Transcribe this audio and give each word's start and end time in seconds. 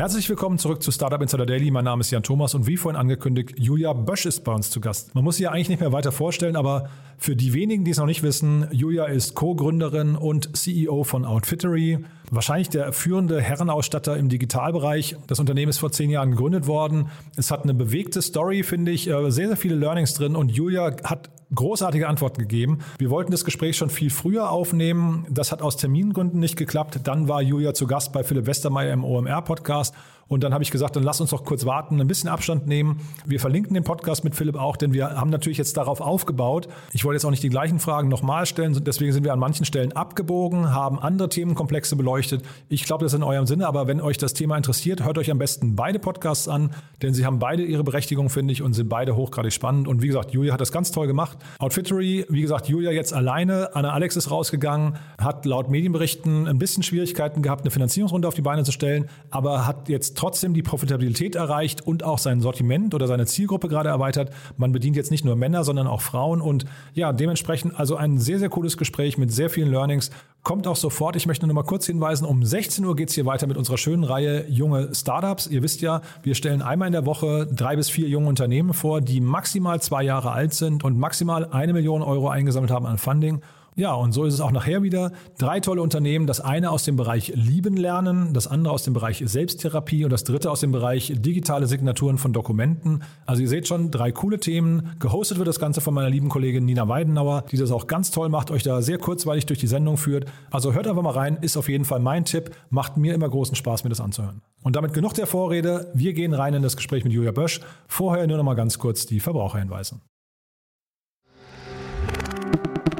Herzlich 0.00 0.30
willkommen 0.30 0.56
zurück 0.56 0.82
zu 0.82 0.92
Startup 0.92 1.20
Insider 1.20 1.44
Daily. 1.44 1.70
Mein 1.70 1.84
Name 1.84 2.00
ist 2.00 2.10
Jan 2.10 2.22
Thomas 2.22 2.54
und 2.54 2.66
wie 2.66 2.78
vorhin 2.78 2.98
angekündigt, 2.98 3.52
Julia 3.58 3.92
Bösch 3.92 4.24
ist 4.24 4.44
bei 4.44 4.52
uns 4.54 4.70
zu 4.70 4.80
Gast. 4.80 5.14
Man 5.14 5.22
muss 5.22 5.36
sie 5.36 5.42
ja 5.42 5.50
eigentlich 5.50 5.68
nicht 5.68 5.80
mehr 5.80 5.92
weiter 5.92 6.10
vorstellen, 6.10 6.56
aber 6.56 6.88
für 7.18 7.36
die 7.36 7.52
wenigen, 7.52 7.84
die 7.84 7.90
es 7.90 7.98
noch 7.98 8.06
nicht 8.06 8.22
wissen, 8.22 8.66
Julia 8.72 9.04
ist 9.04 9.34
Co-Gründerin 9.34 10.16
und 10.16 10.56
CEO 10.56 11.04
von 11.04 11.26
Outfittery. 11.26 11.98
Wahrscheinlich 12.30 12.70
der 12.70 12.94
führende 12.94 13.42
Herrenausstatter 13.42 14.16
im 14.16 14.30
Digitalbereich. 14.30 15.16
Das 15.26 15.38
Unternehmen 15.38 15.68
ist 15.68 15.76
vor 15.76 15.92
zehn 15.92 16.08
Jahren 16.08 16.30
gegründet 16.30 16.66
worden. 16.66 17.08
Es 17.36 17.50
hat 17.50 17.64
eine 17.64 17.74
bewegte 17.74 18.22
Story, 18.22 18.62
finde 18.62 18.92
ich, 18.92 19.06
äh, 19.06 19.30
sehr, 19.30 19.48
sehr 19.48 19.56
viele 19.58 19.74
Learnings 19.74 20.14
drin 20.14 20.34
und 20.34 20.50
Julia 20.50 20.96
hat 21.04 21.28
großartige 21.54 22.08
Antworten 22.08 22.40
gegeben. 22.40 22.78
Wir 22.98 23.10
wollten 23.10 23.30
das 23.30 23.44
Gespräch 23.44 23.76
schon 23.76 23.90
viel 23.90 24.10
früher 24.10 24.50
aufnehmen. 24.50 25.26
Das 25.30 25.52
hat 25.52 25.62
aus 25.62 25.76
Termingründen 25.76 26.40
nicht 26.40 26.56
geklappt. 26.56 27.00
Dann 27.04 27.28
war 27.28 27.42
Julia 27.42 27.74
zu 27.74 27.86
Gast 27.86 28.12
bei 28.12 28.22
Philipp 28.22 28.46
Westermeier 28.46 28.92
im 28.92 29.04
OMR-Podcast. 29.04 29.94
Und 30.30 30.44
dann 30.44 30.54
habe 30.54 30.62
ich 30.62 30.70
gesagt, 30.70 30.94
dann 30.94 31.02
lass 31.02 31.20
uns 31.20 31.30
doch 31.30 31.44
kurz 31.44 31.66
warten, 31.66 32.00
ein 32.00 32.06
bisschen 32.06 32.30
Abstand 32.30 32.68
nehmen. 32.68 33.00
Wir 33.26 33.40
verlinken 33.40 33.74
den 33.74 33.82
Podcast 33.82 34.22
mit 34.22 34.36
Philipp 34.36 34.54
auch, 34.54 34.76
denn 34.76 34.92
wir 34.92 35.10
haben 35.16 35.28
natürlich 35.28 35.58
jetzt 35.58 35.76
darauf 35.76 36.00
aufgebaut. 36.00 36.68
Ich 36.92 37.04
wollte 37.04 37.16
jetzt 37.16 37.24
auch 37.24 37.30
nicht 37.30 37.42
die 37.42 37.48
gleichen 37.48 37.80
Fragen 37.80 38.08
nochmal 38.08 38.46
stellen, 38.46 38.78
deswegen 38.84 39.12
sind 39.12 39.24
wir 39.24 39.32
an 39.32 39.40
manchen 39.40 39.66
Stellen 39.66 39.90
abgebogen, 39.90 40.72
haben 40.72 41.00
andere 41.00 41.28
Themenkomplexe 41.28 41.96
beleuchtet. 41.96 42.44
Ich 42.68 42.84
glaube, 42.84 43.04
das 43.04 43.12
ist 43.12 43.16
in 43.16 43.24
eurem 43.24 43.48
Sinne, 43.48 43.66
aber 43.66 43.88
wenn 43.88 44.00
euch 44.00 44.18
das 44.18 44.32
Thema 44.32 44.56
interessiert, 44.56 45.04
hört 45.04 45.18
euch 45.18 45.32
am 45.32 45.38
besten 45.38 45.74
beide 45.74 45.98
Podcasts 45.98 46.46
an, 46.46 46.70
denn 47.02 47.12
sie 47.12 47.26
haben 47.26 47.40
beide 47.40 47.64
ihre 47.64 47.82
Berechtigung, 47.82 48.30
finde 48.30 48.52
ich, 48.52 48.62
und 48.62 48.74
sind 48.74 48.88
beide 48.88 49.16
hochgradig 49.16 49.52
spannend. 49.52 49.88
Und 49.88 50.00
wie 50.00 50.06
gesagt, 50.06 50.30
Julia 50.30 50.52
hat 50.52 50.60
das 50.60 50.70
ganz 50.70 50.92
toll 50.92 51.08
gemacht. 51.08 51.38
Outfittery, 51.58 52.26
wie 52.28 52.42
gesagt, 52.42 52.68
Julia 52.68 52.92
jetzt 52.92 53.12
alleine. 53.12 53.74
Anna 53.74 53.90
Alex 53.90 54.14
ist 54.14 54.30
rausgegangen, 54.30 54.94
hat 55.18 55.44
laut 55.44 55.70
Medienberichten 55.70 56.46
ein 56.46 56.58
bisschen 56.58 56.84
Schwierigkeiten 56.84 57.42
gehabt, 57.42 57.62
eine 57.62 57.72
Finanzierungsrunde 57.72 58.28
auf 58.28 58.34
die 58.34 58.42
Beine 58.42 58.62
zu 58.62 58.70
stellen, 58.70 59.08
aber 59.32 59.66
hat 59.66 59.88
jetzt 59.88 60.19
trotzdem 60.20 60.52
die 60.52 60.62
Profitabilität 60.62 61.34
erreicht 61.34 61.80
und 61.86 62.04
auch 62.04 62.18
sein 62.18 62.42
Sortiment 62.42 62.94
oder 62.94 63.06
seine 63.06 63.24
Zielgruppe 63.24 63.68
gerade 63.68 63.88
erweitert. 63.88 64.30
Man 64.58 64.70
bedient 64.70 64.94
jetzt 64.94 65.10
nicht 65.10 65.24
nur 65.24 65.34
Männer, 65.34 65.64
sondern 65.64 65.86
auch 65.86 66.02
Frauen 66.02 66.42
und 66.42 66.66
ja, 66.92 67.14
dementsprechend 67.14 67.80
also 67.80 67.96
ein 67.96 68.18
sehr, 68.18 68.38
sehr 68.38 68.50
cooles 68.50 68.76
Gespräch 68.76 69.16
mit 69.16 69.32
sehr 69.32 69.48
vielen 69.48 69.70
Learnings. 69.70 70.10
Kommt 70.42 70.66
auch 70.66 70.76
sofort. 70.76 71.16
Ich 71.16 71.26
möchte 71.26 71.46
nur 71.46 71.54
noch 71.54 71.62
mal 71.62 71.66
kurz 71.66 71.86
hinweisen, 71.86 72.26
um 72.26 72.44
16 72.44 72.84
Uhr 72.84 72.96
geht 72.96 73.08
es 73.08 73.14
hier 73.14 73.24
weiter 73.24 73.46
mit 73.46 73.56
unserer 73.56 73.78
schönen 73.78 74.04
Reihe 74.04 74.46
Junge 74.46 74.94
Startups. 74.94 75.46
Ihr 75.46 75.62
wisst 75.62 75.80
ja, 75.80 76.02
wir 76.22 76.34
stellen 76.34 76.60
einmal 76.60 76.88
in 76.88 76.92
der 76.92 77.06
Woche 77.06 77.46
drei 77.46 77.76
bis 77.76 77.88
vier 77.88 78.06
junge 78.06 78.28
Unternehmen 78.28 78.74
vor, 78.74 79.00
die 79.00 79.22
maximal 79.22 79.80
zwei 79.80 80.02
Jahre 80.02 80.32
alt 80.32 80.52
sind 80.52 80.84
und 80.84 80.98
maximal 80.98 81.46
eine 81.50 81.72
Million 81.72 82.02
Euro 82.02 82.28
eingesammelt 82.28 82.70
haben 82.70 82.84
an 82.84 82.98
Funding. 82.98 83.40
Ja, 83.76 83.94
und 83.94 84.12
so 84.12 84.24
ist 84.24 84.34
es 84.34 84.40
auch 84.40 84.50
nachher 84.50 84.82
wieder. 84.82 85.12
Drei 85.38 85.60
tolle 85.60 85.80
Unternehmen. 85.80 86.26
Das 86.26 86.40
eine 86.40 86.70
aus 86.70 86.84
dem 86.84 86.96
Bereich 86.96 87.32
Lieben 87.34 87.76
lernen, 87.76 88.34
das 88.34 88.46
andere 88.46 88.74
aus 88.74 88.82
dem 88.82 88.94
Bereich 88.94 89.22
Selbsttherapie 89.24 90.04
und 90.04 90.10
das 90.10 90.24
dritte 90.24 90.50
aus 90.50 90.60
dem 90.60 90.72
Bereich 90.72 91.12
digitale 91.16 91.66
Signaturen 91.66 92.18
von 92.18 92.32
Dokumenten. 92.32 93.02
Also 93.26 93.42
ihr 93.42 93.48
seht 93.48 93.68
schon, 93.68 93.90
drei 93.90 94.12
coole 94.12 94.40
Themen. 94.40 94.90
Gehostet 94.98 95.38
wird 95.38 95.48
das 95.48 95.60
Ganze 95.60 95.80
von 95.80 95.94
meiner 95.94 96.10
lieben 96.10 96.28
Kollegin 96.28 96.64
Nina 96.64 96.88
Weidenauer, 96.88 97.44
die 97.50 97.56
das 97.56 97.70
auch 97.70 97.86
ganz 97.86 98.10
toll 98.10 98.28
macht, 98.28 98.50
euch 98.50 98.62
da 98.62 98.82
sehr 98.82 98.98
kurzweilig 98.98 99.46
durch 99.46 99.60
die 99.60 99.66
Sendung 99.66 99.96
führt. 99.96 100.26
Also 100.50 100.74
hört 100.74 100.88
einfach 100.88 101.02
mal 101.02 101.10
rein, 101.10 101.38
ist 101.40 101.56
auf 101.56 101.68
jeden 101.68 101.84
Fall 101.84 102.00
mein 102.00 102.24
Tipp. 102.24 102.50
Macht 102.70 102.96
mir 102.96 103.14
immer 103.14 103.28
großen 103.28 103.54
Spaß, 103.54 103.84
mir 103.84 103.90
das 103.90 104.00
anzuhören. 104.00 104.42
Und 104.62 104.76
damit 104.76 104.92
genug 104.92 105.14
der 105.14 105.26
Vorrede. 105.26 105.90
Wir 105.94 106.12
gehen 106.12 106.34
rein 106.34 106.54
in 106.54 106.62
das 106.62 106.76
Gespräch 106.76 107.04
mit 107.04 107.12
Julia 107.12 107.32
Bösch. 107.32 107.60
Vorher 107.86 108.26
nur 108.26 108.36
noch 108.36 108.44
mal 108.44 108.54
ganz 108.54 108.78
kurz 108.78 109.06
die 109.06 109.20
Verbraucherhinweise. 109.20 110.00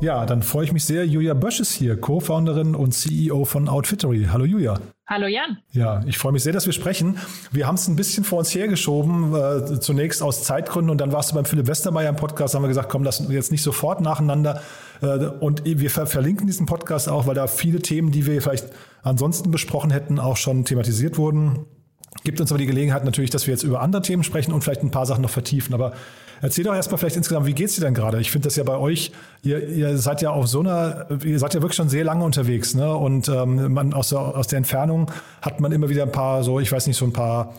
Ja, 0.00 0.26
dann 0.26 0.44
freue 0.44 0.64
ich 0.64 0.72
mich 0.72 0.84
sehr. 0.84 1.04
Julia 1.04 1.34
Bösch 1.34 1.58
ist 1.58 1.72
hier, 1.72 2.00
Co-Founderin 2.00 2.76
und 2.76 2.92
CEO 2.92 3.44
von 3.44 3.68
Outfittery. 3.68 4.28
Hallo 4.30 4.44
Julia. 4.44 4.78
Hallo 5.08 5.26
Jan. 5.26 5.58
Ja, 5.72 6.04
ich 6.06 6.18
freue 6.18 6.30
mich 6.30 6.44
sehr, 6.44 6.52
dass 6.52 6.66
wir 6.66 6.72
sprechen. 6.72 7.18
Wir 7.50 7.66
haben 7.66 7.74
es 7.74 7.88
ein 7.88 7.96
bisschen 7.96 8.22
vor 8.22 8.38
uns 8.38 8.54
hergeschoben, 8.54 9.34
äh, 9.34 9.80
zunächst 9.80 10.22
aus 10.22 10.44
Zeitgründen 10.44 10.90
und 10.90 11.00
dann 11.00 11.10
warst 11.10 11.32
du 11.32 11.34
beim 11.34 11.46
Philipp 11.46 11.66
Westermeier 11.66 12.10
im 12.10 12.16
Podcast, 12.16 12.54
haben 12.54 12.62
wir 12.62 12.68
gesagt, 12.68 12.90
komm, 12.90 13.02
lass 13.02 13.26
jetzt 13.28 13.50
nicht 13.50 13.62
sofort 13.62 14.00
nacheinander. 14.00 14.62
Äh, 15.02 15.06
und 15.40 15.64
wir 15.64 15.90
ver 15.90 16.06
verlinken 16.06 16.46
diesen 16.46 16.66
Podcast 16.66 17.08
auch, 17.08 17.26
weil 17.26 17.34
da 17.34 17.48
viele 17.48 17.80
Themen, 17.80 18.12
die 18.12 18.24
wir 18.24 18.40
vielleicht 18.40 18.68
ansonsten 19.02 19.50
besprochen 19.50 19.90
hätten, 19.90 20.20
auch 20.20 20.36
schon 20.36 20.64
thematisiert 20.64 21.18
wurden. 21.18 21.66
Gibt 22.24 22.40
uns 22.40 22.50
aber 22.50 22.58
die 22.58 22.66
Gelegenheit 22.66 23.04
natürlich, 23.04 23.30
dass 23.30 23.46
wir 23.46 23.54
jetzt 23.54 23.62
über 23.62 23.80
andere 23.80 24.02
Themen 24.02 24.24
sprechen 24.24 24.52
und 24.52 24.62
vielleicht 24.62 24.82
ein 24.82 24.90
paar 24.90 25.06
Sachen 25.06 25.22
noch 25.22 25.30
vertiefen. 25.30 25.74
Aber 25.74 25.92
Erzähl 26.40 26.64
doch 26.64 26.74
erstmal 26.74 26.98
vielleicht 26.98 27.16
insgesamt, 27.16 27.46
wie 27.46 27.52
geht's 27.52 27.74
dir 27.74 27.80
denn 27.80 27.94
gerade? 27.94 28.20
Ich 28.20 28.30
finde 28.30 28.46
das 28.46 28.56
ja 28.56 28.62
bei 28.62 28.76
euch, 28.76 29.10
ihr, 29.42 29.68
ihr 29.68 29.98
seid 29.98 30.22
ja 30.22 30.30
auf 30.30 30.46
so 30.46 30.60
einer, 30.60 31.06
ihr 31.24 31.38
seid 31.38 31.54
ja 31.54 31.62
wirklich 31.62 31.76
schon 31.76 31.88
sehr 31.88 32.04
lange 32.04 32.24
unterwegs, 32.24 32.74
ne? 32.74 32.94
Und 32.94 33.28
ähm, 33.28 33.72
man 33.72 33.92
aus 33.92 34.10
der, 34.10 34.20
aus 34.20 34.46
der 34.46 34.58
Entfernung 34.58 35.10
hat 35.42 35.60
man 35.60 35.72
immer 35.72 35.88
wieder 35.88 36.04
ein 36.04 36.12
paar 36.12 36.44
so, 36.44 36.60
ich 36.60 36.70
weiß 36.70 36.86
nicht, 36.86 36.96
so 36.96 37.04
ein 37.04 37.12
paar 37.12 37.54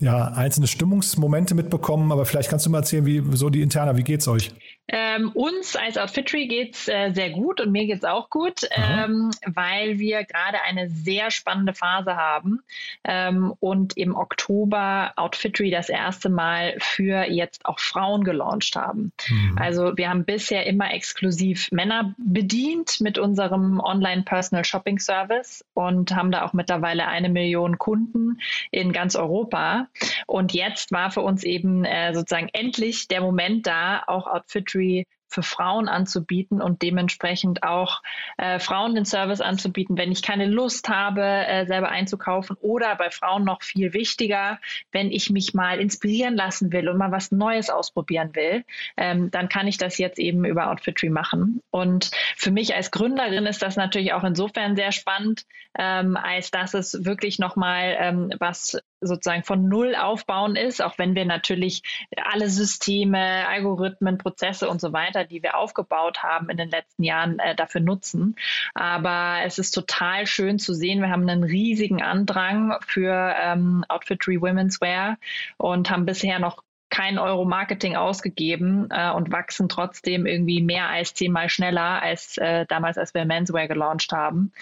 ja, 0.00 0.32
einzelne 0.34 0.66
Stimmungsmomente 0.66 1.54
mitbekommen, 1.54 2.10
aber 2.10 2.26
vielleicht 2.26 2.50
kannst 2.50 2.66
du 2.66 2.70
mal 2.70 2.78
erzählen, 2.78 3.06
wie 3.06 3.22
so 3.36 3.50
die 3.50 3.62
Interna, 3.62 3.96
wie 3.96 4.02
geht's 4.02 4.26
euch? 4.26 4.52
Ähm, 4.88 5.30
uns 5.32 5.76
als 5.76 5.96
Outfittery 5.96 6.46
geht's 6.46 6.88
äh, 6.88 7.10
sehr 7.12 7.30
gut 7.30 7.60
und 7.60 7.72
mir 7.72 7.86
geht's 7.86 8.04
auch 8.04 8.28
gut, 8.28 8.68
ähm, 8.70 9.30
weil 9.46 9.98
wir 9.98 10.24
gerade 10.24 10.60
eine 10.62 10.90
sehr 10.90 11.30
spannende 11.30 11.72
Phase 11.72 12.16
haben 12.16 12.60
ähm, 13.04 13.54
und 13.60 13.96
im 13.96 14.14
Oktober 14.14 15.12
Outfittery 15.16 15.70
das 15.70 15.88
erste 15.88 16.28
Mal 16.28 16.74
für 16.80 17.24
jetzt 17.24 17.64
auch 17.64 17.78
Frauen 17.78 18.24
gelauncht 18.24 18.76
haben. 18.76 19.12
Mhm. 19.28 19.56
Also 19.58 19.96
wir 19.96 20.10
haben 20.10 20.26
bisher 20.26 20.66
immer 20.66 20.92
exklusiv 20.92 21.68
Männer 21.72 22.14
bedient 22.18 23.00
mit 23.00 23.18
unserem 23.18 23.80
Online 23.80 24.22
Personal 24.22 24.66
Shopping 24.66 24.98
Service 24.98 25.64
und 25.72 26.14
haben 26.14 26.30
da 26.30 26.44
auch 26.44 26.52
mittlerweile 26.52 27.06
eine 27.08 27.30
Million 27.30 27.78
Kunden 27.78 28.38
in 28.70 28.92
ganz 28.92 29.16
Europa. 29.16 29.88
Und 30.26 30.52
jetzt 30.52 30.92
war 30.92 31.10
für 31.10 31.22
uns 31.22 31.42
eben 31.42 31.86
äh, 31.86 32.12
sozusagen 32.12 32.50
endlich 32.52 33.08
der 33.08 33.22
Moment 33.22 33.66
da, 33.66 34.02
auch 34.06 34.26
Outfittery 34.74 35.06
für 35.26 35.42
Frauen 35.42 35.88
anzubieten 35.88 36.62
und 36.62 36.82
dementsprechend 36.82 37.64
auch 37.64 38.02
äh, 38.36 38.60
Frauen 38.60 38.94
den 38.94 39.04
Service 39.04 39.40
anzubieten, 39.40 39.98
wenn 39.98 40.12
ich 40.12 40.22
keine 40.22 40.46
Lust 40.46 40.88
habe, 40.88 41.22
äh, 41.22 41.66
selber 41.66 41.88
einzukaufen 41.88 42.56
oder 42.60 42.94
bei 42.94 43.10
Frauen 43.10 43.42
noch 43.42 43.62
viel 43.62 43.94
wichtiger, 43.94 44.60
wenn 44.92 45.10
ich 45.10 45.30
mich 45.30 45.52
mal 45.52 45.80
inspirieren 45.80 46.36
lassen 46.36 46.72
will 46.72 46.88
und 46.88 46.98
mal 46.98 47.10
was 47.10 47.32
Neues 47.32 47.68
ausprobieren 47.68 48.36
will, 48.36 48.64
ähm, 48.96 49.32
dann 49.32 49.48
kann 49.48 49.66
ich 49.66 49.76
das 49.76 49.98
jetzt 49.98 50.20
eben 50.20 50.44
über 50.44 50.70
Outfitry 50.70 51.10
machen. 51.10 51.60
Und 51.70 52.12
für 52.36 52.52
mich 52.52 52.76
als 52.76 52.92
Gründerin 52.92 53.46
ist 53.46 53.62
das 53.62 53.74
natürlich 53.74 54.12
auch 54.12 54.22
insofern 54.22 54.76
sehr 54.76 54.92
spannend, 54.92 55.46
ähm, 55.76 56.16
als 56.16 56.52
dass 56.52 56.74
es 56.74 57.04
wirklich 57.04 57.40
nochmal 57.40 57.96
ähm, 57.98 58.32
was 58.38 58.78
sozusagen 59.06 59.44
von 59.44 59.68
Null 59.68 59.94
aufbauen 59.94 60.56
ist, 60.56 60.82
auch 60.82 60.98
wenn 60.98 61.14
wir 61.14 61.24
natürlich 61.24 61.82
alle 62.16 62.48
Systeme, 62.48 63.46
Algorithmen, 63.48 64.18
Prozesse 64.18 64.68
und 64.68 64.80
so 64.80 64.92
weiter, 64.92 65.24
die 65.24 65.42
wir 65.42 65.56
aufgebaut 65.56 66.22
haben 66.22 66.50
in 66.50 66.56
den 66.56 66.70
letzten 66.70 67.02
Jahren, 67.02 67.38
äh, 67.38 67.54
dafür 67.54 67.80
nutzen. 67.80 68.36
Aber 68.74 69.38
es 69.44 69.58
ist 69.58 69.72
total 69.72 70.26
schön 70.26 70.58
zu 70.58 70.74
sehen. 70.74 71.00
Wir 71.00 71.10
haben 71.10 71.28
einen 71.28 71.44
riesigen 71.44 72.02
Andrang 72.02 72.76
für 72.86 73.34
ähm, 73.40 73.84
Outfittery 73.88 74.40
Women's 74.40 74.80
Wear 74.80 75.18
und 75.56 75.90
haben 75.90 76.06
bisher 76.06 76.38
noch 76.38 76.62
kein 76.94 77.18
Euro 77.18 77.44
Marketing 77.44 77.96
ausgegeben 77.96 78.88
äh, 78.90 79.10
und 79.10 79.32
wachsen 79.32 79.68
trotzdem 79.68 80.26
irgendwie 80.26 80.62
mehr 80.62 80.88
als 80.88 81.12
zehnmal 81.12 81.48
schneller 81.48 82.00
als 82.00 82.38
äh, 82.38 82.66
damals, 82.66 82.98
als 82.98 83.14
wir 83.14 83.24
Menswear 83.24 83.66
gelauncht 83.66 84.12
haben. 84.12 84.52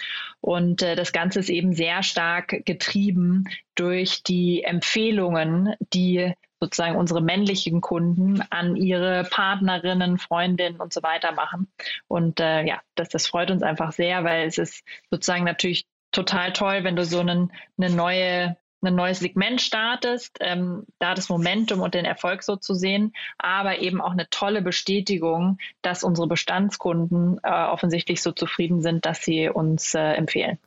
Und 0.41 0.81
äh, 0.81 0.95
das 0.95 1.11
Ganze 1.11 1.39
ist 1.41 1.49
eben 1.49 1.73
sehr 1.73 2.01
stark 2.01 2.65
getrieben 2.65 3.43
durch 3.75 4.23
die 4.23 4.63
Empfehlungen, 4.63 5.75
die 5.93 6.33
sozusagen 6.59 6.95
unsere 6.95 7.21
männlichen 7.21 7.81
Kunden 7.81 8.41
an 8.49 8.75
ihre 8.77 9.25
Partnerinnen, 9.25 10.17
Freundinnen 10.17 10.79
und 10.79 10.91
so 10.91 11.03
weiter 11.03 11.33
machen. 11.33 11.67
Und 12.07 12.39
äh, 12.39 12.65
ja, 12.65 12.81
das, 12.95 13.09
das 13.09 13.27
freut 13.27 13.51
uns 13.51 13.61
einfach 13.61 13.91
sehr, 13.91 14.23
weil 14.23 14.47
es 14.47 14.57
ist 14.57 14.83
sozusagen 15.11 15.43
natürlich 15.43 15.85
total 16.11 16.51
toll, 16.51 16.83
wenn 16.83 16.95
du 16.95 17.05
so 17.05 17.19
einen, 17.19 17.51
eine 17.77 17.91
neue 17.91 18.57
ein 18.83 18.95
neues 18.95 19.19
Segment 19.19 19.61
startest, 19.61 20.37
ähm, 20.39 20.85
da 20.99 21.13
das 21.13 21.29
Momentum 21.29 21.81
und 21.81 21.93
den 21.93 22.05
Erfolg 22.05 22.43
so 22.43 22.55
zu 22.55 22.73
sehen, 22.73 23.13
aber 23.37 23.79
eben 23.79 24.01
auch 24.01 24.11
eine 24.11 24.29
tolle 24.29 24.61
Bestätigung, 24.61 25.57
dass 25.81 26.03
unsere 26.03 26.27
Bestandskunden 26.27 27.39
äh, 27.43 27.49
offensichtlich 27.49 28.21
so 28.21 28.31
zufrieden 28.31 28.81
sind, 28.81 29.05
dass 29.05 29.21
sie 29.21 29.49
uns 29.49 29.93
äh, 29.93 30.13
empfehlen. 30.13 30.57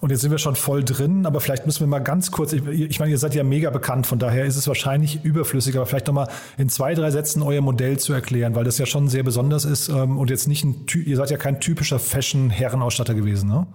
Und 0.00 0.10
jetzt 0.10 0.20
sind 0.20 0.30
wir 0.30 0.38
schon 0.38 0.56
voll 0.56 0.84
drin, 0.84 1.24
aber 1.24 1.40
vielleicht 1.40 1.64
müssen 1.64 1.80
wir 1.80 1.86
mal 1.86 2.00
ganz 2.00 2.30
kurz, 2.30 2.52
ich, 2.52 2.66
ich, 2.66 3.00
meine, 3.00 3.10
ihr 3.10 3.18
seid 3.18 3.34
ja 3.34 3.42
mega 3.42 3.70
bekannt, 3.70 4.06
von 4.06 4.18
daher 4.18 4.44
ist 4.44 4.56
es 4.56 4.68
wahrscheinlich 4.68 5.24
überflüssig, 5.24 5.74
aber 5.76 5.86
vielleicht 5.86 6.06
nochmal 6.06 6.28
in 6.58 6.68
zwei, 6.68 6.94
drei 6.94 7.10
Sätzen 7.10 7.42
euer 7.42 7.62
Modell 7.62 7.98
zu 7.98 8.12
erklären, 8.12 8.54
weil 8.54 8.64
das 8.64 8.76
ja 8.78 8.84
schon 8.84 9.08
sehr 9.08 9.22
besonders 9.22 9.64
ist 9.64 9.88
ähm, 9.88 10.18
und 10.18 10.28
jetzt 10.28 10.48
nicht 10.48 10.64
ein, 10.64 10.84
ihr 10.94 11.16
seid 11.16 11.30
ja 11.30 11.38
kein 11.38 11.60
typischer 11.60 11.98
Fashion-Herrenausstatter 11.98 13.14
gewesen, 13.14 13.48
ne? 13.48 13.66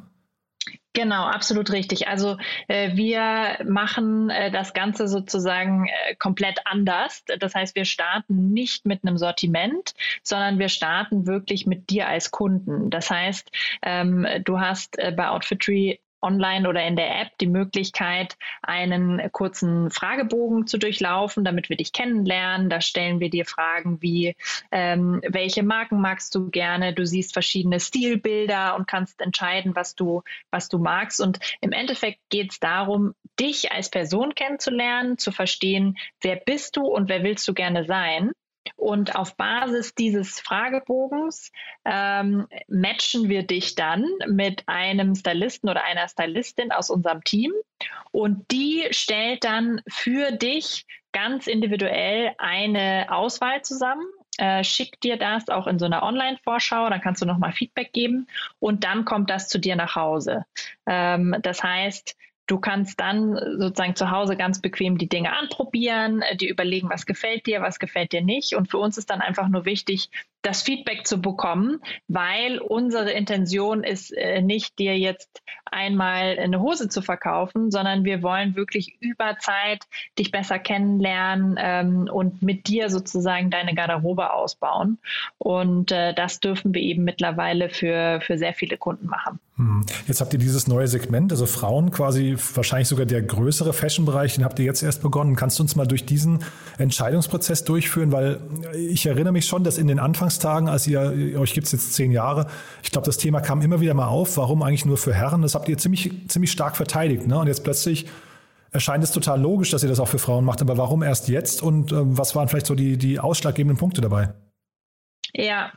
Genau, 0.93 1.23
absolut 1.23 1.71
richtig. 1.71 2.09
Also 2.09 2.37
äh, 2.67 2.97
wir 2.97 3.63
machen 3.65 4.29
äh, 4.29 4.51
das 4.51 4.73
Ganze 4.73 5.07
sozusagen 5.07 5.87
äh, 5.87 6.15
komplett 6.15 6.59
anders. 6.65 7.23
Das 7.39 7.55
heißt, 7.55 7.75
wir 7.75 7.85
starten 7.85 8.51
nicht 8.51 8.85
mit 8.85 9.03
einem 9.03 9.17
Sortiment, 9.17 9.93
sondern 10.21 10.59
wir 10.59 10.67
starten 10.67 11.25
wirklich 11.27 11.65
mit 11.65 11.89
dir 11.89 12.07
als 12.09 12.31
Kunden. 12.31 12.89
Das 12.89 13.09
heißt, 13.09 13.51
ähm, 13.83 14.27
du 14.43 14.59
hast 14.59 14.99
äh, 14.99 15.13
bei 15.15 15.29
Outfitry 15.29 16.01
online 16.21 16.67
oder 16.67 16.85
in 16.85 16.95
der 16.95 17.21
App 17.21 17.37
die 17.39 17.47
Möglichkeit, 17.47 18.37
einen 18.61 19.31
kurzen 19.31 19.89
Fragebogen 19.91 20.67
zu 20.67 20.77
durchlaufen, 20.77 21.43
damit 21.43 21.69
wir 21.69 21.77
dich 21.77 21.93
kennenlernen. 21.93 22.69
Da 22.69 22.81
stellen 22.81 23.19
wir 23.19 23.29
dir 23.29 23.45
Fragen 23.45 24.01
wie, 24.01 24.35
ähm, 24.71 25.21
welche 25.27 25.63
Marken 25.63 26.01
magst 26.01 26.35
du 26.35 26.49
gerne? 26.49 26.93
Du 26.93 27.05
siehst 27.05 27.33
verschiedene 27.33 27.79
Stilbilder 27.79 28.75
und 28.75 28.87
kannst 28.87 29.21
entscheiden, 29.21 29.75
was 29.75 29.95
du, 29.95 30.23
was 30.49 30.69
du 30.69 30.77
magst. 30.77 31.21
Und 31.21 31.39
im 31.61 31.71
Endeffekt 31.71 32.19
geht 32.29 32.51
es 32.51 32.59
darum, 32.59 33.13
dich 33.39 33.71
als 33.71 33.89
Person 33.89 34.35
kennenzulernen, 34.35 35.17
zu 35.17 35.31
verstehen, 35.31 35.97
wer 36.21 36.35
bist 36.35 36.77
du 36.77 36.83
und 36.83 37.09
wer 37.09 37.23
willst 37.23 37.47
du 37.47 37.53
gerne 37.53 37.85
sein. 37.85 38.31
Und 38.75 39.15
auf 39.15 39.35
Basis 39.35 39.95
dieses 39.95 40.39
Fragebogens 40.39 41.51
ähm, 41.85 42.47
matchen 42.67 43.29
wir 43.29 43.43
dich 43.43 43.75
dann 43.75 44.05
mit 44.27 44.63
einem 44.67 45.15
Stylisten 45.15 45.69
oder 45.69 45.83
einer 45.83 46.07
Stylistin 46.07 46.71
aus 46.71 46.89
unserem 46.89 47.23
Team. 47.23 47.53
Und 48.11 48.49
die 48.51 48.87
stellt 48.91 49.43
dann 49.43 49.81
für 49.87 50.31
dich 50.31 50.85
ganz 51.11 51.47
individuell 51.47 52.33
eine 52.37 53.07
Auswahl 53.09 53.61
zusammen. 53.61 54.05
Äh, 54.37 54.63
schickt 54.63 55.03
dir 55.03 55.17
das 55.17 55.49
auch 55.49 55.67
in 55.67 55.77
so 55.77 55.85
einer 55.85 56.03
Online-Vorschau, 56.03 56.89
dann 56.89 57.01
kannst 57.01 57.21
du 57.21 57.25
nochmal 57.25 57.51
Feedback 57.51 57.91
geben 57.91 58.27
und 58.59 58.83
dann 58.85 59.03
kommt 59.03 59.29
das 59.29 59.49
zu 59.49 59.59
dir 59.59 59.75
nach 59.75 59.95
Hause. 59.95 60.45
Ähm, 60.87 61.35
das 61.41 61.61
heißt, 61.61 62.15
Du 62.51 62.59
kannst 62.59 62.99
dann 62.99 63.37
sozusagen 63.59 63.95
zu 63.95 64.11
Hause 64.11 64.35
ganz 64.35 64.59
bequem 64.59 64.97
die 64.97 65.07
Dinge 65.07 65.31
anprobieren, 65.31 66.21
äh, 66.21 66.35
dir 66.35 66.49
überlegen, 66.49 66.89
was 66.89 67.05
gefällt 67.05 67.45
dir, 67.45 67.61
was 67.61 67.79
gefällt 67.79 68.11
dir 68.11 68.21
nicht. 68.21 68.57
Und 68.57 68.69
für 68.69 68.77
uns 68.77 68.97
ist 68.97 69.09
dann 69.09 69.21
einfach 69.21 69.47
nur 69.47 69.63
wichtig, 69.63 70.09
das 70.41 70.61
Feedback 70.63 71.05
zu 71.05 71.21
bekommen, 71.21 71.79
weil 72.07 72.59
unsere 72.59 73.11
Intention 73.11 73.83
ist 73.83 74.11
äh, 74.11 74.41
nicht, 74.41 74.79
dir 74.79 74.97
jetzt 74.97 75.41
einmal 75.65 76.37
eine 76.37 76.59
Hose 76.59 76.89
zu 76.89 77.01
verkaufen, 77.01 77.71
sondern 77.71 78.03
wir 78.03 78.21
wollen 78.23 78.55
wirklich 78.55 78.97
über 78.99 79.37
Zeit 79.39 79.83
dich 80.17 80.31
besser 80.31 80.59
kennenlernen 80.59 81.55
ähm, 81.59 82.09
und 82.11 82.41
mit 82.41 82.67
dir 82.67 82.89
sozusagen 82.89 83.49
deine 83.49 83.73
Garderobe 83.73 84.33
ausbauen. 84.33 84.97
Und 85.37 85.91
äh, 85.91 86.13
das 86.13 86.39
dürfen 86.39 86.73
wir 86.73 86.81
eben 86.81 87.03
mittlerweile 87.03 87.69
für, 87.69 88.19
für 88.21 88.37
sehr 88.37 88.53
viele 88.53 88.77
Kunden 88.77 89.07
machen. 89.07 89.39
Hm. 89.57 89.85
Jetzt 90.07 90.21
habt 90.21 90.33
ihr 90.33 90.39
dieses 90.39 90.67
neue 90.67 90.87
Segment, 90.87 91.31
also 91.31 91.45
Frauen 91.45 91.91
quasi 91.91 92.35
wahrscheinlich 92.55 92.87
sogar 92.87 93.05
der 93.05 93.21
größere 93.21 93.73
Fashion-Bereich, 93.73 94.35
den 94.35 94.43
habt 94.43 94.57
ihr 94.59 94.65
jetzt 94.65 94.81
erst 94.81 95.01
begonnen. 95.01 95.35
Kannst 95.35 95.59
du 95.59 95.63
uns 95.63 95.75
mal 95.75 95.85
durch 95.85 96.05
diesen 96.05 96.43
Entscheidungsprozess 96.77 97.63
durchführen? 97.63 98.11
Weil 98.11 98.41
ich 98.75 99.05
erinnere 99.05 99.33
mich 99.33 99.45
schon, 99.45 99.63
dass 99.63 99.77
in 99.77 99.87
den 99.87 99.99
Anfangs 99.99 100.30
Anfangstagen, 100.31 100.69
als 100.69 100.87
ihr, 100.87 101.39
euch 101.39 101.53
gibt 101.53 101.67
es 101.67 101.73
jetzt 101.73 101.93
zehn 101.93 102.11
Jahre, 102.11 102.47
ich 102.83 102.91
glaube, 102.91 103.05
das 103.05 103.17
Thema 103.17 103.41
kam 103.41 103.61
immer 103.61 103.81
wieder 103.81 103.93
mal 103.93 104.07
auf, 104.07 104.37
warum 104.37 104.63
eigentlich 104.63 104.85
nur 104.85 104.97
für 104.97 105.13
Herren? 105.13 105.41
Das 105.41 105.55
habt 105.55 105.67
ihr 105.69 105.77
ziemlich, 105.77 106.11
ziemlich 106.27 106.51
stark 106.51 106.77
verteidigt. 106.77 107.27
Ne? 107.27 107.37
Und 107.37 107.47
jetzt 107.47 107.63
plötzlich 107.63 108.07
erscheint 108.71 109.03
es 109.03 109.11
total 109.11 109.41
logisch, 109.41 109.71
dass 109.71 109.83
ihr 109.83 109.89
das 109.89 109.99
auch 109.99 110.07
für 110.07 110.19
Frauen 110.19 110.45
macht. 110.45 110.61
Aber 110.61 110.77
warum 110.77 111.03
erst 111.03 111.27
jetzt 111.27 111.61
und 111.61 111.91
äh, 111.91 111.95
was 111.99 112.35
waren 112.35 112.47
vielleicht 112.47 112.65
so 112.65 112.75
die, 112.75 112.97
die 112.97 113.19
ausschlaggebenden 113.19 113.77
Punkte 113.77 114.01
dabei? 114.01 114.33
Ja, 115.33 115.71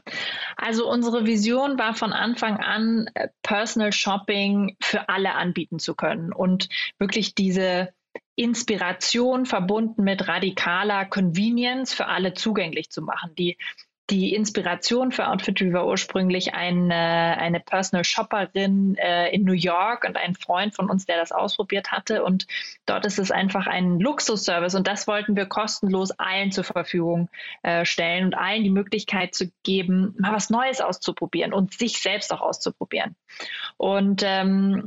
also 0.57 0.91
unsere 0.91 1.27
Vision 1.27 1.79
war 1.79 1.95
von 1.95 2.13
Anfang 2.13 2.57
an, 2.57 3.09
äh, 3.15 3.29
Personal 3.43 3.93
Shopping 3.93 4.77
für 4.81 5.09
alle 5.09 5.35
anbieten 5.35 5.79
zu 5.79 5.95
können 5.95 6.33
und 6.33 6.69
wirklich 6.99 7.35
diese 7.35 7.91
Inspiration 8.37 9.47
verbunden 9.47 10.03
mit 10.03 10.27
radikaler 10.27 11.05
Convenience 11.05 11.95
für 11.95 12.07
alle 12.07 12.35
zugänglich 12.35 12.91
zu 12.91 13.03
machen. 13.03 13.35
Die 13.37 13.57
die 14.11 14.35
Inspiration 14.35 15.13
für 15.13 15.29
Outfittery 15.29 15.73
war 15.73 15.87
ursprünglich 15.87 16.53
eine, 16.53 17.39
eine 17.39 17.59
Personal 17.59 18.05
Shopperin 18.05 18.97
äh, 18.97 19.35
in 19.35 19.45
New 19.45 19.55
York 19.55 20.05
und 20.05 20.19
ein 20.19 20.35
Freund 20.35 20.75
von 20.75 20.91
uns, 20.91 21.07
der 21.07 21.17
das 21.17 21.33
ausprobiert 21.33 21.91
hatte. 21.91 22.23
Und 22.23 22.47
dort 22.85 23.07
ist 23.07 23.19
es 23.19 23.31
einfach 23.31 23.67
ein 23.67 23.99
Luxusservice 24.01 24.75
und 24.75 24.87
das 24.87 25.07
wollten 25.07 25.37
wir 25.37 25.47
kostenlos 25.47 26.11
allen 26.13 26.53
zur 26.53 26.65
Verfügung 26.65 27.31
äh, 27.63 27.87
stellen 27.87 28.27
und 28.27 28.35
allen 28.35 28.63
die 28.63 28.71
Möglichkeit 28.71 29.35
zu 29.35 29.51
geben, 29.63 30.15
mal 30.19 30.35
was 30.35 30.51
Neues 30.51 30.83
auszuprobieren 30.83 31.55
und 31.55 31.73
sich 31.73 32.01
selbst 32.01 32.31
auch 32.33 32.43
auszuprobieren. 32.43 33.17
Und 33.79 34.23
ähm, 34.25 34.85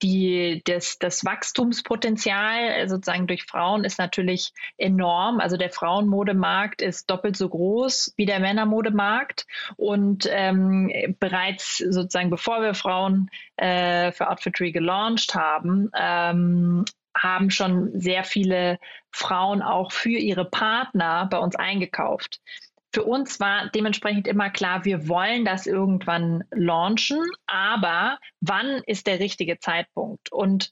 die, 0.00 0.62
das, 0.64 0.98
das 0.98 1.24
Wachstumspotenzial 1.24 2.88
sozusagen 2.88 3.26
durch 3.26 3.42
Frauen 3.42 3.84
ist 3.84 3.98
natürlich 3.98 4.52
enorm. 4.78 5.40
Also 5.40 5.56
der 5.56 5.70
Frauenmodemarkt 5.70 6.82
ist 6.82 7.10
doppelt 7.10 7.36
so 7.36 7.48
groß 7.48 8.14
wie 8.16 8.26
der 8.26 8.43
Männermodemarkt. 8.44 9.46
Und 9.76 10.28
ähm, 10.30 10.92
bereits 11.18 11.78
sozusagen 11.78 12.30
bevor 12.30 12.60
wir 12.60 12.74
Frauen 12.74 13.30
äh, 13.56 14.12
für 14.12 14.28
Outfittery 14.30 14.70
gelauncht 14.70 15.34
haben, 15.34 15.90
ähm, 15.98 16.84
haben 17.16 17.50
schon 17.50 17.98
sehr 17.98 18.24
viele 18.24 18.78
Frauen 19.10 19.62
auch 19.62 19.92
für 19.92 20.18
ihre 20.18 20.44
Partner 20.44 21.26
bei 21.30 21.38
uns 21.38 21.56
eingekauft. 21.56 22.40
Für 22.92 23.04
uns 23.04 23.40
war 23.40 23.70
dementsprechend 23.74 24.28
immer 24.28 24.50
klar, 24.50 24.84
wir 24.84 25.08
wollen 25.08 25.44
das 25.44 25.66
irgendwann 25.66 26.44
launchen, 26.52 27.22
aber 27.46 28.18
wann 28.40 28.82
ist 28.86 29.06
der 29.06 29.18
richtige 29.18 29.58
Zeitpunkt? 29.58 30.30
Und 30.30 30.70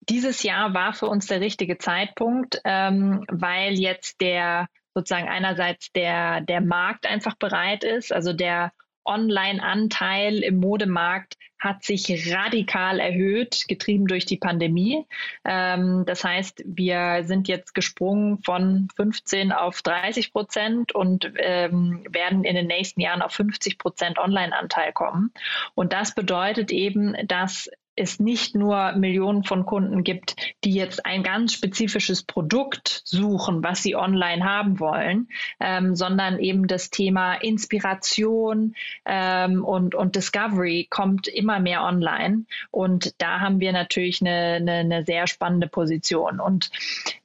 dieses 0.00 0.42
Jahr 0.42 0.74
war 0.74 0.92
für 0.92 1.06
uns 1.06 1.26
der 1.26 1.40
richtige 1.40 1.78
Zeitpunkt, 1.78 2.60
ähm, 2.64 3.24
weil 3.28 3.74
jetzt 3.74 4.20
der 4.20 4.68
sozusagen 4.96 5.28
einerseits 5.28 5.92
der, 5.92 6.40
der 6.40 6.62
Markt 6.62 7.06
einfach 7.06 7.34
bereit 7.34 7.84
ist, 7.84 8.14
also 8.14 8.32
der 8.32 8.72
Online-Anteil 9.04 10.38
im 10.38 10.56
Modemarkt 10.56 11.36
hat 11.58 11.84
sich 11.84 12.34
radikal 12.34 12.98
erhöht, 12.98 13.66
getrieben 13.68 14.06
durch 14.06 14.24
die 14.24 14.38
Pandemie. 14.38 15.06
Ähm, 15.44 16.04
das 16.06 16.24
heißt, 16.24 16.62
wir 16.64 17.24
sind 17.24 17.46
jetzt 17.46 17.74
gesprungen 17.74 18.42
von 18.42 18.88
15 18.96 19.52
auf 19.52 19.82
30 19.82 20.32
Prozent 20.32 20.92
und 20.94 21.30
ähm, 21.36 22.06
werden 22.10 22.44
in 22.44 22.56
den 22.56 22.66
nächsten 22.66 23.02
Jahren 23.02 23.20
auf 23.20 23.32
50 23.32 23.78
Prozent 23.78 24.18
Online-Anteil 24.18 24.92
kommen. 24.94 25.30
Und 25.74 25.92
das 25.92 26.14
bedeutet 26.14 26.72
eben, 26.72 27.14
dass 27.26 27.68
es 27.96 28.20
nicht 28.20 28.54
nur 28.54 28.92
Millionen 28.92 29.42
von 29.44 29.66
Kunden 29.66 30.04
gibt, 30.04 30.36
die 30.64 30.74
jetzt 30.74 31.04
ein 31.06 31.22
ganz 31.22 31.54
spezifisches 31.54 32.22
Produkt 32.22 33.02
suchen, 33.04 33.64
was 33.64 33.82
sie 33.82 33.96
online 33.96 34.44
haben 34.44 34.78
wollen, 34.78 35.28
ähm, 35.60 35.96
sondern 35.96 36.38
eben 36.38 36.66
das 36.66 36.90
Thema 36.90 37.34
Inspiration 37.34 38.74
ähm, 39.04 39.64
und, 39.64 39.94
und 39.94 40.14
Discovery 40.14 40.86
kommt 40.88 41.26
immer 41.26 41.58
mehr 41.58 41.82
online. 41.82 42.44
Und 42.70 43.14
da 43.18 43.40
haben 43.40 43.60
wir 43.60 43.72
natürlich 43.72 44.20
eine, 44.20 44.56
eine, 44.56 44.72
eine 44.72 45.04
sehr 45.04 45.26
spannende 45.26 45.68
Position. 45.68 46.38
Und 46.38 46.70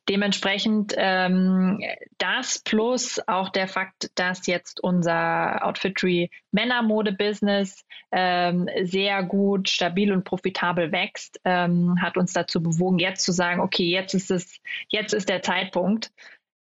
Dementsprechend 0.09 0.93
ähm, 0.97 1.79
das 2.17 2.59
plus 2.59 3.21
auch 3.27 3.49
der 3.49 3.67
Fakt, 3.67 4.11
dass 4.15 4.47
jetzt 4.47 4.83
unser 4.83 5.63
Outfitry 5.65 6.31
Männermode-Business 6.51 7.85
ähm, 8.11 8.67
sehr 8.83 9.23
gut, 9.23 9.69
stabil 9.69 10.11
und 10.11 10.23
profitabel 10.23 10.91
wächst, 10.91 11.39
ähm, 11.45 12.01
hat 12.01 12.17
uns 12.17 12.33
dazu 12.33 12.63
bewogen, 12.63 12.99
jetzt 12.99 13.23
zu 13.23 13.31
sagen, 13.31 13.61
okay, 13.61 13.85
jetzt 13.85 14.13
ist 14.15 14.31
es, 14.31 14.59
jetzt 14.89 15.13
ist 15.13 15.29
der 15.29 15.43
Zeitpunkt, 15.43 16.11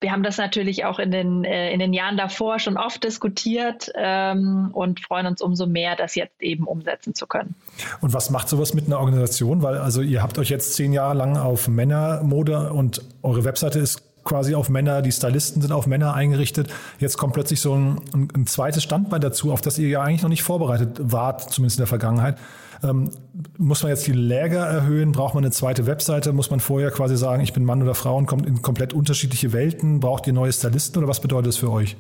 wir 0.01 0.11
haben 0.11 0.23
das 0.23 0.37
natürlich 0.37 0.85
auch 0.85 0.99
in 0.99 1.11
den, 1.11 1.43
äh, 1.43 1.71
in 1.71 1.79
den 1.79 1.93
Jahren 1.93 2.15
davor 2.15 2.59
schon 2.59 2.77
oft 2.77 3.03
diskutiert 3.03 3.91
ähm, 3.95 4.69
und 4.71 5.01
freuen 5.01 5.27
uns 5.27 5.41
umso 5.41 5.65
mehr, 5.65 5.95
das 5.95 6.15
jetzt 6.15 6.41
eben 6.41 6.65
umsetzen 6.65 7.15
zu 7.15 7.27
können. 7.27 7.55
Und 7.99 8.13
was 8.13 8.29
macht 8.29 8.47
sowas 8.47 8.73
mit 8.73 8.85
einer 8.85 8.99
Organisation? 8.99 9.61
Weil 9.61 9.77
also 9.77 10.01
ihr 10.01 10.23
habt 10.23 10.37
euch 10.37 10.49
jetzt 10.49 10.75
zehn 10.75 10.93
Jahre 10.93 11.15
lang 11.15 11.37
auf 11.37 11.67
Männermode 11.67 12.71
und 12.71 13.01
eure 13.23 13.43
Webseite 13.43 13.79
ist 13.79 14.03
quasi 14.23 14.55
auf 14.55 14.69
Männer, 14.69 15.01
die 15.01 15.11
Stylisten 15.11 15.61
sind 15.61 15.71
auf 15.71 15.87
Männer 15.87 16.13
eingerichtet. 16.13 16.69
Jetzt 16.99 17.17
kommt 17.17 17.33
plötzlich 17.33 17.61
so 17.61 17.73
ein, 17.73 18.01
ein, 18.13 18.47
zweites 18.47 18.83
Standbein 18.83 19.21
dazu, 19.21 19.51
auf 19.51 19.61
das 19.61 19.77
ihr 19.79 19.89
ja 19.89 20.01
eigentlich 20.01 20.21
noch 20.21 20.29
nicht 20.29 20.43
vorbereitet 20.43 20.99
wart, 20.99 21.51
zumindest 21.51 21.79
in 21.79 21.81
der 21.81 21.87
Vergangenheit. 21.87 22.37
Ähm, 22.83 23.11
muss 23.57 23.83
man 23.83 23.91
jetzt 23.91 24.07
die 24.07 24.13
Läger 24.13 24.65
erhöhen? 24.65 25.11
Braucht 25.11 25.33
man 25.33 25.43
eine 25.43 25.51
zweite 25.51 25.85
Webseite? 25.85 26.33
Muss 26.33 26.49
man 26.49 26.59
vorher 26.59 26.91
quasi 26.91 27.17
sagen, 27.17 27.41
ich 27.41 27.53
bin 27.53 27.65
Mann 27.65 27.81
oder 27.81 27.95
Frau 27.95 28.17
und 28.17 28.25
kommt 28.25 28.45
in 28.45 28.61
komplett 28.61 28.93
unterschiedliche 28.93 29.53
Welten? 29.53 29.99
Braucht 29.99 30.27
ihr 30.27 30.33
neue 30.33 30.51
Stylisten 30.51 30.97
oder 30.99 31.07
was 31.07 31.21
bedeutet 31.21 31.47
das 31.47 31.57
für 31.57 31.71
euch? 31.71 31.97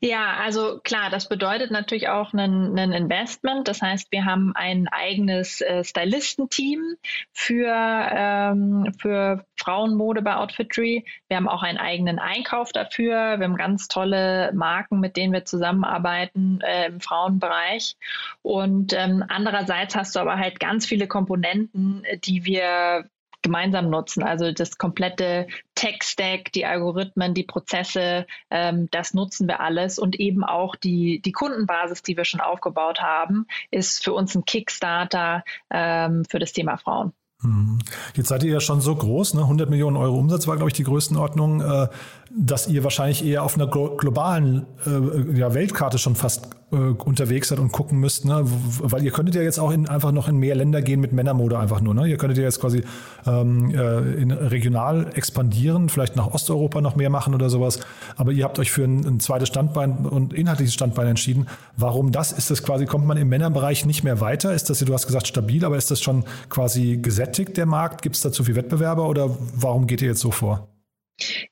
Ja, 0.00 0.34
also 0.34 0.78
klar, 0.80 1.08
das 1.08 1.26
bedeutet 1.26 1.70
natürlich 1.70 2.08
auch 2.08 2.34
ein, 2.34 2.78
ein 2.78 2.92
Investment. 2.92 3.66
Das 3.66 3.80
heißt, 3.80 4.12
wir 4.12 4.26
haben 4.26 4.52
ein 4.54 4.88
eigenes 4.88 5.62
äh, 5.62 5.84
Stylistenteam 5.84 6.96
für, 7.32 7.72
ähm, 7.74 8.92
für 9.00 9.46
Frauenmode 9.56 10.20
bei 10.20 10.36
Outfitry. 10.36 11.06
Wir 11.28 11.38
haben 11.38 11.48
auch 11.48 11.62
einen 11.62 11.78
eigenen 11.78 12.18
Einkauf 12.18 12.72
dafür. 12.72 13.38
Wir 13.38 13.44
haben 13.44 13.56
ganz 13.56 13.88
tolle 13.88 14.52
Marken, 14.52 15.00
mit 15.00 15.16
denen 15.16 15.32
wir 15.32 15.46
zusammenarbeiten 15.46 16.60
äh, 16.60 16.88
im 16.88 17.00
Frauenbereich. 17.00 17.96
Und 18.42 18.92
ähm, 18.92 19.24
andererseits 19.28 19.96
hast 19.96 20.14
du 20.14 20.20
aber 20.20 20.36
halt 20.36 20.60
ganz 20.60 20.84
viele 20.84 21.06
Komponenten, 21.06 22.04
die 22.22 22.44
wir 22.44 23.08
gemeinsam 23.46 23.90
nutzen. 23.90 24.24
Also 24.24 24.50
das 24.50 24.76
komplette 24.76 25.46
Tech-Stack, 25.76 26.50
die 26.52 26.66
Algorithmen, 26.66 27.32
die 27.32 27.44
Prozesse, 27.44 28.26
ähm, 28.50 28.88
das 28.90 29.14
nutzen 29.14 29.46
wir 29.46 29.60
alles 29.60 30.00
und 30.00 30.18
eben 30.18 30.42
auch 30.42 30.74
die, 30.74 31.22
die 31.22 31.32
Kundenbasis, 31.32 32.02
die 32.02 32.16
wir 32.16 32.24
schon 32.24 32.40
aufgebaut 32.40 33.00
haben, 33.00 33.46
ist 33.70 34.02
für 34.02 34.12
uns 34.12 34.34
ein 34.34 34.44
Kickstarter 34.44 35.44
ähm, 35.70 36.24
für 36.28 36.40
das 36.40 36.52
Thema 36.52 36.76
Frauen. 36.76 37.12
Mhm. 37.42 37.78
Jetzt 38.14 38.28
seid 38.28 38.42
ihr 38.42 38.52
ja 38.52 38.60
schon 38.60 38.80
so 38.80 38.96
groß, 38.96 39.34
ne? 39.34 39.42
100 39.42 39.68
Millionen 39.68 39.96
Euro 39.96 40.16
Umsatz 40.18 40.46
war, 40.46 40.56
glaube 40.56 40.70
ich, 40.70 40.74
die 40.74 40.84
Größenordnung, 40.84 41.60
äh, 41.60 41.88
dass 42.30 42.66
ihr 42.68 42.84
wahrscheinlich 42.84 43.24
eher 43.24 43.42
auf 43.42 43.54
einer 43.54 43.66
globalen 43.66 44.66
äh, 44.84 45.38
ja, 45.38 45.54
Weltkarte 45.54 45.98
schon 45.98 46.16
fast 46.16 46.48
äh, 46.72 46.76
unterwegs 46.76 47.48
seid 47.48 47.58
und 47.58 47.70
gucken 47.70 47.98
müsst, 48.00 48.24
ne? 48.24 48.40
weil 48.42 49.04
ihr 49.04 49.12
könntet 49.12 49.36
ja 49.36 49.42
jetzt 49.42 49.58
auch 49.58 49.70
in, 49.70 49.88
einfach 49.88 50.12
noch 50.12 50.28
in 50.28 50.36
mehr 50.36 50.54
Länder 50.56 50.82
gehen 50.82 51.00
mit 51.00 51.12
Männermode 51.12 51.58
einfach 51.58 51.80
nur. 51.80 51.94
Ne? 51.94 52.08
Ihr 52.08 52.16
könntet 52.16 52.38
ja 52.38 52.44
jetzt 52.44 52.60
quasi 52.60 52.82
ähm, 53.26 53.70
äh, 53.72 53.78
regional 53.78 55.12
expandieren, 55.14 55.88
vielleicht 55.88 56.16
nach 56.16 56.26
Osteuropa 56.26 56.80
noch 56.80 56.96
mehr 56.96 57.10
machen 57.10 57.34
oder 57.34 57.48
sowas, 57.48 57.80
aber 58.16 58.32
ihr 58.32 58.44
habt 58.44 58.58
euch 58.58 58.72
für 58.72 58.84
ein, 58.84 59.06
ein 59.06 59.20
zweites 59.20 59.48
Standbein 59.48 60.06
und 60.06 60.32
inhaltliches 60.32 60.74
Standbein 60.74 61.06
entschieden. 61.06 61.46
Warum 61.76 62.10
das? 62.10 62.32
Ist 62.32 62.50
das 62.50 62.62
quasi, 62.62 62.86
kommt 62.86 63.06
man 63.06 63.16
im 63.16 63.28
Männerbereich 63.28 63.86
nicht 63.86 64.02
mehr 64.02 64.20
weiter? 64.20 64.52
Ist 64.52 64.68
das, 64.68 64.80
du 64.80 64.92
hast 64.92 65.06
gesagt, 65.06 65.28
stabil, 65.28 65.64
aber 65.64 65.76
ist 65.76 65.90
das 65.90 66.00
schon 66.00 66.24
quasi 66.48 66.98
gesättigt, 67.00 67.56
der 67.56 67.66
Markt? 67.66 68.02
Gibt 68.02 68.16
es 68.16 68.22
da 68.22 68.32
zu 68.32 68.44
viel 68.44 68.56
Wettbewerber 68.56 69.08
oder 69.08 69.30
warum 69.54 69.86
geht 69.86 70.02
ihr 70.02 70.08
jetzt 70.08 70.20
so 70.20 70.30
vor? 70.30 70.68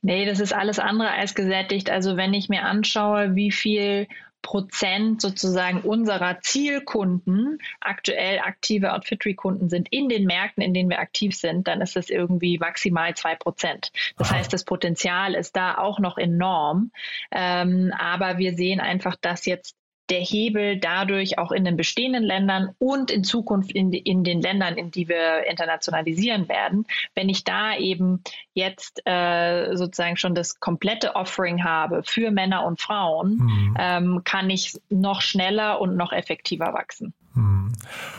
Nee, 0.02 0.26
das 0.26 0.40
ist 0.40 0.52
alles 0.52 0.78
andere 0.78 1.10
als 1.10 1.34
gesättigt. 1.34 1.90
Also 1.90 2.16
wenn 2.16 2.34
ich 2.34 2.48
mir 2.48 2.64
anschaue, 2.64 3.34
wie 3.34 3.50
viel 3.50 4.06
Prozent 4.44 5.22
sozusagen 5.22 5.80
unserer 5.80 6.38
Zielkunden 6.42 7.58
aktuell 7.80 8.40
aktive 8.40 8.92
Outfitry-Kunden 8.92 9.70
sind 9.70 9.88
in 9.90 10.10
den 10.10 10.26
Märkten, 10.26 10.62
in 10.62 10.74
denen 10.74 10.90
wir 10.90 10.98
aktiv 10.98 11.34
sind, 11.34 11.66
dann 11.66 11.80
ist 11.80 11.96
es 11.96 12.10
irgendwie 12.10 12.58
maximal 12.58 13.14
zwei 13.14 13.36
Prozent. 13.36 13.90
Das 14.18 14.28
Aha. 14.28 14.36
heißt, 14.36 14.52
das 14.52 14.64
Potenzial 14.64 15.34
ist 15.34 15.56
da 15.56 15.78
auch 15.78 15.98
noch 15.98 16.18
enorm. 16.18 16.92
Ähm, 17.30 17.90
aber 17.98 18.36
wir 18.36 18.54
sehen 18.54 18.80
einfach, 18.80 19.16
dass 19.16 19.46
jetzt 19.46 19.76
der 20.10 20.20
Hebel 20.20 20.78
dadurch 20.78 21.38
auch 21.38 21.50
in 21.50 21.64
den 21.64 21.76
bestehenden 21.76 22.22
Ländern 22.22 22.74
und 22.78 23.10
in 23.10 23.24
Zukunft 23.24 23.72
in, 23.72 23.92
in 23.92 24.24
den 24.24 24.40
Ländern, 24.42 24.76
in 24.76 24.90
die 24.90 25.08
wir 25.08 25.46
internationalisieren 25.48 26.48
werden, 26.48 26.86
wenn 27.14 27.28
ich 27.28 27.44
da 27.44 27.76
eben 27.76 28.22
jetzt 28.52 29.00
äh, 29.06 29.74
sozusagen 29.74 30.16
schon 30.16 30.34
das 30.34 30.60
komplette 30.60 31.16
Offering 31.16 31.64
habe 31.64 32.02
für 32.04 32.30
Männer 32.30 32.66
und 32.66 32.80
Frauen, 32.80 33.36
mhm. 33.36 33.76
ähm, 33.78 34.20
kann 34.24 34.50
ich 34.50 34.78
noch 34.90 35.22
schneller 35.22 35.80
und 35.80 35.96
noch 35.96 36.12
effektiver 36.12 36.74
wachsen. 36.74 37.14
Hm. 37.34 37.72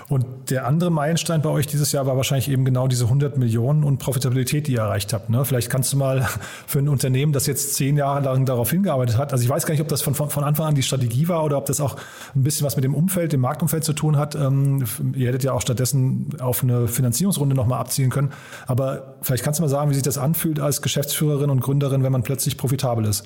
Und 0.09 0.49
der 0.49 0.67
andere 0.67 0.89
Meilenstein 0.91 1.41
bei 1.41 1.49
euch 1.49 1.67
dieses 1.67 1.93
Jahr 1.93 2.05
war 2.05 2.17
wahrscheinlich 2.17 2.49
eben 2.49 2.65
genau 2.65 2.87
diese 2.87 3.05
100 3.05 3.37
Millionen 3.37 3.85
und 3.85 3.97
Profitabilität, 3.97 4.67
die 4.67 4.73
ihr 4.73 4.81
erreicht 4.81 5.13
habt. 5.13 5.29
Ne? 5.29 5.45
Vielleicht 5.45 5.69
kannst 5.69 5.93
du 5.93 5.97
mal 5.97 6.27
für 6.67 6.79
ein 6.79 6.89
Unternehmen, 6.89 7.31
das 7.31 7.47
jetzt 7.47 7.75
zehn 7.75 7.95
Jahre 7.95 8.19
lang 8.21 8.45
darauf 8.45 8.69
hingearbeitet 8.71 9.17
hat, 9.17 9.31
also 9.31 9.43
ich 9.43 9.49
weiß 9.49 9.65
gar 9.65 9.73
nicht, 9.73 9.81
ob 9.81 9.87
das 9.87 10.01
von, 10.01 10.13
von 10.13 10.43
Anfang 10.43 10.67
an 10.67 10.75
die 10.75 10.83
Strategie 10.83 11.29
war 11.29 11.45
oder 11.45 11.57
ob 11.57 11.65
das 11.65 11.79
auch 11.79 11.95
ein 12.35 12.43
bisschen 12.43 12.65
was 12.65 12.75
mit 12.75 12.83
dem 12.83 12.93
Umfeld, 12.93 13.31
dem 13.31 13.41
Marktumfeld 13.41 13.85
zu 13.85 13.93
tun 13.93 14.17
hat. 14.17 14.35
Ähm, 14.35 14.83
ihr 15.15 15.27
hättet 15.27 15.45
ja 15.45 15.53
auch 15.53 15.61
stattdessen 15.61 16.29
auf 16.39 16.61
eine 16.61 16.89
Finanzierungsrunde 16.89 17.55
nochmal 17.55 17.79
abzielen 17.79 18.09
können. 18.09 18.31
Aber 18.67 19.15
vielleicht 19.21 19.43
kannst 19.43 19.59
du 19.59 19.63
mal 19.63 19.69
sagen, 19.69 19.89
wie 19.89 19.93
sich 19.93 20.03
das 20.03 20.17
anfühlt 20.17 20.59
als 20.59 20.81
Geschäftsführerin 20.81 21.49
und 21.49 21.61
Gründerin, 21.61 22.03
wenn 22.03 22.11
man 22.11 22.23
plötzlich 22.23 22.57
profitabel 22.57 23.05
ist. 23.05 23.25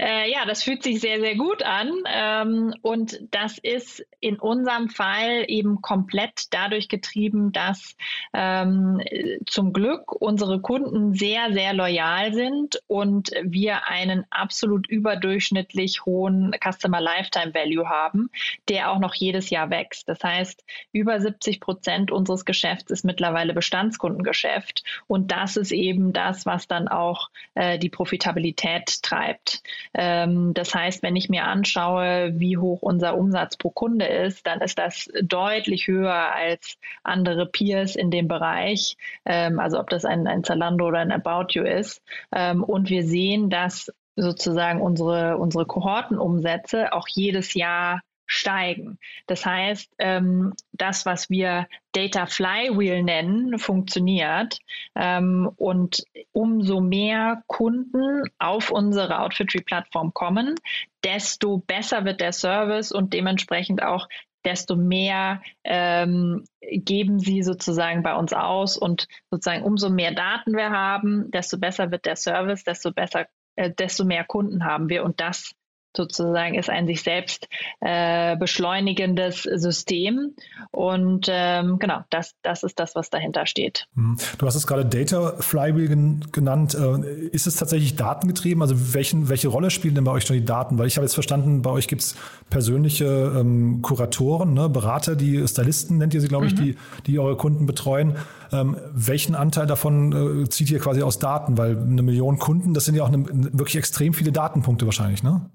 Äh, 0.00 0.17
ja, 0.28 0.44
das 0.44 0.62
fühlt 0.62 0.82
sich 0.82 1.00
sehr, 1.00 1.20
sehr 1.20 1.36
gut 1.36 1.62
an. 1.62 1.92
Ähm, 2.06 2.74
und 2.82 3.18
das 3.30 3.58
ist 3.58 4.04
in 4.20 4.38
unserem 4.38 4.88
Fall 4.88 5.44
eben 5.48 5.80
komplett 5.80 6.46
dadurch 6.50 6.88
getrieben, 6.88 7.52
dass 7.52 7.96
ähm, 8.34 9.00
zum 9.46 9.72
Glück 9.72 10.12
unsere 10.12 10.60
Kunden 10.60 11.14
sehr, 11.14 11.52
sehr 11.52 11.72
loyal 11.72 12.34
sind 12.34 12.80
und 12.86 13.30
wir 13.42 13.88
einen 13.88 14.24
absolut 14.30 14.88
überdurchschnittlich 14.88 16.04
hohen 16.04 16.54
Customer 16.62 17.00
Lifetime 17.00 17.54
Value 17.54 17.88
haben, 17.88 18.30
der 18.68 18.90
auch 18.90 18.98
noch 18.98 19.14
jedes 19.14 19.50
Jahr 19.50 19.70
wächst. 19.70 20.08
Das 20.08 20.22
heißt, 20.22 20.64
über 20.92 21.20
70 21.20 21.60
Prozent 21.60 22.10
unseres 22.10 22.44
Geschäfts 22.44 22.90
ist 22.90 23.04
mittlerweile 23.04 23.54
Bestandskundengeschäft. 23.54 24.82
Und 25.06 25.30
das 25.30 25.56
ist 25.56 25.72
eben 25.72 26.12
das, 26.12 26.44
was 26.44 26.66
dann 26.66 26.88
auch 26.88 27.30
äh, 27.54 27.78
die 27.78 27.88
Profitabilität 27.88 29.02
treibt. 29.02 29.62
Ähm, 29.94 30.17
das 30.54 30.74
heißt, 30.74 31.02
wenn 31.02 31.16
ich 31.16 31.28
mir 31.28 31.44
anschaue, 31.44 32.32
wie 32.34 32.56
hoch 32.56 32.82
unser 32.82 33.16
Umsatz 33.16 33.56
pro 33.56 33.70
Kunde 33.70 34.06
ist, 34.06 34.46
dann 34.46 34.60
ist 34.60 34.78
das 34.78 35.08
deutlich 35.22 35.86
höher 35.86 36.34
als 36.34 36.76
andere 37.02 37.46
Peers 37.46 37.96
in 37.96 38.10
dem 38.10 38.28
Bereich. 38.28 38.96
Ähm, 39.24 39.58
also 39.60 39.78
ob 39.78 39.90
das 39.90 40.04
ein, 40.04 40.26
ein 40.26 40.44
Zalando 40.44 40.86
oder 40.88 40.98
ein 40.98 41.12
About 41.12 41.52
You 41.52 41.64
ist. 41.64 42.02
Ähm, 42.34 42.64
und 42.64 42.90
wir 42.90 43.04
sehen, 43.04 43.50
dass 43.50 43.92
sozusagen 44.16 44.80
unsere, 44.80 45.38
unsere 45.38 45.64
Kohortenumsätze 45.66 46.92
auch 46.92 47.06
jedes 47.08 47.54
Jahr 47.54 48.02
steigen. 48.28 48.98
Das 49.26 49.44
heißt, 49.44 49.94
ähm, 49.98 50.52
das, 50.72 51.06
was 51.06 51.30
wir 51.30 51.66
Data 51.92 52.26
Flywheel 52.26 53.02
nennen, 53.02 53.58
funktioniert. 53.58 54.58
Ähm, 54.94 55.50
und 55.56 56.04
umso 56.32 56.80
mehr 56.80 57.42
Kunden 57.46 58.22
auf 58.38 58.70
unsere 58.70 59.18
Outfitry-Plattform 59.20 60.12
kommen, 60.12 60.54
desto 61.02 61.58
besser 61.58 62.04
wird 62.04 62.20
der 62.20 62.32
Service 62.32 62.92
und 62.92 63.14
dementsprechend 63.14 63.82
auch 63.82 64.08
desto 64.44 64.76
mehr 64.76 65.42
ähm, 65.64 66.44
geben 66.60 67.18
sie 67.18 67.42
sozusagen 67.42 68.02
bei 68.02 68.14
uns 68.14 68.32
aus 68.32 68.76
und 68.76 69.08
sozusagen 69.30 69.64
umso 69.64 69.90
mehr 69.90 70.12
Daten 70.12 70.54
wir 70.54 70.70
haben, 70.70 71.30
desto 71.30 71.58
besser 71.58 71.90
wird 71.90 72.04
der 72.04 72.16
Service, 72.16 72.62
desto 72.62 72.92
besser, 72.92 73.26
äh, 73.56 73.70
desto 73.70 74.04
mehr 74.04 74.24
Kunden 74.24 74.64
haben 74.64 74.88
wir 74.88 75.04
und 75.04 75.20
das 75.20 75.54
sozusagen 75.96 76.54
ist 76.54 76.70
ein 76.70 76.86
sich 76.86 77.02
selbst 77.02 77.48
äh, 77.80 78.36
beschleunigendes 78.36 79.42
System. 79.42 80.34
Und 80.70 81.26
ähm, 81.28 81.78
genau, 81.78 82.00
das, 82.10 82.34
das 82.42 82.62
ist 82.62 82.78
das, 82.78 82.94
was 82.94 83.10
dahinter 83.10 83.46
steht. 83.46 83.86
Mhm. 83.94 84.16
Du 84.38 84.46
hast 84.46 84.54
es 84.54 84.66
gerade 84.66 84.84
Data 84.84 85.34
Flywheel 85.40 86.20
genannt. 86.32 86.74
Äh, 86.74 87.28
ist 87.28 87.46
es 87.46 87.56
tatsächlich 87.56 87.96
datengetrieben? 87.96 88.62
Also 88.62 88.94
welchen, 88.94 89.28
welche 89.28 89.48
Rolle 89.48 89.70
spielen 89.70 89.94
denn 89.94 90.04
bei 90.04 90.12
euch 90.12 90.24
schon 90.24 90.36
die 90.36 90.44
Daten? 90.44 90.78
Weil 90.78 90.86
ich 90.86 90.96
habe 90.96 91.04
jetzt 91.04 91.14
verstanden, 91.14 91.62
bei 91.62 91.70
euch 91.70 91.88
gibt 91.88 92.02
es 92.02 92.16
persönliche 92.50 93.32
ähm, 93.36 93.82
Kuratoren, 93.82 94.54
ne, 94.54 94.68
Berater, 94.68 95.16
die 95.16 95.46
Stylisten 95.46 95.98
nennt 95.98 96.14
ihr 96.14 96.20
sie, 96.20 96.28
glaube 96.28 96.46
ich, 96.46 96.54
mhm. 96.54 96.56
die, 96.56 96.76
die 97.06 97.18
eure 97.18 97.36
Kunden 97.36 97.66
betreuen. 97.66 98.16
Ähm, 98.52 98.76
welchen 98.92 99.34
Anteil 99.34 99.66
davon 99.66 100.44
äh, 100.44 100.48
zieht 100.48 100.70
ihr 100.70 100.78
quasi 100.78 101.02
aus 101.02 101.18
Daten? 101.18 101.58
Weil 101.58 101.76
eine 101.76 102.02
Million 102.02 102.38
Kunden, 102.38 102.74
das 102.74 102.84
sind 102.84 102.94
ja 102.94 103.02
auch 103.02 103.08
eine, 103.08 103.26
wirklich 103.26 103.76
extrem 103.76 104.14
viele 104.14 104.32
Datenpunkte 104.32 104.86
wahrscheinlich, 104.86 105.22
ne? 105.22 105.50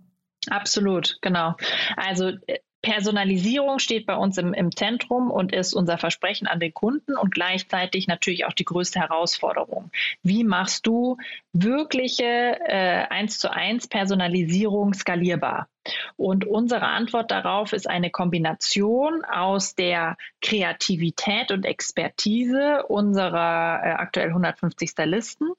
Absolut, 0.50 1.18
genau. 1.22 1.56
Also 1.96 2.30
äh, 2.48 2.60
Personalisierung 2.84 3.80
steht 3.80 4.06
bei 4.06 4.16
uns 4.16 4.38
im, 4.38 4.54
im, 4.54 4.76
Zentrum 4.76 5.32
und 5.32 5.54
ist 5.54 5.74
unser 5.74 5.98
Versprechen 5.98 6.48
an 6.48 6.60
den 6.60 6.74
Kunden 6.74 7.16
und 7.16 7.34
gleichzeitig 7.34 8.08
natürlich 8.08 8.46
auch 8.46 8.52
die 8.52 8.66
größte 8.66 9.00
Herausforderung. 9.00 9.90
Wie 10.22 10.44
machst 10.44 10.86
du 10.86 11.16
wirkliche 11.54 12.26
äh, 12.26 13.06
1 13.10 13.40
zu 13.40 13.52
1 13.52 13.88
Personalisierung 13.88 14.94
skalierbar? 14.94 15.70
Und 16.18 16.46
unsere 16.46 16.88
Antwort 16.88 17.32
darauf 17.32 17.72
ist 17.72 17.90
eine 17.90 18.10
Kombination 18.10 19.24
aus 19.24 19.76
der 19.76 20.18
Kreativität 20.42 21.52
und 21.52 21.66
Expertise 21.66 22.84
unserer 22.90 23.82
äh, 23.82 23.92
aktuell 23.92 24.28
150 24.28 24.90
Stylisten 24.90 25.54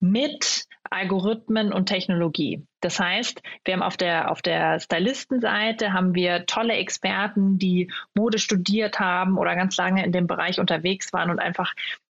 mit 0.00 0.64
Algorithmen 0.90 1.72
und 1.72 1.86
Technologie. 1.86 2.66
Das 2.80 3.00
heißt, 3.00 3.42
wir 3.64 3.74
haben 3.74 3.82
auf 3.82 3.96
der, 3.96 4.30
auf 4.30 4.42
der 4.42 4.78
Stylistenseite 4.78 5.92
haben 5.92 6.14
wir 6.14 6.46
tolle 6.46 6.74
Experten, 6.74 7.58
die 7.58 7.90
Mode 8.14 8.38
studiert 8.38 9.00
haben 9.00 9.38
oder 9.38 9.54
ganz 9.56 9.76
lange 9.76 10.04
in 10.04 10.12
dem 10.12 10.26
Bereich 10.26 10.60
unterwegs 10.60 11.12
waren 11.12 11.30
und 11.30 11.38
einfach 11.38 11.72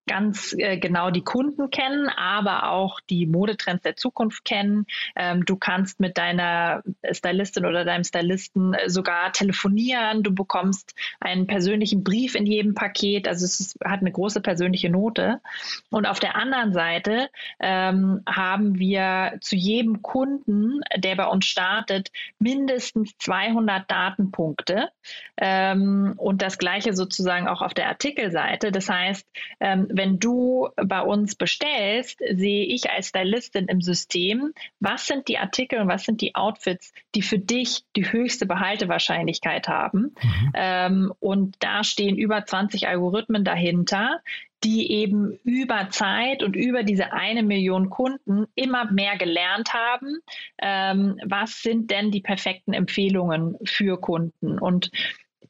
ganz 0.08 0.56
äh, 0.58 0.78
genau 0.78 1.12
die 1.12 1.24
Kunden 1.24 1.70
kennen, 1.70 2.10
aber 2.10 2.72
auch 2.72 3.00
die 3.02 3.26
Modetrends 3.26 3.84
der 3.84 3.96
Zukunft 3.96 4.46
kennen. 4.46 4.86
Ähm, 5.16 5.46
du 5.46 5.56
kannst 5.58 6.00
mit 6.00 6.18
deiner 6.18 6.84
Stylistin 7.12 7.66
oder 7.66 7.86
deinem 7.86 8.04
Stylisten 8.04 8.74
äh, 8.74 8.90
sogar 8.90 9.32
telefonieren. 9.34 10.24
Du 10.24 10.34
bekommst 10.34 10.96
einen 11.20 11.48
persönlichen 11.48 12.04
Brief 12.04 12.36
in 12.36 12.46
jedem 12.46 12.74
Paket. 12.74 13.28
Also 13.28 13.46
es 13.46 13.60
ist, 13.60 13.78
hat 13.84 14.02
eine 14.02 14.12
große 14.12 14.42
persönliche 14.42 14.90
Note. 14.90 15.42
Und 15.90 16.06
auf 16.06 16.20
der 16.20 16.36
anderen 16.36 16.74
Seite 16.74 17.30
ähm, 17.60 18.24
haben 18.28 18.80
wir 18.80 19.38
zu 19.42 19.56
jedem 19.56 20.02
Kunden, 20.02 20.82
der 20.96 21.16
bei 21.16 21.26
uns 21.26 21.46
startet, 21.46 22.12
mindestens 22.40 23.18
200 23.18 23.90
Datenpunkte. 23.90 24.90
Ähm, 25.38 26.14
und 26.18 26.42
das 26.42 26.58
gleiche 26.58 26.94
sozusagen 26.94 27.48
auch 27.48 27.62
auf 27.62 27.74
der 27.74 27.88
Artikelseite. 27.88 28.72
Das 28.72 28.90
heißt, 28.90 29.28
ähm, 29.60 29.88
wenn 29.98 30.20
du 30.20 30.70
bei 30.76 31.02
uns 31.02 31.36
bestellst, 31.36 32.20
sehe 32.20 32.66
ich 32.66 32.90
als 32.90 33.10
Stylistin 33.10 33.66
im 33.66 33.82
System, 33.82 34.54
was 34.80 35.08
sind 35.08 35.28
die 35.28 35.38
Artikel 35.38 35.80
und 35.80 35.88
was 35.88 36.04
sind 36.04 36.22
die 36.22 36.36
Outfits, 36.36 36.94
die 37.16 37.22
für 37.22 37.40
dich 37.40 37.84
die 37.96 38.12
höchste 38.12 38.46
Behaltewahrscheinlichkeit 38.46 39.68
haben. 39.68 40.16
Mhm. 40.22 40.52
Ähm, 40.54 41.14
und 41.20 41.56
da 41.60 41.84
stehen 41.84 42.18
über 42.18 42.46
20 42.46 42.88
Algorithmen 42.88 43.44
dahinter, 43.44 44.22
die 44.64 44.92
eben 44.92 45.38
über 45.44 45.90
Zeit 45.90 46.42
und 46.42 46.56
über 46.56 46.84
diese 46.84 47.14
eine 47.14 47.44
Million 47.44 47.90
Kunden 47.90 48.48
immer 48.56 48.92
mehr 48.92 49.18
gelernt 49.18 49.74
haben, 49.74 50.20
ähm, 50.60 51.20
was 51.24 51.62
sind 51.62 51.92
denn 51.92 52.12
die 52.12 52.22
perfekten 52.22 52.74
Empfehlungen 52.74 53.58
für 53.64 54.00
Kunden. 54.00 54.58
Und 54.58 54.92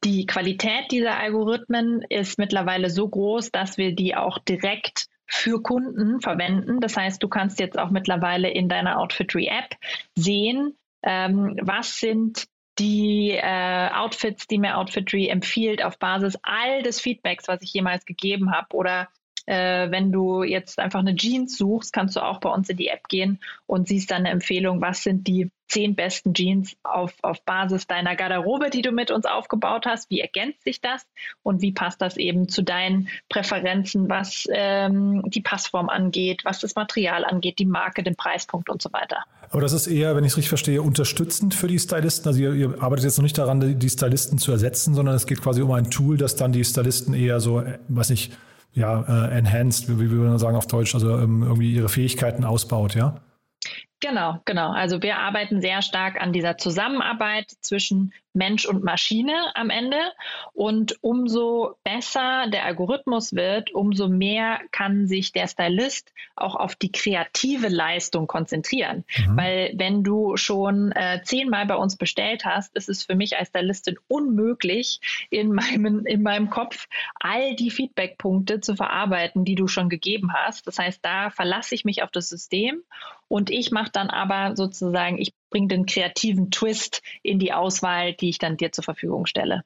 die 0.03 0.25
Qualität 0.25 0.91
dieser 0.91 1.17
Algorithmen 1.17 2.03
ist 2.09 2.37
mittlerweile 2.37 2.89
so 2.89 3.07
groß, 3.07 3.51
dass 3.51 3.77
wir 3.77 3.95
die 3.95 4.15
auch 4.15 4.39
direkt 4.39 5.07
für 5.25 5.61
Kunden 5.61 6.21
verwenden. 6.21 6.79
Das 6.79 6.95
heißt, 6.95 7.21
du 7.21 7.27
kannst 7.27 7.59
jetzt 7.59 7.77
auch 7.77 7.89
mittlerweile 7.89 8.49
in 8.49 8.69
deiner 8.69 8.99
Outfitry-App 8.99 9.75
sehen, 10.15 10.77
ähm, 11.03 11.57
was 11.61 11.99
sind 11.99 12.45
die 12.79 13.31
äh, 13.31 13.89
Outfits, 13.89 14.47
die 14.47 14.59
mir 14.59 14.77
Outfitry 14.77 15.27
empfiehlt 15.27 15.83
auf 15.83 15.97
Basis 15.99 16.37
all 16.43 16.83
des 16.83 17.01
Feedbacks, 17.01 17.47
was 17.47 17.61
ich 17.61 17.73
jemals 17.73 18.05
gegeben 18.05 18.51
habe 18.51 18.75
oder 18.75 19.09
äh, 19.47 19.89
wenn 19.89 20.11
du 20.11 20.43
jetzt 20.43 20.77
einfach 20.77 20.99
eine 20.99 21.15
Jeans 21.15 21.57
suchst, 21.57 21.93
kannst 21.93 22.15
du 22.15 22.21
auch 22.21 22.39
bei 22.39 22.49
uns 22.49 22.69
in 22.69 22.77
die 22.77 22.89
App 22.89 23.07
gehen 23.07 23.39
und 23.65 23.87
siehst 23.87 24.11
dann 24.11 24.17
eine 24.17 24.29
Empfehlung, 24.29 24.81
was 24.81 25.03
sind 25.03 25.25
die 25.25 25.49
zehn 25.69 25.95
besten 25.95 26.33
Jeans 26.33 26.75
auf, 26.83 27.13
auf 27.21 27.41
Basis 27.43 27.87
deiner 27.87 28.15
Garderobe, 28.15 28.69
die 28.69 28.81
du 28.81 28.91
mit 28.91 29.11
uns 29.11 29.25
aufgebaut 29.25 29.85
hast. 29.85 30.09
Wie 30.09 30.21
ergänzt 30.21 30.63
sich 30.63 30.81
das 30.81 31.05
und 31.43 31.61
wie 31.61 31.71
passt 31.71 32.01
das 32.01 32.17
eben 32.17 32.47
zu 32.47 32.61
deinen 32.61 33.09
Präferenzen, 33.29 34.09
was 34.09 34.47
ähm, 34.51 35.23
die 35.27 35.41
Passform 35.41 35.89
angeht, 35.89 36.41
was 36.43 36.59
das 36.59 36.75
Material 36.75 37.25
angeht, 37.25 37.59
die 37.59 37.65
Marke, 37.65 38.03
den 38.03 38.15
Preispunkt 38.15 38.69
und 38.69 38.81
so 38.81 38.91
weiter. 38.93 39.23
Aber 39.49 39.61
das 39.61 39.73
ist 39.73 39.87
eher, 39.87 40.15
wenn 40.15 40.23
ich 40.23 40.31
es 40.31 40.37
richtig 40.37 40.49
verstehe, 40.49 40.81
unterstützend 40.81 41.53
für 41.53 41.67
die 41.67 41.79
Stylisten. 41.79 42.27
Also 42.27 42.41
ihr, 42.41 42.53
ihr 42.53 42.81
arbeitet 42.81 43.05
jetzt 43.05 43.17
noch 43.17 43.23
nicht 43.23 43.37
daran, 43.37 43.79
die 43.79 43.89
Stylisten 43.89 44.37
zu 44.39 44.51
ersetzen, 44.51 44.93
sondern 44.93 45.15
es 45.15 45.25
geht 45.25 45.41
quasi 45.41 45.61
um 45.61 45.71
ein 45.71 45.89
Tool, 45.89 46.17
das 46.17 46.35
dann 46.35 46.51
die 46.51 46.63
Stylisten 46.63 47.13
eher 47.13 47.39
so, 47.39 47.61
äh, 47.61 47.79
weiß 47.87 48.09
nicht, 48.09 48.33
ja, 48.77 49.01
äh, 49.01 49.37
enhanced, 49.37 49.89
wie, 49.89 49.99
wie 49.99 50.11
würde 50.11 50.29
man 50.29 50.39
sagen 50.39 50.55
auf 50.55 50.67
Deutsch, 50.67 50.93
also 50.93 51.17
ähm, 51.17 51.41
irgendwie 51.41 51.73
ihre 51.73 51.89
Fähigkeiten 51.89 52.45
ausbaut, 52.45 52.93
ja? 52.93 53.15
Genau, 53.99 54.39
genau. 54.45 54.71
Also 54.71 55.01
wir 55.01 55.17
arbeiten 55.17 55.59
sehr 55.59 55.81
stark 55.81 56.21
an 56.21 56.31
dieser 56.31 56.57
Zusammenarbeit 56.57 57.51
zwischen 57.61 58.13
Mensch 58.37 58.65
und 58.65 58.83
Maschine 58.83 59.33
am 59.55 59.71
Ende. 59.71 59.97
Und 60.53 60.97
umso 61.01 61.75
besser 61.83 62.45
der 62.47 62.65
Algorithmus 62.65 63.33
wird, 63.33 63.73
umso 63.73 64.07
mehr 64.07 64.59
kann 64.71 65.07
sich 65.07 65.31
der 65.31 65.47
Stylist 65.47 66.13
auch 66.35 66.55
auf 66.55 66.75
die 66.75 66.91
kreative 66.91 67.69
Leistung 67.69 68.27
konzentrieren. 68.27 69.03
Mhm. 69.17 69.37
Weil 69.37 69.73
wenn 69.75 70.03
du 70.03 70.37
schon 70.37 70.91
äh, 70.91 71.21
zehnmal 71.23 71.65
bei 71.65 71.75
uns 71.75 71.97
bestellt 71.97 72.45
hast, 72.45 72.75
ist 72.75 72.89
es 72.89 73.03
für 73.03 73.15
mich 73.15 73.37
als 73.37 73.49
Stylistin 73.49 73.97
unmöglich, 74.07 75.27
in 75.31 75.51
meinem, 75.53 76.05
in 76.05 76.21
meinem 76.21 76.51
Kopf 76.51 76.87
all 77.15 77.55
die 77.55 77.71
Feedbackpunkte 77.71 78.61
zu 78.61 78.75
verarbeiten, 78.75 79.43
die 79.43 79.55
du 79.55 79.67
schon 79.67 79.89
gegeben 79.89 80.33
hast. 80.33 80.67
Das 80.67 80.77
heißt, 80.77 81.03
da 81.03 81.31
verlasse 81.31 81.73
ich 81.73 81.83
mich 81.83 82.03
auf 82.03 82.11
das 82.11 82.29
System 82.29 82.83
und 83.27 83.49
ich 83.49 83.71
mache 83.71 83.91
dann 83.91 84.09
aber 84.09 84.55
sozusagen, 84.55 85.17
ich 85.17 85.33
bringe 85.49 85.67
den 85.67 85.85
kreativen 85.85 86.51
Twist 86.51 87.01
in 87.23 87.39
die 87.39 87.53
Auswahl, 87.53 88.13
die 88.13 88.29
ich 88.29 88.37
dann 88.37 88.57
dir 88.57 88.71
zur 88.71 88.83
Verfügung 88.83 89.25
stelle. 89.25 89.63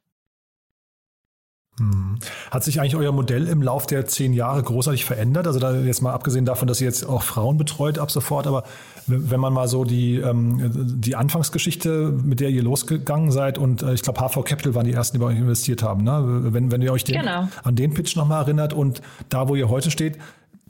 Hm. 1.79 2.19
Hat 2.51 2.63
sich 2.63 2.79
eigentlich 2.79 2.95
euer 2.95 3.11
Modell 3.11 3.47
im 3.47 3.61
Lauf 3.61 3.87
der 3.87 4.05
zehn 4.05 4.33
Jahre 4.33 4.61
großartig 4.61 5.05
verändert? 5.05 5.47
Also 5.47 5.59
da 5.59 5.73
jetzt 5.73 6.01
mal 6.01 6.11
abgesehen 6.11 6.45
davon, 6.45 6.67
dass 6.67 6.81
ihr 6.81 6.87
jetzt 6.87 7.05
auch 7.05 7.23
Frauen 7.23 7.57
betreut 7.57 7.97
ab 7.97 8.11
sofort, 8.11 8.45
aber 8.45 8.63
wenn 9.07 9.39
man 9.39 9.53
mal 9.53 9.67
so 9.67 9.85
die, 9.85 10.17
ähm, 10.17 10.71
die 11.01 11.15
Anfangsgeschichte, 11.15 12.11
mit 12.11 12.39
der 12.39 12.49
ihr 12.49 12.61
losgegangen 12.61 13.31
seid 13.31 13.57
und 13.57 13.83
äh, 13.83 13.93
ich 13.93 14.01
glaube 14.01 14.19
HV 14.19 14.43
Capital 14.43 14.75
waren 14.75 14.85
die 14.85 14.93
ersten, 14.93 15.17
die 15.17 15.23
bei 15.23 15.31
euch 15.31 15.37
investiert 15.37 15.81
haben, 15.81 16.03
ne? 16.03 16.53
wenn, 16.53 16.71
wenn 16.71 16.81
ihr 16.81 16.91
euch 16.91 17.03
den, 17.03 17.19
genau. 17.19 17.47
an 17.63 17.75
den 17.75 17.93
Pitch 17.93 18.15
nochmal 18.15 18.43
erinnert 18.43 18.73
und 18.73 19.01
da, 19.29 19.47
wo 19.47 19.55
ihr 19.55 19.69
heute 19.69 19.89
steht, 19.89 20.17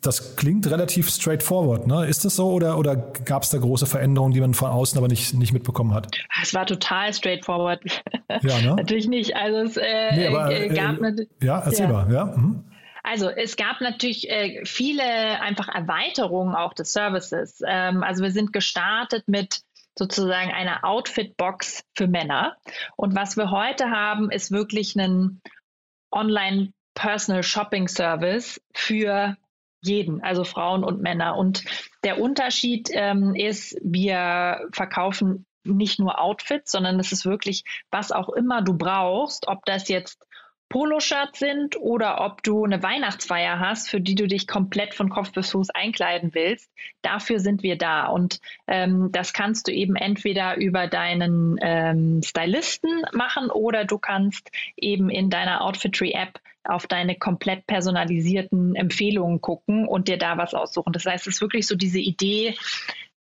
das 0.02 0.36
klingt 0.36 0.70
relativ 0.70 1.10
straightforward, 1.10 1.86
ne? 1.86 2.08
Ist 2.08 2.26
das 2.26 2.36
so 2.36 2.50
oder, 2.52 2.78
oder 2.80 2.96
gab 2.96 3.44
es 3.44 3.50
da 3.52 3.60
große 3.60 3.86
Veränderungen, 3.86 4.34
die 4.34 4.42
man 4.42 4.56
von 4.56 4.72
außen 4.72 4.98
aber 4.98 5.08
nicht, 5.08 5.34
nicht 5.36 5.54
mitbekommen 5.54 5.94
hat? 5.94 6.08
Es 6.42 6.54
war 6.54 6.66
total 6.66 7.14
straightforward. 7.14 7.82
Ja, 8.42 8.62
ne? 8.62 8.76
Natürlich 8.78 9.08
nicht. 9.08 9.36
Also 9.36 9.60
es 9.60 9.78
äh, 9.78 10.16
nee, 10.16 10.28
aber, 10.28 10.52
äh, 10.52 10.70
gab 10.70 11.02
äh, 11.02 11.28
Ja, 11.42 11.60
erzähl 11.60 11.86
ja. 11.86 11.92
mal, 11.92 12.12
ja. 12.12 12.26
Mhm. 12.26 12.66
Also 13.04 13.30
es 13.30 13.56
gab 13.56 13.82
natürlich 13.82 14.30
äh, 14.30 14.64
viele 14.64 15.04
einfach 15.42 15.68
Erweiterungen 15.68 16.56
auch 16.56 16.74
des 16.74 16.94
Services. 16.94 17.62
Ähm, 17.66 18.04
also 18.04 18.24
wir 18.24 18.32
sind 18.32 18.54
gestartet 18.54 19.28
mit 19.28 19.62
sozusagen 19.98 20.52
einer 20.52 20.84
Outfit-Box 20.84 21.84
für 21.96 22.08
Männer. 22.08 22.58
Und 22.96 23.16
was 23.16 23.38
wir 23.38 23.52
heute 23.52 23.90
haben, 23.90 24.30
ist 24.32 24.52
wirklich 24.52 24.96
ein 24.96 25.42
Online- 26.12 26.74
Personal 26.94 27.44
Shopping 27.44 27.88
Service 27.88 28.62
für 28.74 29.38
jeden, 29.82 30.22
also 30.22 30.44
Frauen 30.44 30.84
und 30.84 31.02
Männer. 31.02 31.38
Und 31.38 31.64
der 32.04 32.20
Unterschied 32.20 32.90
ähm, 32.94 33.36
ist, 33.36 33.78
wir 33.84 34.68
verkaufen 34.72 35.46
nicht 35.64 36.00
nur 36.00 36.20
Outfits, 36.20 36.72
sondern 36.72 37.00
es 37.00 37.12
ist 37.12 37.26
wirklich, 37.26 37.64
was 37.92 38.12
auch 38.12 38.30
immer 38.30 38.62
du 38.62 38.78
brauchst, 38.78 39.48
ob 39.48 39.66
das 39.66 39.90
jetzt 39.90 40.26
Poloshirts 40.72 41.38
sind 41.38 41.76
oder 41.82 42.22
ob 42.22 42.44
du 42.44 42.64
eine 42.64 42.82
Weihnachtsfeier 42.82 43.60
hast, 43.60 43.90
für 43.90 44.00
die 44.00 44.16
du 44.16 44.26
dich 44.26 44.48
komplett 44.48 44.94
von 44.94 45.10
Kopf 45.10 45.34
bis 45.34 45.52
Fuß 45.52 45.70
einkleiden 45.72 46.34
willst. 46.34 46.72
Dafür 47.02 47.40
sind 47.40 47.62
wir 47.62 47.78
da. 47.78 48.06
Und 48.06 48.40
ähm, 48.68 49.10
das 49.12 49.34
kannst 49.34 49.68
du 49.68 49.74
eben 49.74 49.98
entweder 49.98 50.56
über 50.56 50.88
deinen 50.88 51.58
ähm, 51.62 52.22
Stylisten 52.24 53.04
machen 53.12 53.50
oder 53.52 53.84
du 53.84 53.98
kannst 53.98 54.50
eben 54.78 55.10
in 55.10 55.30
deiner 55.30 55.62
Outfitry-App 55.62 56.40
auf 56.64 56.88
deine 56.88 57.18
komplett 57.18 57.66
personalisierten 57.68 58.76
Empfehlungen 58.76 59.42
gucken 59.42 59.88
und 59.88 60.08
dir 60.08 60.18
da 60.18 60.38
was 60.38 60.54
aussuchen. 60.54 60.94
Das 60.94 61.06
heißt, 61.06 61.28
es 61.28 61.36
ist 61.36 61.42
wirklich 61.42 61.68
so 61.68 61.76
diese 61.76 62.00
Idee, 62.00 62.56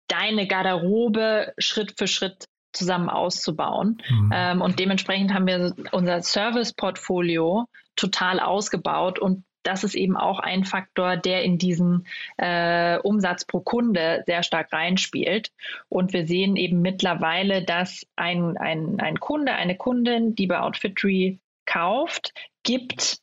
deine 0.09 0.47
Garderobe 0.47 1.53
Schritt 1.59 1.95
für 1.99 2.07
Schritt 2.07 2.47
zusammen 2.73 3.09
auszubauen. 3.09 4.03
Mhm. 4.09 4.31
Ähm, 4.35 4.61
und 4.61 4.79
dementsprechend 4.79 5.33
haben 5.33 5.47
wir 5.47 5.75
unser 5.93 6.23
Service-Portfolio 6.23 7.67
total 7.97 8.41
ausgebaut 8.41 9.19
und 9.19 9.45
das 9.65 9.83
ist 9.83 9.95
eben 9.95 10.17
auch 10.17 10.41
ein 10.41 10.65
Faktor, 10.65 11.17
der 11.17 11.43
in 11.43 11.59
diesen 11.59 12.07
äh, 12.37 12.99
Umsatz 12.99 13.47
pro 13.47 13.61
Kunde 13.61 14.23
sehr 14.27 14.43
stark 14.43 14.73
reinspielt. 14.73 15.51
Und 15.89 16.13
wir 16.13 16.27
sehen 16.27 16.57
eben 16.57 16.83
mittlerweile, 16.83 17.65
dass 17.65 18.07
ein, 18.15 18.59
ein, 18.59 19.01
ein 19.01 19.19
Kunde, 19.19 19.55
eine 19.55 19.77
Kundin, 19.77 20.35
die 20.35 20.47
bei 20.47 20.61
Outfitry 20.61 21.41
kauft, 21.65 22.35
gibt 22.63 23.21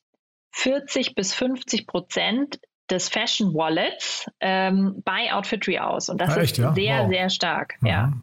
40 0.52 1.16
bis 1.16 1.34
50 1.34 1.88
Prozent 1.88 2.60
des 2.90 3.10
Fashion 3.10 3.54
Wallets 3.54 4.30
ähm, 4.42 5.02
bei 5.06 5.34
Outfitry 5.34 5.80
aus. 5.80 6.10
Und 6.10 6.20
das 6.20 6.36
ah, 6.36 6.42
echt, 6.42 6.54
ist 6.54 6.58
ja? 6.58 6.74
sehr, 6.74 7.04
wow. 7.04 7.10
sehr 7.10 7.30
stark. 7.30 7.76
Mhm. 7.82 7.88
Ja. 7.88 8.14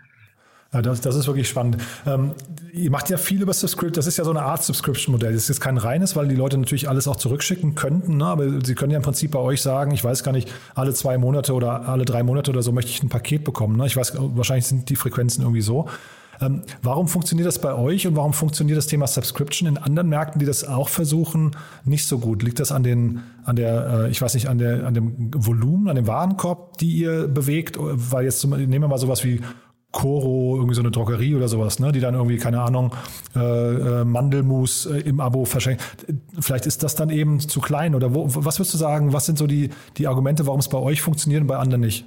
Ja, 0.70 0.82
das, 0.82 1.00
das 1.00 1.16
ist 1.16 1.26
wirklich 1.26 1.48
spannend. 1.48 1.78
Ähm, 2.06 2.34
ihr 2.74 2.90
macht 2.90 3.08
ja 3.08 3.16
viel 3.16 3.40
über 3.40 3.54
Subscription. 3.54 3.94
Das 3.94 4.06
ist 4.06 4.18
ja 4.18 4.24
so 4.24 4.30
eine 4.30 4.42
Art 4.42 4.62
Subscription-Modell. 4.62 5.32
Das 5.32 5.44
ist 5.44 5.48
jetzt 5.48 5.60
kein 5.60 5.78
reines, 5.78 6.14
weil 6.14 6.28
die 6.28 6.34
Leute 6.34 6.58
natürlich 6.58 6.90
alles 6.90 7.08
auch 7.08 7.16
zurückschicken 7.16 7.74
könnten. 7.74 8.18
Ne? 8.18 8.26
Aber 8.26 8.62
sie 8.62 8.74
können 8.74 8.90
ja 8.90 8.98
im 8.98 9.02
Prinzip 9.02 9.30
bei 9.30 9.38
euch 9.38 9.62
sagen, 9.62 9.92
ich 9.92 10.04
weiß 10.04 10.24
gar 10.24 10.32
nicht, 10.32 10.52
alle 10.74 10.92
zwei 10.92 11.16
Monate 11.16 11.54
oder 11.54 11.88
alle 11.88 12.04
drei 12.04 12.22
Monate 12.22 12.50
oder 12.50 12.62
so 12.62 12.72
möchte 12.72 12.90
ich 12.90 13.02
ein 13.02 13.08
Paket 13.08 13.44
bekommen. 13.44 13.78
Ne? 13.78 13.86
Ich 13.86 13.96
weiß, 13.96 14.12
wahrscheinlich 14.18 14.66
sind 14.66 14.90
die 14.90 14.96
Frequenzen 14.96 15.40
irgendwie 15.40 15.62
so. 15.62 15.88
Ähm, 16.40 16.62
warum 16.82 17.08
funktioniert 17.08 17.46
das 17.46 17.60
bei 17.60 17.74
euch 17.74 18.06
und 18.06 18.16
warum 18.16 18.32
funktioniert 18.32 18.78
das 18.78 18.86
Thema 18.86 19.06
Subscription 19.06 19.68
in 19.68 19.78
anderen 19.78 20.08
Märkten, 20.08 20.38
die 20.38 20.46
das 20.46 20.66
auch 20.66 20.88
versuchen, 20.88 21.52
nicht 21.84 22.06
so 22.06 22.18
gut? 22.18 22.42
Liegt 22.42 22.60
das 22.60 22.72
an 22.72 22.82
den, 22.82 23.22
an 23.44 23.56
der, 23.56 24.04
äh, 24.06 24.10
ich 24.10 24.22
weiß 24.22 24.34
nicht, 24.34 24.48
an 24.48 24.58
der, 24.58 24.86
an 24.86 24.94
dem 24.94 25.30
Volumen, 25.34 25.88
an 25.88 25.96
dem 25.96 26.06
Warenkorb, 26.06 26.78
die 26.78 26.92
ihr 26.92 27.28
bewegt? 27.28 27.76
Weil 27.78 28.24
jetzt 28.24 28.46
nehmen 28.46 28.82
wir 28.82 28.88
mal 28.88 28.98
sowas 28.98 29.24
wie 29.24 29.40
Coro, 29.90 30.56
irgendwie 30.56 30.74
so 30.74 30.82
eine 30.82 30.90
Drogerie 30.90 31.34
oder 31.34 31.48
sowas, 31.48 31.78
ne, 31.78 31.92
die 31.92 32.00
dann 32.00 32.14
irgendwie, 32.14 32.36
keine 32.36 32.60
Ahnung, 32.60 32.94
äh, 33.34 33.40
äh, 33.40 34.04
Mandelmus 34.04 34.84
äh, 34.84 34.98
im 34.98 35.18
Abo 35.18 35.46
verschenkt. 35.46 35.82
Vielleicht 36.38 36.66
ist 36.66 36.82
das 36.82 36.94
dann 36.94 37.08
eben 37.08 37.40
zu 37.40 37.60
klein 37.60 37.94
oder 37.94 38.14
wo, 38.14 38.26
was 38.28 38.58
würdest 38.58 38.74
du 38.74 38.78
sagen, 38.78 39.14
was 39.14 39.24
sind 39.24 39.38
so 39.38 39.46
die, 39.46 39.70
die 39.96 40.06
Argumente, 40.06 40.46
warum 40.46 40.60
es 40.60 40.68
bei 40.68 40.78
euch 40.78 41.00
funktioniert 41.00 41.40
und 41.40 41.46
bei 41.46 41.56
anderen 41.56 41.80
nicht? 41.80 42.04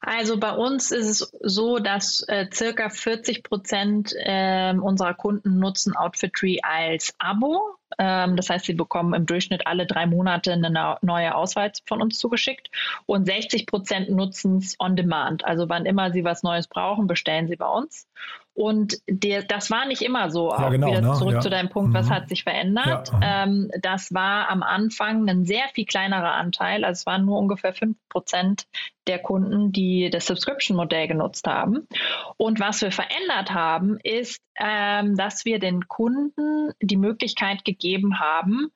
Also 0.00 0.38
bei 0.38 0.52
uns 0.52 0.92
ist 0.92 1.08
es 1.08 1.32
so, 1.40 1.78
dass 1.78 2.22
äh, 2.26 2.46
circa 2.52 2.88
40 2.88 3.42
Prozent 3.42 4.14
äh, 4.16 4.72
unserer 4.74 5.14
Kunden 5.14 5.58
nutzen 5.58 5.94
Outfitry 5.94 6.60
als 6.62 7.14
Abo. 7.18 7.76
Ähm, 7.98 8.36
das 8.36 8.48
heißt, 8.48 8.64
sie 8.64 8.72
bekommen 8.72 9.12
im 9.12 9.26
Durchschnitt 9.26 9.66
alle 9.66 9.84
drei 9.84 10.06
Monate 10.06 10.52
eine 10.52 10.96
neue 11.02 11.34
Auswahl 11.34 11.70
von 11.86 12.00
uns 12.00 12.18
zugeschickt 12.18 12.70
und 13.04 13.26
60 13.26 13.66
Prozent 13.66 14.10
nutzen 14.10 14.58
es 14.58 14.76
on 14.78 14.96
demand. 14.96 15.44
Also 15.44 15.68
wann 15.68 15.84
immer 15.84 16.12
sie 16.12 16.24
was 16.24 16.42
Neues 16.42 16.66
brauchen, 16.66 17.06
bestellen 17.06 17.46
sie 17.48 17.56
bei 17.56 17.68
uns. 17.68 18.08
Und 18.54 18.98
der, 19.08 19.42
das 19.42 19.70
war 19.70 19.86
nicht 19.86 20.02
immer 20.02 20.30
so. 20.30 20.50
Ja, 20.50 20.68
genau, 20.68 20.88
wieder 20.88 21.00
ne? 21.00 21.14
zurück 21.14 21.34
ja. 21.34 21.40
zu 21.40 21.50
deinem 21.50 21.68
Punkt, 21.68 21.94
was 21.94 22.06
mhm. 22.06 22.10
hat 22.10 22.28
sich 22.28 22.42
verändert? 22.42 23.10
Ja. 23.12 23.44
Ähm, 23.44 23.70
das 23.80 24.12
war 24.12 24.50
am 24.50 24.62
Anfang 24.62 25.28
ein 25.28 25.44
sehr 25.44 25.68
viel 25.74 25.86
kleinerer 25.86 26.32
Anteil. 26.34 26.84
Also 26.84 27.00
es 27.00 27.06
waren 27.06 27.24
nur 27.24 27.38
ungefähr 27.38 27.72
5 27.72 27.96
Prozent 28.08 28.66
der 29.10 29.18
Kunden, 29.18 29.72
die 29.72 30.08
das 30.08 30.26
Subscription-Modell 30.26 31.08
genutzt 31.08 31.46
haben. 31.48 31.88
Und 32.36 32.60
was 32.60 32.80
wir 32.80 32.92
verändert 32.92 33.50
haben, 33.50 33.98
ist, 34.04 34.40
ähm, 34.56 35.16
dass 35.16 35.44
wir 35.44 35.58
den 35.58 35.88
Kunden 35.88 36.72
die 36.80 36.96
Möglichkeit 36.96 37.64
gegeben 37.64 38.20
haben, 38.20 38.70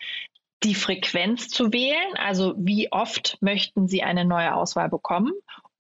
die 0.65 0.75
Frequenz 0.75 1.49
zu 1.49 1.73
wählen, 1.73 2.17
also 2.17 2.55
wie 2.57 2.91
oft 2.91 3.39
möchten 3.41 3.87
Sie 3.87 4.03
eine 4.03 4.25
neue 4.25 4.55
Auswahl 4.55 4.89
bekommen 4.89 5.33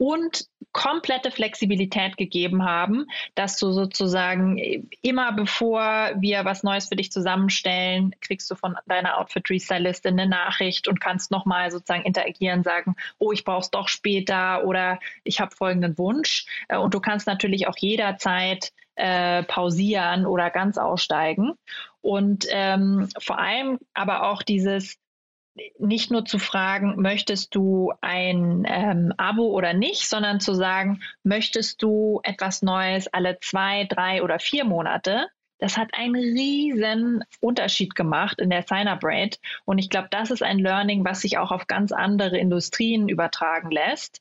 und 0.04 0.44
komplette 0.72 1.30
Flexibilität 1.30 2.18
gegeben 2.18 2.62
haben, 2.64 3.06
dass 3.34 3.56
du 3.56 3.72
sozusagen 3.72 4.58
immer 5.00 5.32
bevor 5.32 6.10
wir 6.18 6.44
was 6.44 6.62
Neues 6.62 6.88
für 6.88 6.96
dich 6.96 7.10
zusammenstellen, 7.10 8.14
kriegst 8.20 8.50
du 8.50 8.54
von 8.54 8.76
deiner 8.84 9.18
Outfit 9.18 9.48
Restylistin 9.48 10.20
eine 10.20 10.28
Nachricht 10.28 10.88
und 10.88 11.00
kannst 11.00 11.30
nochmal 11.30 11.70
sozusagen 11.70 12.04
interagieren, 12.04 12.62
sagen, 12.62 12.96
oh, 13.18 13.32
ich 13.32 13.44
brauche 13.44 13.60
es 13.60 13.70
doch 13.70 13.88
später 13.88 14.64
oder 14.66 14.98
ich 15.22 15.40
habe 15.40 15.56
folgenden 15.56 15.96
Wunsch. 15.96 16.44
Äh, 16.68 16.76
und 16.76 16.92
du 16.92 17.00
kannst 17.00 17.26
natürlich 17.26 17.66
auch 17.66 17.78
jederzeit 17.78 18.72
äh, 18.96 19.42
pausieren 19.44 20.26
oder 20.26 20.50
ganz 20.50 20.76
aussteigen. 20.76 21.54
Und 22.02 22.46
ähm, 22.50 23.08
vor 23.18 23.38
allem 23.38 23.78
aber 23.94 24.28
auch 24.28 24.42
dieses, 24.42 24.98
nicht 25.78 26.10
nur 26.10 26.24
zu 26.24 26.38
fragen, 26.38 27.00
möchtest 27.00 27.54
du 27.54 27.92
ein 28.00 28.64
ähm, 28.66 29.12
Abo 29.16 29.46
oder 29.46 29.72
nicht, 29.72 30.08
sondern 30.08 30.40
zu 30.40 30.54
sagen, 30.54 31.00
möchtest 31.22 31.82
du 31.82 32.20
etwas 32.24 32.62
Neues 32.62 33.06
alle 33.08 33.38
zwei, 33.40 33.84
drei 33.84 34.22
oder 34.22 34.38
vier 34.38 34.64
Monate? 34.64 35.28
Das 35.58 35.76
hat 35.76 35.94
einen 35.94 36.16
riesen 36.16 37.24
Unterschied 37.40 37.94
gemacht 37.94 38.40
in 38.40 38.50
der 38.50 38.64
Sign-up-Rate. 38.64 39.38
Und 39.64 39.78
ich 39.78 39.88
glaube, 39.88 40.08
das 40.10 40.30
ist 40.30 40.42
ein 40.42 40.58
Learning, 40.58 41.04
was 41.04 41.20
sich 41.20 41.38
auch 41.38 41.52
auf 41.52 41.68
ganz 41.68 41.92
andere 41.92 42.36
Industrien 42.36 43.08
übertragen 43.08 43.70
lässt, 43.70 44.20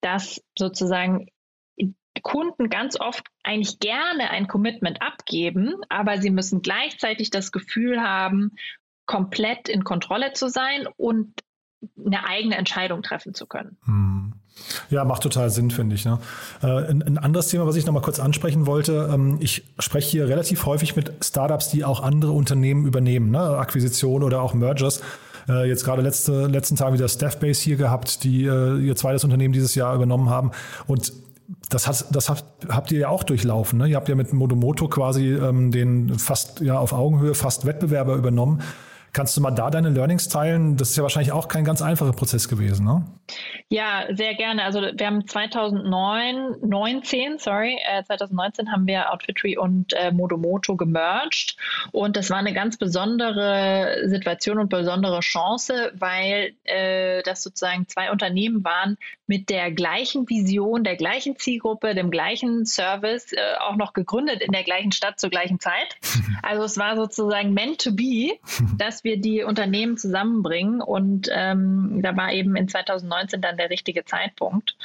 dass 0.00 0.42
sozusagen 0.58 1.28
Kunden 2.22 2.68
ganz 2.68 2.98
oft 2.98 3.26
eigentlich 3.42 3.78
gerne 3.78 4.30
ein 4.30 4.48
Commitment 4.48 5.00
abgeben, 5.00 5.76
aber 5.88 6.20
sie 6.20 6.30
müssen 6.30 6.62
gleichzeitig 6.62 7.30
das 7.30 7.52
Gefühl 7.52 8.02
haben, 8.02 8.52
komplett 9.10 9.68
in 9.68 9.82
Kontrolle 9.82 10.34
zu 10.34 10.48
sein 10.48 10.86
und 10.96 11.32
eine 12.06 12.24
eigene 12.24 12.56
Entscheidung 12.56 13.02
treffen 13.02 13.34
zu 13.34 13.46
können. 13.46 13.76
Hm. 13.84 14.34
Ja, 14.88 15.04
macht 15.04 15.24
total 15.24 15.50
Sinn, 15.50 15.72
finde 15.72 15.96
ich. 15.96 16.04
Ne? 16.04 16.20
Äh, 16.62 16.66
ein, 16.66 17.02
ein, 17.02 17.18
anderes 17.18 17.48
Thema, 17.48 17.66
was 17.66 17.74
ich 17.74 17.86
noch 17.86 17.92
mal 17.92 18.02
kurz 18.02 18.20
ansprechen 18.20 18.66
wollte. 18.66 19.10
Ähm, 19.12 19.38
ich 19.40 19.64
spreche 19.80 20.08
hier 20.08 20.28
relativ 20.28 20.64
häufig 20.64 20.94
mit 20.94 21.12
Startups, 21.24 21.70
die 21.70 21.84
auch 21.84 22.04
andere 22.04 22.30
Unternehmen 22.30 22.86
übernehmen, 22.86 23.32
ne? 23.32 23.40
Akquisition 23.40 24.22
oder 24.22 24.42
auch 24.42 24.54
Mergers. 24.54 25.00
Äh, 25.48 25.66
jetzt 25.68 25.84
gerade 25.84 26.02
letzte, 26.02 26.46
letzten 26.46 26.76
Tage 26.76 26.94
wieder 26.94 27.08
Staffbase 27.08 27.64
hier 27.64 27.76
gehabt, 27.76 28.22
die 28.22 28.44
äh, 28.44 28.78
ihr 28.78 28.94
zweites 28.94 29.24
Unternehmen 29.24 29.52
dieses 29.52 29.74
Jahr 29.74 29.92
übernommen 29.96 30.30
haben. 30.30 30.52
Und 30.86 31.12
das, 31.68 31.88
hat, 31.88 32.04
das 32.14 32.28
habt, 32.28 32.44
habt 32.68 32.92
ihr 32.92 33.00
ja 33.00 33.08
auch 33.08 33.24
durchlaufen. 33.24 33.80
Ne? 33.80 33.88
Ihr 33.88 33.96
habt 33.96 34.08
ja 34.08 34.14
mit 34.14 34.32
Modomoto 34.32 34.86
quasi 34.86 35.32
ähm, 35.32 35.72
den 35.72 36.16
fast 36.16 36.60
ja 36.60 36.78
auf 36.78 36.92
Augenhöhe 36.92 37.34
fast 37.34 37.66
Wettbewerber 37.66 38.14
übernommen. 38.14 38.62
Kannst 39.12 39.36
du 39.36 39.40
mal 39.40 39.50
da 39.50 39.70
deine 39.70 39.88
Learnings 39.90 40.28
teilen? 40.28 40.76
Das 40.76 40.90
ist 40.90 40.96
ja 40.96 41.02
wahrscheinlich 41.02 41.32
auch 41.32 41.48
kein 41.48 41.64
ganz 41.64 41.82
einfacher 41.82 42.12
Prozess 42.12 42.48
gewesen, 42.48 42.84
ne? 42.84 43.04
Ja, 43.68 44.06
sehr 44.10 44.34
gerne. 44.34 44.64
Also 44.64 44.80
wir 44.80 45.06
haben 45.06 45.26
2009, 45.26 46.56
19, 46.62 47.38
sorry, 47.38 47.78
äh, 47.88 48.02
2019 48.02 48.72
haben 48.72 48.86
wir 48.86 49.12
Outfitry 49.12 49.56
und 49.56 49.92
äh, 49.92 50.10
Modomoto 50.10 50.76
gemerged 50.76 51.56
und 51.92 52.16
das 52.16 52.30
war 52.30 52.38
eine 52.38 52.52
ganz 52.52 52.76
besondere 52.76 54.02
Situation 54.06 54.58
und 54.58 54.70
besondere 54.70 55.20
Chance, 55.20 55.92
weil 55.94 56.54
äh, 56.64 57.22
das 57.22 57.42
sozusagen 57.42 57.86
zwei 57.88 58.10
Unternehmen 58.10 58.64
waren 58.64 58.96
mit 59.26 59.48
der 59.48 59.70
gleichen 59.70 60.28
Vision, 60.28 60.82
der 60.82 60.96
gleichen 60.96 61.36
Zielgruppe, 61.36 61.94
dem 61.94 62.10
gleichen 62.10 62.66
Service, 62.66 63.32
äh, 63.32 63.38
auch 63.60 63.76
noch 63.76 63.92
gegründet 63.92 64.42
in 64.42 64.50
der 64.50 64.64
gleichen 64.64 64.90
Stadt 64.90 65.20
zur 65.20 65.30
gleichen 65.30 65.60
Zeit. 65.60 65.96
Also 66.42 66.64
es 66.64 66.78
war 66.78 66.96
sozusagen 66.96 67.52
meant 67.52 67.82
to 67.82 67.92
be, 67.92 68.38
dass 68.78 69.04
wir 69.04 69.20
die 69.20 69.42
Unternehmen 69.42 69.98
zusammenbringen. 69.98 70.80
Und 70.80 71.28
ähm, 71.30 72.00
da 72.02 72.16
war 72.16 72.32
eben 72.32 72.56
in 72.56 72.66
2019 72.66 73.19
dann 73.26 73.56
der 73.56 73.70
richtige 73.70 74.04
Zeitpunkt. 74.04 74.76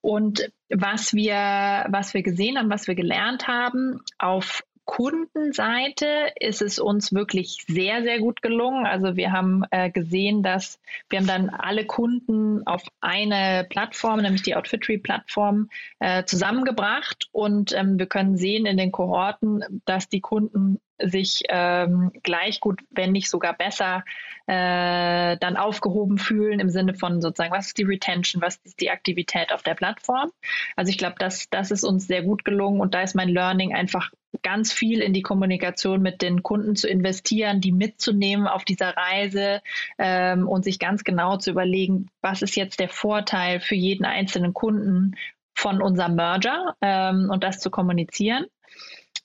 Und 0.00 0.50
was 0.68 1.12
wir, 1.14 1.86
was 1.88 2.14
wir 2.14 2.22
gesehen 2.22 2.58
haben, 2.58 2.70
was 2.70 2.86
wir 2.86 2.94
gelernt 2.94 3.48
haben, 3.48 4.00
auf 4.18 4.62
Kundenseite 4.88 6.32
ist 6.40 6.62
es 6.62 6.78
uns 6.78 7.12
wirklich 7.12 7.62
sehr, 7.68 8.02
sehr 8.02 8.20
gut 8.20 8.40
gelungen. 8.40 8.86
Also 8.86 9.16
wir 9.16 9.32
haben 9.32 9.64
äh, 9.70 9.90
gesehen, 9.90 10.42
dass 10.42 10.80
wir 11.10 11.18
haben 11.18 11.26
dann 11.26 11.50
alle 11.50 11.84
Kunden 11.84 12.66
auf 12.66 12.82
eine 13.02 13.66
Plattform, 13.68 14.22
nämlich 14.22 14.42
die 14.44 14.56
Outfitry-Plattform, 14.56 15.68
äh, 15.98 16.24
zusammengebracht 16.24 17.28
und 17.32 17.74
ähm, 17.74 17.98
wir 17.98 18.06
können 18.06 18.38
sehen 18.38 18.64
in 18.64 18.78
den 18.78 18.90
Kohorten, 18.90 19.62
dass 19.84 20.08
die 20.08 20.22
Kunden 20.22 20.80
sich 21.00 21.42
ähm, 21.48 22.12
gleich 22.22 22.60
gut, 22.60 22.80
wenn 22.90 23.12
nicht 23.12 23.30
sogar 23.30 23.52
besser, 23.52 24.04
äh, 24.46 25.36
dann 25.36 25.56
aufgehoben 25.56 26.18
fühlen 26.18 26.60
im 26.60 26.70
Sinne 26.70 26.94
von 26.94 27.20
sozusagen, 27.20 27.52
was 27.52 27.68
ist 27.68 27.78
die 27.78 27.84
Retention, 27.84 28.42
was 28.42 28.56
ist 28.64 28.80
die 28.80 28.90
Aktivität 28.90 29.52
auf 29.52 29.62
der 29.62 29.74
Plattform. 29.74 30.30
Also 30.76 30.90
ich 30.90 30.98
glaube, 30.98 31.16
das, 31.18 31.48
das 31.50 31.70
ist 31.70 31.84
uns 31.84 32.06
sehr 32.06 32.22
gut 32.22 32.44
gelungen 32.44 32.80
und 32.80 32.94
da 32.94 33.02
ist 33.02 33.14
mein 33.14 33.28
Learning 33.28 33.74
einfach 33.74 34.10
ganz 34.42 34.72
viel 34.72 35.00
in 35.00 35.12
die 35.12 35.22
Kommunikation 35.22 36.02
mit 36.02 36.22
den 36.22 36.42
Kunden 36.42 36.76
zu 36.76 36.88
investieren, 36.88 37.60
die 37.60 37.72
mitzunehmen 37.72 38.46
auf 38.46 38.64
dieser 38.64 38.96
Reise 38.96 39.60
ähm, 39.98 40.48
und 40.48 40.64
sich 40.64 40.78
ganz 40.78 41.04
genau 41.04 41.36
zu 41.36 41.50
überlegen, 41.50 42.08
was 42.20 42.42
ist 42.42 42.56
jetzt 42.56 42.80
der 42.80 42.88
Vorteil 42.88 43.60
für 43.60 43.74
jeden 43.74 44.04
einzelnen 44.04 44.54
Kunden 44.54 45.16
von 45.54 45.82
unserem 45.82 46.14
Merger 46.14 46.76
ähm, 46.80 47.30
und 47.30 47.42
das 47.42 47.58
zu 47.58 47.70
kommunizieren. 47.70 48.46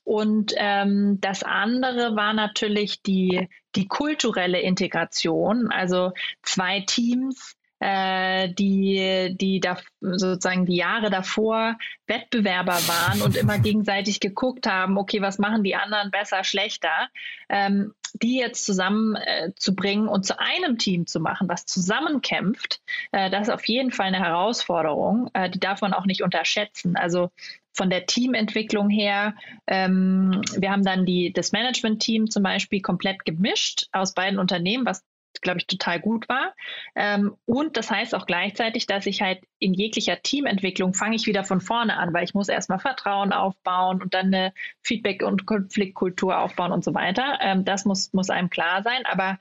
Und 0.03 0.53
ähm, 0.57 1.19
das 1.21 1.43
andere 1.43 2.15
war 2.15 2.33
natürlich 2.33 3.01
die, 3.01 3.47
die 3.75 3.87
kulturelle 3.87 4.59
Integration, 4.59 5.71
also 5.71 6.11
zwei 6.41 6.81
Teams, 6.81 7.55
äh, 7.83 8.53
die, 8.53 9.35
die 9.37 9.59
da 9.59 9.77
sozusagen 9.99 10.65
die 10.65 10.77
Jahre 10.77 11.09
davor 11.09 11.77
Wettbewerber 12.07 12.73
waren 12.87 13.21
und 13.21 13.35
immer 13.35 13.59
gegenseitig 13.59 14.21
geguckt 14.21 14.67
haben, 14.67 14.97
okay, 14.97 15.21
was 15.21 15.37
machen 15.37 15.63
die 15.63 15.75
anderen 15.75 16.09
besser, 16.09 16.45
schlechter, 16.45 17.09
ähm, 17.49 17.93
die 18.21 18.37
jetzt 18.37 18.65
zusammenzubringen 18.65 20.07
äh, 20.07 20.09
und 20.09 20.25
zu 20.25 20.39
einem 20.39 20.77
Team 20.77 21.07
zu 21.07 21.19
machen, 21.19 21.49
was 21.49 21.65
zusammenkämpft, 21.65 22.79
äh, 23.11 23.29
das 23.29 23.47
ist 23.47 23.53
auf 23.53 23.67
jeden 23.67 23.91
Fall 23.91 24.07
eine 24.07 24.19
Herausforderung. 24.19 25.29
Äh, 25.33 25.49
die 25.49 25.59
darf 25.59 25.81
man 25.81 25.93
auch 25.93 26.05
nicht 26.05 26.23
unterschätzen. 26.23 26.95
Also 26.95 27.31
von 27.73 27.89
der 27.89 28.05
Teamentwicklung 28.05 28.89
her, 28.89 29.35
ähm, 29.67 30.41
wir 30.57 30.71
haben 30.71 30.83
dann 30.83 31.05
die, 31.05 31.33
das 31.33 31.51
Management-Team 31.51 32.29
zum 32.29 32.43
Beispiel 32.43 32.81
komplett 32.81 33.25
gemischt 33.25 33.87
aus 33.91 34.13
beiden 34.13 34.39
Unternehmen, 34.39 34.85
was 34.85 35.03
glaube 35.41 35.59
ich, 35.59 35.67
total 35.67 35.99
gut 35.99 36.27
war. 36.29 36.53
Ähm, 36.95 37.35
und 37.45 37.77
das 37.77 37.91
heißt 37.91 38.15
auch 38.15 38.25
gleichzeitig, 38.25 38.87
dass 38.87 39.05
ich 39.05 39.21
halt 39.21 39.41
in 39.59 39.73
jeglicher 39.73 40.21
Teamentwicklung 40.21 40.93
fange 40.93 41.15
ich 41.15 41.27
wieder 41.27 41.43
von 41.43 41.61
vorne 41.61 41.97
an, 41.97 42.13
weil 42.13 42.23
ich 42.23 42.33
muss 42.33 42.49
erstmal 42.49 42.79
Vertrauen 42.79 43.31
aufbauen 43.31 44.01
und 44.01 44.13
dann 44.13 44.27
eine 44.27 44.53
Feedback- 44.81 45.23
und 45.23 45.45
Konfliktkultur 45.45 46.37
aufbauen 46.39 46.71
und 46.71 46.83
so 46.83 46.93
weiter. 46.93 47.39
Ähm, 47.41 47.65
das 47.65 47.85
muss, 47.85 48.13
muss 48.13 48.29
einem 48.29 48.49
klar 48.49 48.83
sein. 48.83 49.05
Aber 49.05 49.39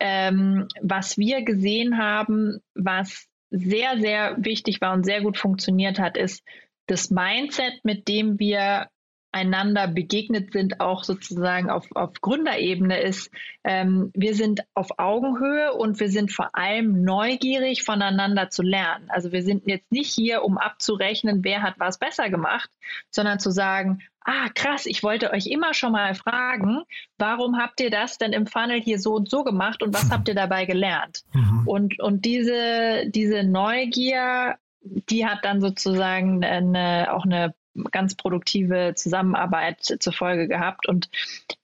ähm, 0.00 0.68
was 0.80 1.18
wir 1.18 1.42
gesehen 1.42 1.98
haben, 1.98 2.60
was 2.74 3.28
sehr, 3.50 3.98
sehr 3.98 4.36
wichtig 4.38 4.80
war 4.80 4.92
und 4.92 5.04
sehr 5.04 5.22
gut 5.22 5.38
funktioniert 5.38 5.98
hat, 5.98 6.16
ist 6.16 6.42
das 6.86 7.10
Mindset, 7.10 7.84
mit 7.84 8.08
dem 8.08 8.38
wir 8.38 8.88
einander 9.36 9.86
begegnet 9.86 10.52
sind, 10.52 10.80
auch 10.80 11.04
sozusagen 11.04 11.68
auf, 11.68 11.84
auf 11.94 12.14
Gründerebene, 12.22 13.00
ist, 13.00 13.30
ähm, 13.64 14.10
wir 14.14 14.34
sind 14.34 14.62
auf 14.72 14.98
Augenhöhe 14.98 15.74
und 15.74 16.00
wir 16.00 16.08
sind 16.08 16.32
vor 16.32 16.54
allem 16.54 17.04
neugierig, 17.04 17.82
voneinander 17.82 18.48
zu 18.48 18.62
lernen. 18.62 19.10
Also 19.10 19.32
wir 19.32 19.42
sind 19.42 19.66
jetzt 19.66 19.92
nicht 19.92 20.10
hier, 20.10 20.42
um 20.42 20.56
abzurechnen, 20.56 21.44
wer 21.44 21.62
hat 21.62 21.74
was 21.78 21.98
besser 21.98 22.30
gemacht, 22.30 22.70
sondern 23.10 23.38
zu 23.38 23.50
sagen, 23.50 24.00
ah, 24.24 24.48
krass, 24.54 24.86
ich 24.86 25.02
wollte 25.02 25.30
euch 25.32 25.46
immer 25.46 25.74
schon 25.74 25.92
mal 25.92 26.14
fragen, 26.14 26.82
warum 27.18 27.58
habt 27.58 27.80
ihr 27.80 27.90
das 27.90 28.16
denn 28.16 28.32
im 28.32 28.46
Funnel 28.46 28.80
hier 28.80 28.98
so 28.98 29.14
und 29.14 29.28
so 29.28 29.44
gemacht 29.44 29.82
und 29.82 29.94
was 29.94 30.10
habt 30.10 30.28
ihr 30.28 30.34
dabei 30.34 30.64
gelernt? 30.64 31.24
Mhm. 31.34 31.62
Und, 31.66 32.00
und 32.00 32.24
diese, 32.24 33.04
diese 33.08 33.44
Neugier, 33.44 34.56
die 35.08 35.26
hat 35.26 35.44
dann 35.44 35.60
sozusagen 35.60 36.44
eine, 36.44 37.12
auch 37.12 37.24
eine 37.24 37.54
ganz 37.90 38.14
produktive 38.14 38.94
Zusammenarbeit 38.94 39.82
zur 39.82 40.12
Folge 40.12 40.48
gehabt. 40.48 40.88
Und 40.88 41.10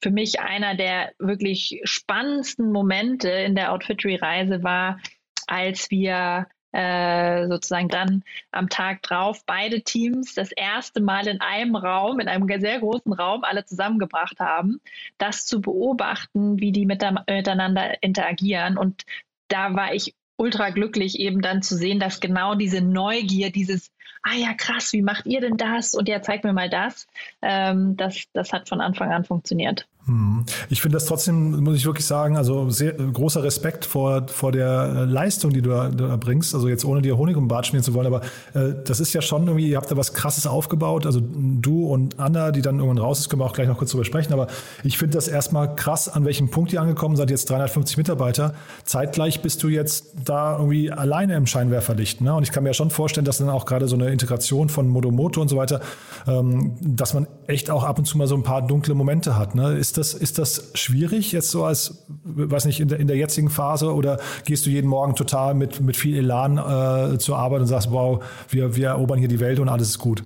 für 0.01 0.11
mich 0.11 0.41
einer 0.41 0.75
der 0.75 1.13
wirklich 1.19 1.81
spannendsten 1.85 2.71
Momente 2.71 3.31
in 3.31 3.55
der 3.55 3.73
Outfittery-Reise 3.73 4.63
war, 4.63 4.99
als 5.47 5.91
wir 5.91 6.47
äh, 6.73 7.49
sozusagen 7.49 7.89
dann 7.89 8.25
am 8.51 8.69
Tag 8.69 9.03
drauf 9.03 9.45
beide 9.47 9.83
Teams 9.83 10.35
das 10.35 10.53
erste 10.53 11.01
Mal 11.01 11.27
in 11.27 11.41
einem 11.41 11.77
Raum, 11.77 12.19
in 12.19 12.29
einem 12.29 12.49
sehr 12.61 12.81
großen 12.81 13.13
Raum 13.13 13.45
alle 13.45 13.65
zusammengebracht 13.65 14.41
haben, 14.41 14.81
das 15.19 15.45
zu 15.45 15.61
beobachten, 15.61 16.59
wie 16.61 16.73
die 16.73 16.87
miteinander 16.87 18.03
interagieren. 18.03 18.79
Und 18.79 19.03
da 19.49 19.75
war 19.75 19.93
ich 19.93 20.15
ultra 20.43 20.71
glücklich, 20.71 21.21
eben 21.21 21.41
dann 21.41 21.63
zu 21.63 21.77
sehen, 21.77 22.01
dass 22.01 22.19
genau 22.19 22.57
diese 22.57 22.81
Neugier, 22.81 23.51
dieses 23.51 23.93
ah 24.23 24.35
ja, 24.37 24.55
krass, 24.55 24.93
wie 24.93 25.03
macht 25.03 25.27
ihr 25.27 25.41
denn 25.41 25.57
das? 25.57 25.95
Und 25.95 26.09
ja, 26.09 26.23
zeig 26.23 26.45
mir 26.45 26.53
mal 26.53 26.71
das. 26.71 27.07
Ähm, 27.43 27.97
das, 27.97 28.25
das 28.33 28.53
hat 28.53 28.69
von 28.69 28.81
Anfang 28.81 29.13
an 29.13 29.25
funktioniert. 29.25 29.87
Hm. 30.07 30.45
Ich 30.69 30.83
finde 30.83 30.97
das 30.97 31.07
trotzdem, 31.07 31.63
muss 31.63 31.77
ich 31.77 31.87
wirklich 31.87 32.07
sagen, 32.07 32.37
also 32.37 32.69
sehr 32.71 32.93
großer 32.93 33.45
Respekt 33.45 33.85
vor, 33.85 34.27
vor 34.27 34.51
der 34.51 35.07
Leistung, 35.07 35.53
die 35.53 35.63
du 35.63 35.71
da, 35.71 35.91
da 35.91 36.17
bringst. 36.17 36.57
Also 36.57 36.69
jetzt 36.69 36.85
ohne 36.85 37.03
dir 37.03 37.17
Honig 37.17 37.37
um 37.37 37.47
Bart 37.47 37.69
schmieren 37.69 37.85
zu 37.85 37.95
wollen, 37.95 38.09
aber 38.09 38.23
äh, 38.55 38.75
das 38.85 38.99
ist 38.99 39.13
ja 39.13 39.23
schon 39.23 39.47
irgendwie, 39.47 39.69
ihr 39.69 39.77
habt 39.77 39.91
da 39.93 39.97
was 39.97 40.13
krasses 40.13 40.47
aufgebaut. 40.49 41.07
Also 41.07 41.21
du 41.23 41.87
und 41.87 42.19
Anna, 42.19 42.51
die 42.51 42.63
dann 42.63 42.79
irgendwann 42.79 42.99
raus 42.99 43.21
ist, 43.21 43.29
können 43.29 43.43
wir 43.43 43.47
auch 43.47 43.53
gleich 43.53 43.69
noch 43.69 43.79
kurz 43.79 43.93
drüber 43.93 44.05
sprechen. 44.05 44.33
Aber 44.33 44.49
ich 44.83 44.99
finde 44.99 45.15
das 45.17 45.29
erstmal 45.29 45.77
krass, 45.77 46.09
an 46.09 46.25
welchem 46.25 46.51
Punkt 46.51 46.73
ihr 46.73 46.81
angekommen 46.81 47.15
seid. 47.15 47.31
Jetzt 47.31 47.49
350 47.51 47.97
Mitarbeiter. 47.97 48.55
Zeitgleich 48.85 49.41
bist 49.41 49.63
du 49.63 49.69
jetzt 49.69 50.15
da 50.25 50.59
irgendwie 50.59 50.91
alleine 50.91 51.37
im 51.37 51.47
Scheinwerferlicht. 51.47 52.21
Ne? 52.21 52.35
Und 52.35 52.43
ich 52.43 52.51
kann 52.51 52.65
mir 52.65 52.71
ja 52.71 52.75
schon 52.75 52.91
vorstellen, 52.91 53.25
dass 53.25 53.39
dann 53.39 53.51
auch 53.51 53.67
gerade 53.67 53.87
so 53.87 53.92
eine 53.97 54.11
Integration 54.11 54.69
von 54.69 54.89
Modomoto 54.89 55.41
und 55.41 55.49
so 55.49 55.57
weiter, 55.57 55.81
ähm, 56.27 56.77
dass 56.81 57.15
man 57.15 57.27
echt 57.47 57.71
auch 57.71 57.85
ab 57.85 57.99
und 57.99 58.05
zu 58.05 58.19
mal 58.19 58.27
so 58.27 58.35
ein 58.35 58.43
paar 58.43 58.67
dunkle 58.67 58.95
Momente 58.95 59.37
hat. 59.37 59.55
Ne? 59.55 59.75
Ist 59.75 59.99
das, 59.99 60.15
ist 60.15 60.39
das 60.39 60.71
schwierig 60.75 61.33
jetzt 61.33 61.51
so 61.51 61.65
als, 61.65 62.07
weiß 62.25 62.65
nicht, 62.67 62.81
in 62.81 62.89
der, 62.89 63.01
in 63.01 63.07
der 63.07 63.17
jetzigen 63.17 63.51
Phase 63.51 63.93
oder 63.93 64.19
gehst 64.45 64.67
du 64.67 64.71
jeden 64.71 64.89
Morgen 64.89 65.15
total 65.15 65.55
mit, 65.55 65.81
mit 65.81 65.97
viel 65.97 66.17
Elan 66.17 66.59
äh, 66.59 67.19
zur 67.19 67.39
Arbeit 67.39 67.61
und 67.61 67.67
sagst, 67.67 67.91
wow, 67.91 68.23
wir, 68.49 68.77
wir 68.77 68.89
erobern 68.89 69.19
hier 69.19 69.29
die 69.29 69.41
Welt 69.41 69.59
und 69.59 69.69
alles 69.69 69.89
ist 69.89 69.99
gut? 69.99 70.25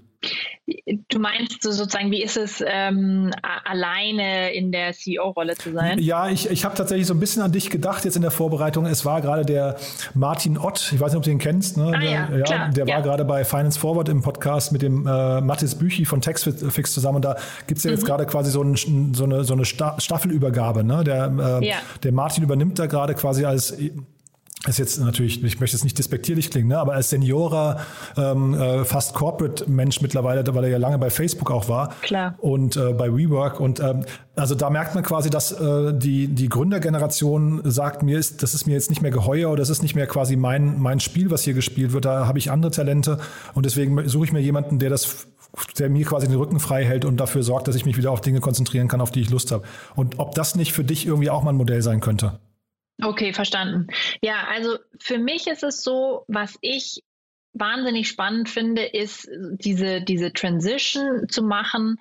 Du 1.09 1.21
meinst 1.21 1.63
so 1.63 1.71
sozusagen, 1.71 2.11
wie 2.11 2.23
ist 2.23 2.37
es, 2.37 2.63
ähm, 2.67 3.33
alleine 3.65 4.53
in 4.53 4.73
der 4.73 4.93
CEO-Rolle 4.93 5.55
zu 5.57 5.73
sein? 5.73 5.99
Ja, 6.01 6.29
ich, 6.29 6.51
ich 6.51 6.65
habe 6.65 6.75
tatsächlich 6.75 7.07
so 7.07 7.15
ein 7.15 7.21
bisschen 7.21 7.43
an 7.43 7.53
dich 7.53 7.71
gedacht 7.71 8.05
jetzt 8.05 8.17
in 8.17 8.23
der 8.23 8.33
Vorbereitung. 8.33 8.85
Es 8.87 9.05
war 9.05 9.21
gerade 9.21 9.45
der 9.45 9.77
Martin 10.15 10.59
Ott, 10.59 10.93
ich 10.93 10.99
weiß 10.99 11.13
nicht, 11.13 11.19
ob 11.19 11.23
du 11.23 11.31
ihn 11.31 11.39
kennst, 11.39 11.77
ne? 11.77 11.93
Ah, 11.95 12.01
der, 12.01 12.11
ja, 12.11 12.41
klar, 12.43 12.69
der 12.71 12.87
ja. 12.87 12.95
war 12.97 13.03
gerade 13.03 13.25
bei 13.25 13.45
Finance 13.45 13.79
Forward 13.79 14.09
im 14.09 14.23
Podcast 14.23 14.73
mit 14.73 14.83
dem 14.83 15.07
äh, 15.07 15.41
Mathis 15.41 15.77
Büchi 15.77 16.05
von 16.05 16.21
Textfix 16.21 16.93
zusammen. 16.93 17.17
Und 17.17 17.25
da 17.25 17.37
gibt 17.67 17.79
es 17.79 17.85
ja 17.85 17.93
jetzt 17.93 18.03
mhm. 18.03 18.07
gerade 18.07 18.27
quasi 18.27 18.51
so, 18.51 18.63
ein, 18.63 18.77
so 19.15 19.25
eine, 19.25 19.45
so 19.45 19.55
eine 19.55 19.65
Staffelübergabe. 19.65 20.83
Ne? 20.83 21.05
Der, 21.05 21.61
äh, 21.63 21.67
ja. 21.67 21.77
der 22.03 22.13
Martin 22.13 22.43
übernimmt 22.43 22.79
da 22.79 22.87
gerade 22.87 23.15
quasi 23.15 23.45
als 23.45 23.77
ist 24.69 24.79
jetzt 24.79 24.99
natürlich, 24.99 25.43
ich 25.43 25.61
möchte 25.61 25.77
jetzt 25.77 25.85
nicht 25.85 25.99
despektierlich 25.99 26.51
klingen, 26.51 26.69
ne, 26.69 26.79
aber 26.79 26.95
als 26.95 27.11
Seniorer, 27.11 27.81
ähm, 28.17 28.55
äh, 28.55 28.85
fast 28.85 29.15
Corporate-Mensch 29.15 30.01
mittlerweile, 30.01 30.45
weil 30.55 30.65
er 30.65 30.71
ja 30.71 30.79
lange 30.79 30.99
bei 30.99 31.11
Facebook 31.11 31.51
auch 31.51 31.69
war 31.69 31.95
Klar. 32.03 32.35
und 32.39 32.77
äh, 32.77 32.93
bei 32.93 33.13
WeWork 33.13 33.61
und 33.61 33.81
ähm, 33.81 34.05
also 34.35 34.55
da 34.55 34.69
merkt 34.69 34.95
man 34.95 35.03
quasi, 35.03 35.31
dass 35.31 35.53
äh, 35.53 35.95
die 35.95 36.29
die 36.29 36.49
Gründergeneration 36.49 37.63
sagt 37.65 38.03
mir 38.03 38.19
ist, 38.19 38.43
das 38.43 38.55
ist 38.55 38.67
mir 38.67 38.75
jetzt 38.75 38.91
nicht 38.91 39.03
mehr 39.03 39.11
geheuer 39.11 39.51
oder 39.51 39.61
das 39.61 39.71
ist 39.71 39.83
nicht 39.83 39.95
mehr 39.95 40.07
quasi 40.07 40.37
mein 40.37 40.79
mein 40.79 41.01
Spiel, 41.01 41.31
was 41.31 41.43
hier 41.43 41.55
gespielt 41.55 41.93
wird. 41.93 42.05
Da 42.05 42.27
habe 42.27 42.39
ich 42.39 42.51
andere 42.51 42.71
Talente 42.71 43.19
und 43.55 43.65
deswegen 43.65 44.09
suche 44.09 44.27
ich 44.27 44.33
mir 44.33 44.41
jemanden, 44.41 44.79
der 44.79 44.91
das 44.91 45.27
der 45.79 45.89
mir 45.89 46.05
quasi 46.05 46.27
den 46.27 46.37
Rücken 46.37 46.61
frei 46.61 46.85
hält 46.85 47.05
und 47.05 47.19
dafür 47.19 47.43
sorgt, 47.43 47.69
dass 47.69 47.77
ich 47.77 47.87
mich 47.87 47.97
wieder 47.97 48.11
auf 48.11 48.21
Dinge 48.21 48.41
konzentrieren 48.41 48.89
kann, 48.89 49.01
auf 49.01 49.11
die 49.11 49.21
ich 49.21 49.31
Lust 49.31 49.53
habe. 49.53 49.65
Und 49.95 50.19
ob 50.19 50.35
das 50.35 50.55
nicht 50.55 50.73
für 50.73 50.85
dich 50.85 51.07
irgendwie 51.07 51.31
auch 51.31 51.43
mal 51.43 51.51
ein 51.51 51.57
Modell 51.57 51.83
sein 51.83 52.01
könnte? 52.01 52.39
Okay, 53.03 53.33
verstanden. 53.33 53.89
Ja, 54.23 54.47
also 54.49 54.79
für 54.99 55.19
mich 55.19 55.47
ist 55.47 55.63
es 55.63 55.83
so, 55.83 56.25
was 56.29 56.57
ich 56.63 57.03
wahnsinnig 57.53 58.09
spannend 58.09 58.49
finde, 58.49 58.85
ist 58.85 59.29
diese, 59.33 60.03
diese 60.03 60.33
Transition 60.33 61.29
zu 61.29 61.43
machen 61.43 61.99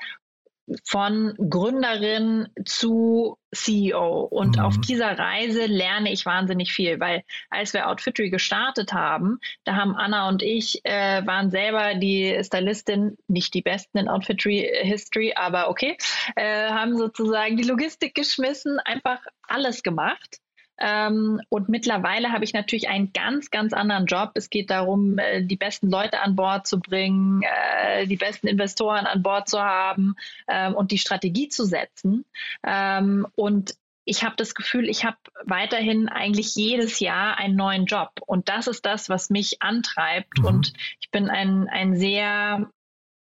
von 0.84 1.36
Gründerin 1.38 2.48
zu 2.66 3.38
CEO. 3.54 4.22
Und 4.22 4.58
mhm. 4.58 4.64
auf 4.64 4.80
dieser 4.80 5.18
Reise 5.18 5.66
lerne 5.66 6.12
ich 6.12 6.26
wahnsinnig 6.26 6.72
viel, 6.72 7.00
weil 7.00 7.24
als 7.50 7.74
wir 7.74 7.88
Outfittery 7.88 8.30
gestartet 8.30 8.94
haben, 8.94 9.40
da 9.64 9.76
haben 9.76 9.96
Anna 9.96 10.28
und 10.28 10.42
ich 10.42 10.82
äh, 10.84 11.26
waren 11.26 11.52
selber 11.52 11.96
die 11.96 12.40
Stylistin, 12.44 13.18
nicht 13.28 13.54
die 13.54 13.62
besten 13.62 14.00
in 14.00 14.10
Outfittery 14.10 14.68
History, 14.82 15.34
aber 15.36 15.70
okay, 15.70 15.98
äh, 16.36 16.70
haben 16.70 16.98
sozusagen 16.98 17.58
die 17.58 17.64
Logistik 17.64 18.16
geschmissen, 18.16 18.80
einfach 18.80 19.20
alles 19.48 19.84
gemacht. 19.84 20.40
Ähm, 20.78 21.42
und 21.50 21.70
mittlerweile 21.70 22.32
habe 22.32 22.44
ich 22.44 22.54
natürlich 22.54 22.90
einen 22.90 23.14
ganz, 23.14 23.50
ganz 23.50 23.74
anderen 23.74 24.06
Job. 24.06 24.32
Es 24.36 24.50
geht 24.50 24.70
darum, 24.70 25.18
äh, 25.18 25.44
die 25.44 25.56
besten 25.56 25.90
Leute 25.90 26.22
an 26.22 26.36
Bord 26.36 26.68
zu 26.68 26.80
bringen, 26.80 27.44
äh, 27.44 28.08
die 28.08 28.18
besten 28.18 28.48
Investoren 28.48 29.06
an 29.06 29.24
Bord 29.24 29.48
zu 29.48 29.62
haben 29.62 30.16
ähm, 30.48 30.76
und 30.76 30.92
die 30.92 30.98
Strategie 30.98 31.50
zu 31.50 31.66
setzen. 31.66 32.26
Ähm, 32.64 33.28
und 33.36 33.76
ich 34.06 34.24
habe 34.24 34.36
das 34.38 34.54
Gefühl, 34.54 34.88
ich 34.88 35.04
habe 35.04 35.18
weiterhin 35.46 36.10
eigentlich 36.10 36.56
jedes 36.56 37.00
Jahr 37.00 37.38
einen 37.38 37.56
neuen 37.56 37.86
Job. 37.86 38.12
Und 38.26 38.50
das 38.50 38.68
ist 38.68 38.86
das, 38.86 39.10
was 39.10 39.30
mich 39.30 39.62
antreibt. 39.62 40.40
Mhm. 40.40 40.46
Und 40.46 40.74
ich 41.02 41.10
bin 41.10 41.30
ein, 41.30 41.68
ein 41.68 41.98
sehr 41.98 42.70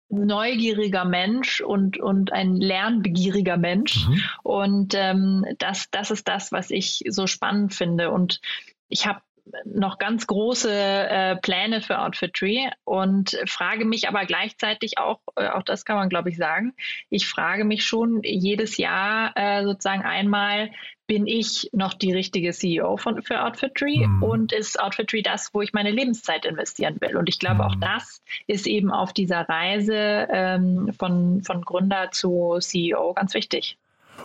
neugieriger 0.08 1.04
Mensch 1.04 1.60
und, 1.60 1.98
und 1.98 2.32
ein 2.32 2.56
lernbegieriger 2.56 3.56
Mensch. 3.56 4.06
Mhm. 4.06 4.22
Und 4.42 4.94
ähm, 4.94 5.44
das, 5.58 5.90
das 5.90 6.10
ist 6.10 6.28
das, 6.28 6.52
was 6.52 6.70
ich 6.70 7.02
so 7.08 7.26
spannend 7.26 7.74
finde. 7.74 8.10
Und 8.10 8.40
ich 8.88 9.06
habe 9.06 9.20
noch 9.64 9.98
ganz 9.98 10.26
große 10.26 10.72
äh, 10.72 11.36
Pläne 11.36 11.80
für 11.80 12.00
Outfitry 12.00 12.68
und 12.84 13.38
frage 13.46 13.84
mich 13.84 14.08
aber 14.08 14.24
gleichzeitig 14.26 14.98
auch, 14.98 15.20
äh, 15.36 15.48
auch 15.48 15.62
das 15.62 15.84
kann 15.84 15.96
man 15.96 16.08
glaube 16.08 16.30
ich 16.30 16.36
sagen, 16.36 16.74
ich 17.10 17.28
frage 17.28 17.64
mich 17.64 17.84
schon 17.84 18.22
jedes 18.24 18.76
Jahr 18.76 19.32
äh, 19.36 19.62
sozusagen 19.64 20.02
einmal, 20.02 20.70
bin 21.06 21.26
ich 21.26 21.70
noch 21.72 21.94
die 21.94 22.12
richtige 22.12 22.52
CEO 22.52 22.96
von, 22.96 23.22
für 23.22 23.44
Outfitry 23.44 24.06
mhm. 24.06 24.22
und 24.22 24.52
ist 24.52 24.80
Outfitry 24.80 25.22
das, 25.22 25.50
wo 25.52 25.62
ich 25.62 25.72
meine 25.72 25.90
Lebenszeit 25.90 26.44
investieren 26.44 26.96
will? 27.00 27.16
Und 27.16 27.28
ich 27.28 27.38
glaube, 27.38 27.56
mhm. 27.56 27.60
auch 27.62 27.74
das 27.76 28.22
ist 28.46 28.66
eben 28.66 28.90
auf 28.90 29.12
dieser 29.12 29.48
Reise 29.48 30.26
ähm, 30.30 30.92
von, 30.98 31.42
von 31.42 31.62
Gründer 31.62 32.10
zu 32.10 32.58
CEO 32.60 33.14
ganz 33.14 33.34
wichtig. 33.34 33.78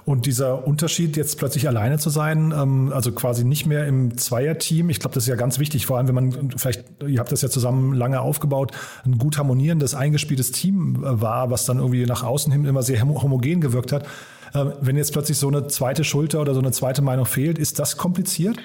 Und 0.06 0.26
dieser 0.26 0.66
Unterschied, 0.66 1.18
jetzt 1.18 1.38
plötzlich 1.38 1.68
alleine 1.68 2.00
zu 2.00 2.10
sein, 2.10 2.54
ähm, 2.56 2.92
also 2.94 3.12
quasi 3.12 3.44
nicht 3.44 3.66
mehr 3.66 3.86
im 3.86 4.18
Zweierteam, 4.18 4.90
ich 4.90 5.00
glaube, 5.00 5.14
das 5.14 5.24
ist 5.24 5.30
ja 5.30 5.36
ganz 5.36 5.60
wichtig, 5.60 5.86
vor 5.86 5.98
allem 5.98 6.08
wenn 6.08 6.16
man 6.16 6.52
vielleicht, 6.56 6.86
ihr 7.06 7.20
habt 7.20 7.32
das 7.32 7.42
ja 7.42 7.50
zusammen 7.50 7.94
lange 7.94 8.22
aufgebaut, 8.22 8.72
ein 9.06 9.18
gut 9.18 9.38
harmonierendes, 9.38 9.94
eingespieltes 9.94 10.52
Team 10.52 11.04
äh, 11.04 11.22
war, 11.22 11.52
was 11.52 11.66
dann 11.66 11.78
irgendwie 11.78 12.06
nach 12.06 12.24
außen 12.24 12.52
hin 12.52 12.66
immer 12.66 12.84
sehr 12.84 13.02
homogen 13.04 13.62
gewirkt 13.62 13.92
hat. 13.92 14.06
Äh, 14.54 14.66
wenn 14.82 14.98
jetzt 14.98 15.14
plötzlich 15.14 15.38
so 15.38 15.48
eine 15.48 15.68
zweite 15.68 16.04
Schulter 16.04 16.42
oder 16.42 16.54
so 16.54 16.60
eine 16.60 16.72
zweite 16.72 17.02
Meinung 17.02 17.26
fehlt, 17.26 17.58
ist 17.58 17.80
das 17.80 17.98
kompliziert? 17.98 18.58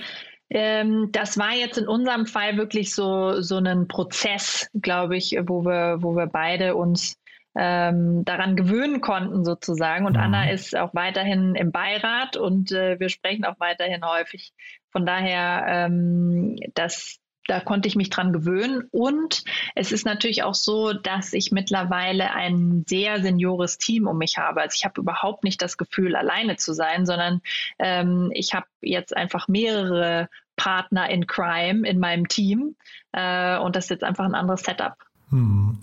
Ähm, 0.48 1.08
das 1.12 1.38
war 1.38 1.52
jetzt 1.54 1.78
in 1.78 1.88
unserem 1.88 2.26
Fall 2.26 2.56
wirklich 2.56 2.94
so, 2.94 3.40
so 3.40 3.56
ein 3.56 3.88
Prozess, 3.88 4.68
glaube 4.80 5.16
ich, 5.16 5.36
wo 5.46 5.64
wir, 5.64 5.98
wo 6.00 6.14
wir 6.14 6.26
beide 6.26 6.76
uns 6.76 7.16
ähm, 7.56 8.24
daran 8.24 8.54
gewöhnen 8.54 9.00
konnten 9.00 9.44
sozusagen. 9.44 10.06
Und 10.06 10.12
mhm. 10.12 10.22
Anna 10.22 10.50
ist 10.50 10.76
auch 10.76 10.94
weiterhin 10.94 11.54
im 11.54 11.72
Beirat 11.72 12.36
und 12.36 12.70
äh, 12.70 13.00
wir 13.00 13.08
sprechen 13.08 13.44
auch 13.44 13.58
weiterhin 13.58 14.04
häufig. 14.04 14.52
Von 14.90 15.06
daher, 15.06 15.64
ähm, 15.66 16.56
das, 16.74 17.18
da 17.46 17.60
konnte 17.60 17.88
ich 17.88 17.96
mich 17.96 18.10
dran 18.10 18.32
gewöhnen. 18.32 18.88
Und 18.90 19.44
es 19.74 19.92
ist 19.92 20.04
natürlich 20.04 20.42
auch 20.42 20.54
so, 20.54 20.92
dass 20.92 21.32
ich 21.32 21.52
mittlerweile 21.52 22.32
ein 22.32 22.84
sehr 22.86 23.22
seniores 23.22 23.78
Team 23.78 24.06
um 24.06 24.18
mich 24.18 24.38
habe. 24.38 24.60
Also 24.60 24.74
ich 24.76 24.84
habe 24.84 25.00
überhaupt 25.00 25.44
nicht 25.44 25.62
das 25.62 25.76
Gefühl, 25.76 26.16
alleine 26.16 26.56
zu 26.56 26.72
sein, 26.72 27.06
sondern 27.06 27.40
ähm, 27.78 28.30
ich 28.34 28.54
habe 28.54 28.66
jetzt 28.80 29.16
einfach 29.16 29.48
mehrere 29.48 30.28
Partner 30.56 31.08
in 31.10 31.26
Crime 31.26 31.86
in 31.86 31.98
meinem 31.98 32.28
Team. 32.28 32.76
Äh, 33.12 33.58
und 33.58 33.76
das 33.76 33.84
ist 33.84 33.90
jetzt 33.90 34.04
einfach 34.04 34.24
ein 34.24 34.34
anderes 34.34 34.62
Setup. 34.62 34.96
Hm. 35.30 35.78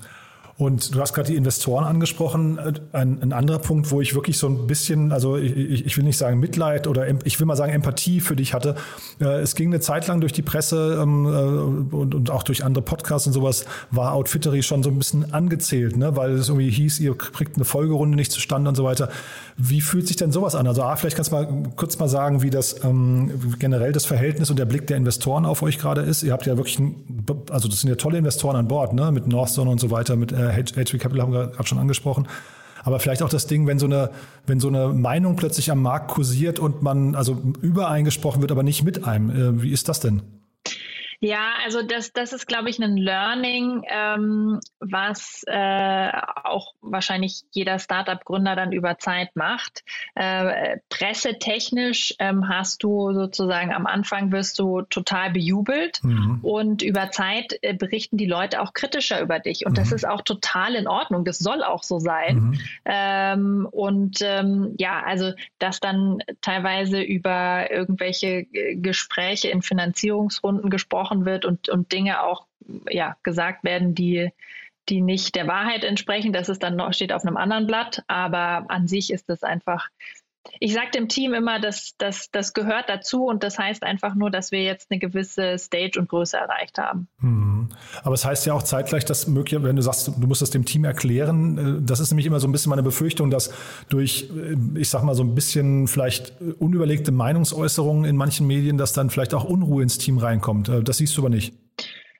Und 0.56 0.94
du 0.94 1.02
hast 1.02 1.14
gerade 1.14 1.32
die 1.32 1.36
Investoren 1.36 1.84
angesprochen. 1.84 2.60
Ein, 2.92 3.24
ein, 3.24 3.34
anderer 3.34 3.58
Punkt, 3.58 3.90
wo 3.90 4.02
ich 4.02 4.14
wirklich 4.14 4.38
so 4.38 4.48
ein 4.48 4.68
bisschen, 4.68 5.12
also 5.12 5.36
ich, 5.36 5.84
ich 5.84 5.98
will 5.98 6.04
nicht 6.04 6.18
sagen 6.18 6.40
Mitleid 6.40 6.86
oder 6.86 7.08
ich 7.26 7.40
will 7.40 7.48
mal 7.48 7.56
sagen 7.56 7.74
Empathie 7.74 8.20
für 8.20 8.36
dich 8.36 8.54
hatte. 8.54 8.76
Äh, 9.20 9.42
es 9.42 9.56
ging 9.56 9.70
eine 9.70 9.80
Zeit 9.80 10.08
lang 10.08 10.22
durch 10.22 10.32
die 10.32 10.44
Presse 10.44 11.00
ähm, 11.02 11.26
äh, 11.26 11.96
und, 11.96 12.14
und 12.14 12.30
auch 12.30 12.44
durch 12.44 12.64
andere 12.64 12.84
Podcasts 12.84 13.26
und 13.26 13.34
sowas, 13.34 13.66
war 13.90 14.14
Outfittery 14.14 14.62
schon 14.62 14.84
so 14.84 14.92
ein 14.92 14.98
bisschen 15.00 15.34
angezählt, 15.34 15.98
ne? 15.98 16.16
weil 16.16 16.34
es 16.34 16.50
irgendwie 16.50 16.70
hieß, 16.70 17.00
ihr 17.00 17.18
kriegt 17.18 17.56
eine 17.56 17.66
Folgerunde 17.66 18.16
nicht 18.16 18.32
zustande 18.32 18.70
und 18.70 18.76
so 18.76 18.84
weiter. 18.84 19.10
Wie 19.58 19.82
fühlt 19.82 20.08
sich 20.08 20.18
denn 20.18 20.32
sowas 20.32 20.54
an? 20.54 20.68
Also 20.68 20.84
A, 20.84 20.96
vielleicht 20.96 21.16
kannst 21.16 21.32
du 21.32 21.36
mal 21.36 21.48
kurz 21.76 21.98
mal 21.98 22.08
sagen, 22.08 22.44
wie 22.44 22.52
das 22.52 22.84
ähm, 22.84 23.32
generell 23.58 23.92
das 23.92 24.06
Verhältnis 24.06 24.52
und 24.52 24.60
der 24.60 24.66
Blick 24.66 24.86
der 24.86 24.98
Investoren 24.98 25.48
auf 25.48 25.64
euch 25.64 25.80
gerade 25.80 26.02
ist. 26.02 26.22
Ihr 26.22 26.32
habt 26.32 26.46
ja 26.46 26.58
wirklich, 26.58 26.80
also 27.50 27.68
das 27.68 27.82
sind 27.82 27.90
ja 27.90 27.96
tolle 27.96 28.20
Investoren 28.20 28.56
an 28.56 28.68
Bord, 28.68 28.94
ne? 28.94 29.12
mit 29.12 29.28
Northzone 29.28 29.72
und 29.72 29.80
so 29.80 29.90
weiter, 29.90 30.16
mit 30.16 30.32
äh, 30.52 30.64
HV 30.64 30.98
Capital 31.00 31.22
haben 31.22 31.34
wir 31.34 31.48
gerade 31.48 31.68
schon 31.68 31.80
angesprochen. 31.80 32.28
Aber 32.84 33.00
vielleicht 33.00 33.24
auch 33.24 33.30
das 33.30 33.48
Ding, 33.48 33.66
wenn 33.66 33.80
so 33.80 33.86
eine, 33.86 34.12
wenn 34.46 34.60
so 34.60 34.68
eine 34.68 34.90
Meinung 34.90 35.36
plötzlich 35.38 35.72
am 35.72 35.82
Markt 35.82 36.12
kursiert 36.12 36.60
und 36.60 36.84
man 36.84 37.16
also 37.16 37.42
übereingesprochen 37.62 38.42
wird, 38.42 38.52
aber 38.52 38.64
nicht 38.64 38.84
mit 38.84 39.06
einem. 39.06 39.30
Äh, 39.30 39.64
wie 39.64 39.72
ist 39.72 39.88
das 39.88 40.00
denn? 40.00 40.22
Ja, 41.24 41.54
also 41.64 41.82
das, 41.84 42.12
das 42.12 42.34
ist, 42.34 42.48
glaube 42.48 42.70
ich, 42.70 42.84
ein 42.84 42.98
Learning, 42.98 43.86
ähm, 43.88 44.60
was 44.82 45.44
äh, 45.48 46.12
auch 46.44 46.74
wahrscheinlich 46.82 47.44
jeder 47.52 47.80
Startup-Gründer 47.80 48.58
dann 48.58 48.74
über 48.74 48.98
Zeit 48.98 49.34
macht. 49.34 49.86
Äh, 50.16 50.80
pressetechnisch 50.90 52.14
ähm, 52.20 52.50
hast 52.50 52.84
du 52.84 53.14
sozusagen 53.14 53.72
am 53.72 53.86
Anfang 53.86 54.34
wirst 54.34 54.60
du 54.60 54.82
total 54.82 55.32
bejubelt 55.32 56.04
mhm. 56.04 56.40
und 56.42 56.82
über 56.82 57.10
Zeit 57.12 57.58
äh, 57.62 57.74
berichten 57.74 58.18
die 58.18 58.26
Leute 58.26 58.62
auch 58.62 58.74
kritischer 58.74 59.22
über 59.22 59.40
dich. 59.40 59.66
Und 59.66 59.72
mhm. 59.72 59.76
das 59.78 59.94
ist 59.94 60.06
auch 60.06 60.24
total 60.24 60.76
in 60.76 60.90
Ordnung. 60.90 61.24
Das 61.24 61.40
soll 61.40 61.64
auch 61.64 61.84
so 61.84 62.00
sein. 62.00 62.36
Mhm. 62.36 62.60
Ähm, 62.84 63.68
und 63.72 64.18
ähm, 64.22 64.76
ja, 64.78 65.02
also 65.06 65.32
dass 65.60 65.80
dann 65.80 66.20
teilweise 66.42 67.02
über 67.02 67.72
irgendwelche 67.72 68.44
Gespräche 68.76 69.48
in 69.48 69.62
Finanzierungsrunden 69.62 70.70
gesprochen 70.70 71.13
gesprochen 71.14 71.26
wird 71.26 71.46
und, 71.46 71.70
und 71.70 71.92
Dinge 71.92 72.24
auch 72.24 72.48
ja, 72.90 73.16
gesagt 73.24 73.64
werden, 73.64 73.96
die, 73.96 74.32
die 74.90 75.02
nicht 75.02 75.36
der 75.36 75.48
Wahrheit 75.48 75.84
entsprechen. 75.84 76.34
Das 76.34 76.50
ist 76.50 76.64
dann 76.64 76.76
noch, 76.76 76.94
steht 76.94 77.14
auf 77.14 77.24
einem 77.24 77.38
anderen 77.38 77.68
Blatt, 77.68 78.04
aber 78.08 78.66
an 78.70 78.88
sich 78.88 79.12
ist 79.12 79.30
es 79.30 79.44
einfach 79.44 79.90
ich 80.60 80.74
sage 80.74 80.92
dem 80.94 81.08
Team 81.08 81.34
immer, 81.34 81.60
dass 81.60 81.96
das, 81.98 82.30
das 82.32 82.54
gehört 82.54 82.90
dazu 82.90 83.26
und 83.26 83.44
das 83.44 83.58
heißt 83.58 83.84
einfach 83.84 84.16
nur, 84.16 84.30
dass 84.30 84.52
wir 84.52 84.62
jetzt 84.62 84.92
eine 84.92 85.00
gewisse 85.00 85.58
Stage 85.58 86.00
und 86.00 86.10
Größe 86.10 86.38
erreicht 86.38 86.78
haben. 86.78 87.08
Mhm. 87.20 87.70
Aber 88.04 88.14
es 88.14 88.26
heißt 88.26 88.46
ja 88.46 88.54
auch 88.54 88.64
zeitgleich, 88.64 89.06
dass 89.06 89.28
möglich, 89.28 89.62
wenn 89.64 89.76
du 89.76 89.82
sagst, 89.82 90.08
du 90.08 90.28
musst 90.28 90.42
das 90.42 90.50
dem 90.50 90.66
Team 90.66 90.84
erklären, 90.84 91.80
äh, 91.80 91.86
das 91.86 92.00
ist 92.00 92.12
nämlich 92.12 92.26
immer 92.26 92.40
so 92.40 92.48
ein 92.48 92.52
bisschen 92.52 92.70
meine 92.70 92.84
Befürchtung, 92.84 93.30
dass 93.30 93.54
durch, 93.90 94.30
äh, 94.36 94.80
ich 94.80 94.90
sag 94.90 95.04
mal, 95.04 95.16
so 95.16 95.24
ein 95.24 95.36
bisschen 95.36 95.88
vielleicht 95.88 96.34
unüberlegte 96.60 97.12
Meinungsäußerungen 97.12 98.06
in 98.06 98.18
manchen 98.18 98.48
Medien, 98.48 98.78
dass 98.78 98.94
dann 98.94 99.10
vielleicht 99.10 99.34
auch 99.34 99.46
Unruhe 99.46 99.84
ins 99.84 99.98
Team 99.98 100.18
reinkommt. 100.18 100.70
Äh, 100.70 100.84
das 100.84 100.98
siehst 100.98 101.18
du 101.18 101.22
aber 101.22 101.30
nicht. 101.30 101.54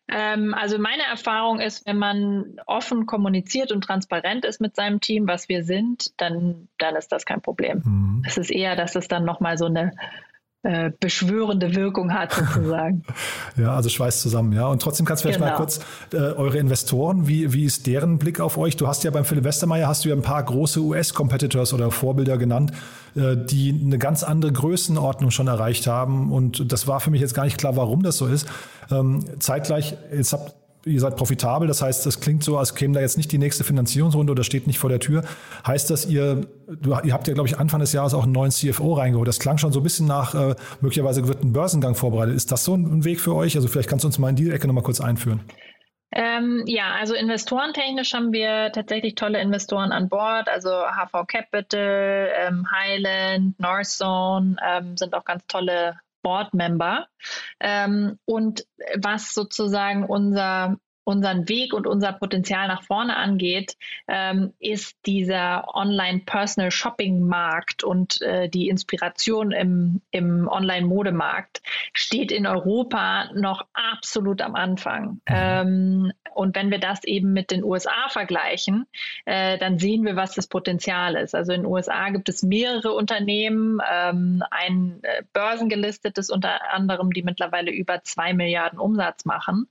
Ähm, 0.10 0.54
also 0.54 0.78
meine 0.78 1.04
Erfahrung 1.04 1.60
ist, 1.60 1.86
wenn 1.86 1.98
man 1.98 2.60
offen 2.66 3.06
kommuniziert 3.06 3.72
und 3.72 3.84
transparent 3.84 4.46
ist 4.46 4.60
mit 4.60 4.76
seinem 4.76 5.00
Team, 5.00 5.28
was 5.28 5.48
wir 5.50 5.64
sind, 5.64 6.20
dann, 6.20 6.68
dann 6.78 6.96
ist 6.96 7.12
das 7.12 7.26
kein 7.26 7.42
Problem. 7.42 7.82
Mhm. 7.86 8.24
Es 8.28 8.38
ist 8.38 8.52
eher, 8.52 8.76
dass 8.76 8.96
es 8.96 9.08
dann 9.08 9.24
nochmal 9.24 9.58
so 9.58 9.66
eine 9.66 9.94
äh, 10.64 10.92
beschwörende 10.98 11.76
Wirkung 11.76 12.14
hat, 12.14 12.34
sozusagen. 12.34 13.04
ja, 13.58 13.76
also 13.76 13.90
schweißt 13.90 14.22
zusammen, 14.22 14.54
ja. 14.54 14.68
Und 14.68 14.82
trotzdem 14.82 15.06
kannst 15.06 15.24
du 15.24 15.28
vielleicht 15.28 15.40
genau. 15.40 15.52
mal 15.52 15.58
kurz 15.58 15.80
äh, 16.14 16.18
eure 16.18 16.58
Investoren, 16.58 17.28
wie, 17.28 17.52
wie 17.54 17.66
ist 17.66 17.86
deren 17.86 18.18
Blick 18.18 18.40
auf 18.40 18.58
euch? 18.58 18.78
Du 18.78 18.88
hast 18.88 19.04
ja 19.04 19.12
beim 19.12 19.26
Philipp 19.26 19.44
Westermeier 19.44 19.88
hast 19.88 20.06
du 20.06 20.10
ja 20.10 20.16
ein 20.16 20.22
paar 20.22 20.42
große 20.42 20.80
US-Competitors 20.80 21.74
oder 21.74 21.92
Vorbilder 21.92 22.38
genannt, 22.38 22.72
äh, 23.16 23.36
die 23.36 23.78
eine 23.84 23.98
ganz 23.98 24.24
andere 24.24 24.54
Größenordnung 24.54 25.32
schon 25.32 25.48
erreicht 25.48 25.86
haben. 25.86 26.32
Und 26.32 26.72
das 26.72 26.88
war 26.88 27.02
für 27.02 27.12
mich 27.12 27.20
jetzt 27.20 27.34
gar 27.34 27.44
nicht 27.44 27.58
klar, 27.58 27.76
warum 27.76 28.02
das 28.02 28.18
so 28.18 28.28
ist. 28.28 28.48
Ähm, 28.90 29.20
zeitgleich, 29.40 29.98
jetzt 30.14 30.32
habt 30.32 30.56
ihr 30.86 31.00
seid 31.00 31.16
profitabel, 31.16 31.68
das 31.68 31.82
heißt, 31.82 32.06
das 32.06 32.20
klingt 32.20 32.44
so, 32.44 32.58
als 32.58 32.76
käme 32.76 32.94
da 32.94 33.02
jetzt 33.02 33.18
nicht 33.18 33.32
die 33.32 33.38
nächste 33.38 33.64
Finanzierungsrunde 33.64 34.32
oder 34.32 34.44
steht 34.44 34.68
nicht 34.68 34.80
vor 34.80 34.90
der 34.90 35.00
Tür. 35.00 35.24
Heißt 35.66 35.90
das, 35.90 36.06
ihr, 36.06 36.48
ihr 37.04 37.14
habt 37.14 37.28
ja, 37.28 37.34
glaube 37.34 37.48
ich, 37.48 37.58
Anfang 37.58 37.80
des 37.80 37.94
Jahres 37.94 38.14
auch 38.14 38.24
einen 38.24 38.32
neuen 38.32 38.52
CFO 38.52 38.94
reingeholt. 38.94 39.28
Das 39.28 39.40
klang 39.40 39.58
schon 39.58 39.72
so 39.72 39.80
ein 39.80 39.84
bisschen 39.84 40.08
nach, 40.08 40.36
äh, 40.36 40.56
möglicherweise 40.82 41.28
wird 41.28 41.44
ein 41.44 41.54
Börsengang 41.54 41.96
vorbereitet. 41.96 42.36
Ist 42.36 42.52
das 42.52 42.64
so 42.64 42.76
ein 42.76 43.06
Weg 43.06 43.20
für 43.20 43.36
euch? 43.36 43.56
Also 43.56 43.68
vielleicht 43.68 43.90
kannst 43.90 44.04
du 44.04 44.08
uns 44.08 44.20
mal 44.20 44.30
in 44.30 44.36
die 44.36 44.52
Ecke 44.52 44.68
nochmal 44.68 44.84
kurz 44.84 45.00
einführen. 45.00 45.42
Ähm, 46.16 46.64
ja, 46.68 46.92
also 47.00 47.16
investorentechnisch 47.16 48.14
haben 48.14 48.32
wir 48.34 48.72
tatsächlich 48.72 49.16
tolle 49.16 49.42
Investoren 49.42 49.92
an 49.92 50.10
Bord, 50.10 50.48
also 50.48 50.70
HV 50.70 51.26
Capital, 51.28 52.30
ähm, 52.38 52.68
Highland, 52.72 53.60
Northzone 53.60 54.58
ähm, 54.64 54.96
sind 54.96 55.16
auch 55.16 55.26
ganz 55.26 55.44
tolle 55.48 55.96
Board-Member. 56.24 57.08
Ähm, 57.60 58.18
und 58.26 58.66
was 58.96 59.34
sozusagen 59.34 60.06
unser 60.06 60.78
unseren 61.04 61.50
Weg 61.50 61.74
und 61.74 61.88
unser 61.88 62.14
Potenzial 62.14 62.68
nach 62.68 62.84
vorne 62.84 63.16
angeht, 63.16 63.76
ähm, 64.08 64.54
ist 64.60 64.96
dieser 65.06 65.76
Online-Personal-Shopping-Markt 65.76 67.84
und 67.84 68.22
äh, 68.22 68.50
die 68.50 68.70
Inspiration 68.70 69.52
im, 69.52 70.02
im 70.12 70.48
Online-Modemarkt 70.48 71.62
steht 71.94 72.32
in 72.32 72.48
Europa 72.48 73.30
noch 73.34 73.66
absolut 73.74 74.42
am 74.42 74.56
Anfang. 74.56 75.22
Mhm. 75.28 75.28
Ähm, 75.28 76.14
und 76.34 76.56
wenn 76.56 76.72
wir 76.72 76.80
das 76.80 77.04
eben 77.04 77.34
mit 77.34 77.52
den 77.52 77.64
USA 77.64 78.10
vergleichen, 78.10 78.88
äh, 79.26 79.60
dann 79.60 79.78
sehen 79.78 80.04
wir, 80.04 80.16
was 80.16 80.34
das 80.34 80.48
Potenzial 80.48 81.16
ist. 81.16 81.36
Also 81.36 81.52
in 81.52 81.62
den 81.62 81.72
USA 81.72 82.10
gibt 82.10 82.28
es 82.28 82.42
mehrere 82.42 82.94
Unternehmen, 82.94 83.80
ähm, 83.92 84.42
ein 84.50 85.00
äh, 85.04 85.22
börsengelistetes 85.32 86.32
unter 86.32 86.74
anderem, 86.74 87.14
die 87.14 87.22
mittlerweile 87.22 87.70
über 87.72 88.02
zwei 88.04 88.34
Milliarden 88.34 88.80
Umsatz 88.80 89.26
machen. 89.26 89.68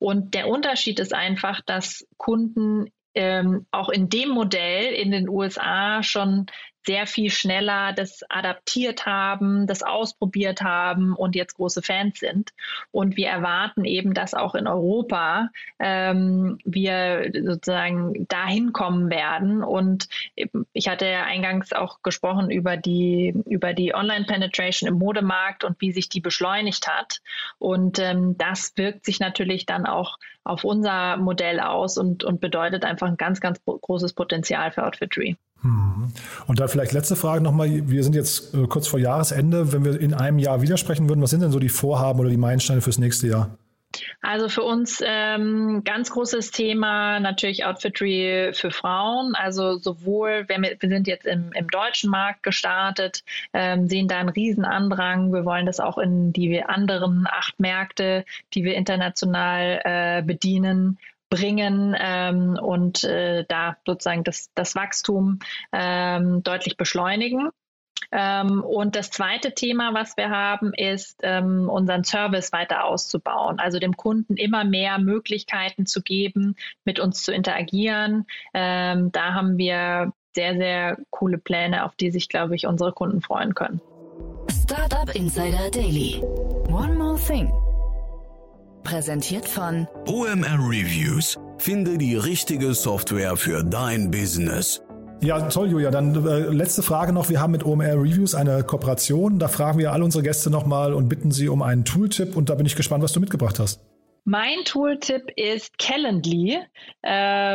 Und 0.00 0.34
der 0.34 0.48
Unterschied 0.48 0.69
ist 0.98 1.14
einfach, 1.14 1.60
dass 1.60 2.06
Kunden 2.16 2.90
ähm, 3.14 3.66
auch 3.70 3.88
in 3.88 4.08
dem 4.08 4.30
Modell 4.30 4.92
in 4.92 5.10
den 5.10 5.28
USA 5.28 6.02
schon 6.02 6.46
sehr 6.86 7.06
viel 7.06 7.30
schneller 7.30 7.92
das 7.92 8.22
adaptiert 8.28 9.04
haben, 9.04 9.66
das 9.66 9.82
ausprobiert 9.82 10.62
haben 10.62 11.14
und 11.14 11.34
jetzt 11.34 11.54
große 11.54 11.82
Fans 11.82 12.18
sind. 12.18 12.52
Und 12.90 13.16
wir 13.16 13.28
erwarten 13.28 13.84
eben, 13.84 14.14
dass 14.14 14.32
auch 14.32 14.54
in 14.54 14.66
Europa 14.66 15.50
ähm, 15.78 16.58
wir 16.64 17.30
sozusagen 17.44 18.26
dahin 18.28 18.72
kommen 18.72 19.10
werden. 19.10 19.62
Und 19.62 20.08
ich 20.72 20.88
hatte 20.88 21.06
ja 21.06 21.24
eingangs 21.24 21.72
auch 21.72 22.02
gesprochen 22.02 22.50
über 22.50 22.76
die, 22.76 23.34
über 23.46 23.74
die 23.74 23.94
Online-Penetration 23.94 24.88
im 24.88 24.98
Modemarkt 24.98 25.64
und 25.64 25.80
wie 25.80 25.92
sich 25.92 26.08
die 26.08 26.20
beschleunigt 26.20 26.88
hat. 26.88 27.20
Und 27.58 27.98
ähm, 27.98 28.38
das 28.38 28.72
wirkt 28.76 29.04
sich 29.04 29.20
natürlich 29.20 29.66
dann 29.66 29.84
auch 29.84 30.16
auf 30.44 30.64
unser 30.64 31.16
Modell 31.16 31.60
aus 31.60 31.98
und, 31.98 32.24
und 32.24 32.40
bedeutet 32.40 32.84
einfach 32.84 33.08
ein 33.08 33.16
ganz, 33.16 33.40
ganz 33.40 33.60
großes 33.64 34.14
Potenzial 34.14 34.72
für 34.72 34.84
Outfittery. 34.84 35.36
Mhm. 35.62 36.12
Und 36.46 36.60
dann 36.60 36.68
vielleicht 36.68 36.92
letzte 36.92 37.16
Frage 37.16 37.42
nochmal. 37.42 37.68
Wir 37.88 38.02
sind 38.02 38.14
jetzt 38.14 38.54
äh, 38.54 38.66
kurz 38.66 38.86
vor 38.86 38.98
Jahresende. 38.98 39.72
Wenn 39.72 39.84
wir 39.84 40.00
in 40.00 40.14
einem 40.14 40.38
Jahr 40.38 40.62
widersprechen 40.62 41.08
würden, 41.08 41.22
was 41.22 41.30
sind 41.30 41.42
denn 41.42 41.52
so 41.52 41.58
die 41.58 41.68
Vorhaben 41.68 42.20
oder 42.20 42.30
die 42.30 42.36
Meilensteine 42.36 42.80
fürs 42.80 42.98
nächste 42.98 43.28
Jahr? 43.28 43.58
Also 44.22 44.48
für 44.48 44.62
uns 44.62 45.02
ähm, 45.04 45.82
ganz 45.84 46.10
großes 46.10 46.52
Thema 46.52 47.18
natürlich 47.18 47.64
Outfittery 47.64 48.52
für 48.52 48.70
Frauen. 48.70 49.34
Also 49.34 49.78
sowohl, 49.78 50.48
wir, 50.48 50.60
wir 50.78 50.88
sind 50.88 51.06
jetzt 51.06 51.26
im, 51.26 51.52
im, 51.52 51.68
deutschen 51.68 52.10
Markt 52.10 52.42
gestartet, 52.42 53.24
ähm, 53.52 53.88
sehen 53.88 54.08
da 54.08 54.18
einen 54.18 54.28
riesen 54.28 54.64
Andrang. 54.64 55.32
Wir 55.32 55.44
wollen 55.44 55.66
das 55.66 55.80
auch 55.80 55.98
in 55.98 56.32
die 56.32 56.62
anderen 56.62 57.26
acht 57.28 57.58
Märkte, 57.58 58.24
die 58.54 58.64
wir 58.64 58.74
international 58.76 59.80
äh, 59.84 60.22
bedienen, 60.22 60.98
bringen 61.30 61.96
ähm, 61.98 62.58
und 62.60 63.04
äh, 63.04 63.44
da 63.48 63.76
sozusagen 63.86 64.24
das, 64.24 64.50
das 64.54 64.74
Wachstum 64.74 65.38
ähm, 65.72 66.42
deutlich 66.42 66.76
beschleunigen. 66.76 67.50
Ähm, 68.12 68.62
und 68.62 68.96
das 68.96 69.10
zweite 69.10 69.54
Thema, 69.54 69.94
was 69.94 70.16
wir 70.16 70.30
haben, 70.30 70.72
ist, 70.74 71.20
ähm, 71.22 71.68
unseren 71.68 72.04
Service 72.04 72.52
weiter 72.52 72.84
auszubauen, 72.84 73.58
also 73.58 73.78
dem 73.78 73.96
Kunden 73.96 74.36
immer 74.36 74.64
mehr 74.64 74.98
Möglichkeiten 74.98 75.86
zu 75.86 76.02
geben, 76.02 76.56
mit 76.84 76.98
uns 76.98 77.22
zu 77.22 77.32
interagieren. 77.32 78.26
Ähm, 78.52 79.12
da 79.12 79.34
haben 79.34 79.58
wir 79.58 80.12
sehr, 80.34 80.56
sehr 80.56 80.98
coole 81.10 81.38
Pläne, 81.38 81.84
auf 81.84 81.94
die 81.96 82.10
sich, 82.10 82.28
glaube 82.28 82.56
ich, 82.56 82.66
unsere 82.66 82.92
Kunden 82.92 83.20
freuen 83.20 83.54
können. 83.54 83.80
Startup 84.50 85.14
Insider 85.14 85.70
Daily. 85.70 86.22
One 86.68 86.94
more 86.94 87.18
thing. 87.18 87.52
Präsentiert 88.82 89.46
von 89.46 89.86
OMR 90.06 90.58
Reviews. 90.58 91.38
Finde 91.58 91.98
die 91.98 92.16
richtige 92.16 92.74
Software 92.74 93.36
für 93.36 93.62
dein 93.62 94.10
Business. 94.10 94.82
Ja, 95.22 95.48
toll, 95.48 95.70
Julia. 95.70 95.90
Dann 95.90 96.26
äh, 96.26 96.40
letzte 96.48 96.82
Frage 96.82 97.12
noch. 97.12 97.28
Wir 97.28 97.40
haben 97.40 97.50
mit 97.50 97.64
OMR 97.64 97.94
Reviews 97.94 98.34
eine 98.34 98.64
Kooperation. 98.64 99.38
Da 99.38 99.48
fragen 99.48 99.78
wir 99.78 99.92
all 99.92 100.02
unsere 100.02 100.22
Gäste 100.22 100.50
nochmal 100.50 100.94
und 100.94 101.08
bitten 101.08 101.30
sie 101.30 101.48
um 101.48 101.62
einen 101.62 101.84
Tooltip. 101.84 102.36
Und 102.36 102.48
da 102.48 102.54
bin 102.54 102.64
ich 102.64 102.74
gespannt, 102.74 103.04
was 103.04 103.12
du 103.12 103.20
mitgebracht 103.20 103.58
hast. 103.58 103.80
Mein 104.24 104.64
Tooltip 104.64 105.30
ist 105.36 105.78
Calendly, 105.78 106.58
äh, 107.02 107.10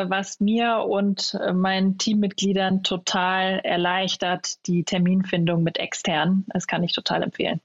was 0.10 0.40
mir 0.40 0.86
und 0.88 1.38
äh, 1.42 1.54
meinen 1.54 1.98
Teammitgliedern 1.98 2.84
total 2.84 3.60
erleichtert, 3.64 4.66
die 4.68 4.84
Terminfindung 4.84 5.64
mit 5.64 5.78
externen. 5.78 6.46
Das 6.48 6.68
kann 6.68 6.84
ich 6.84 6.94
total 6.94 7.24
empfehlen. 7.24 7.62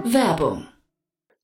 Werbung 0.05 0.65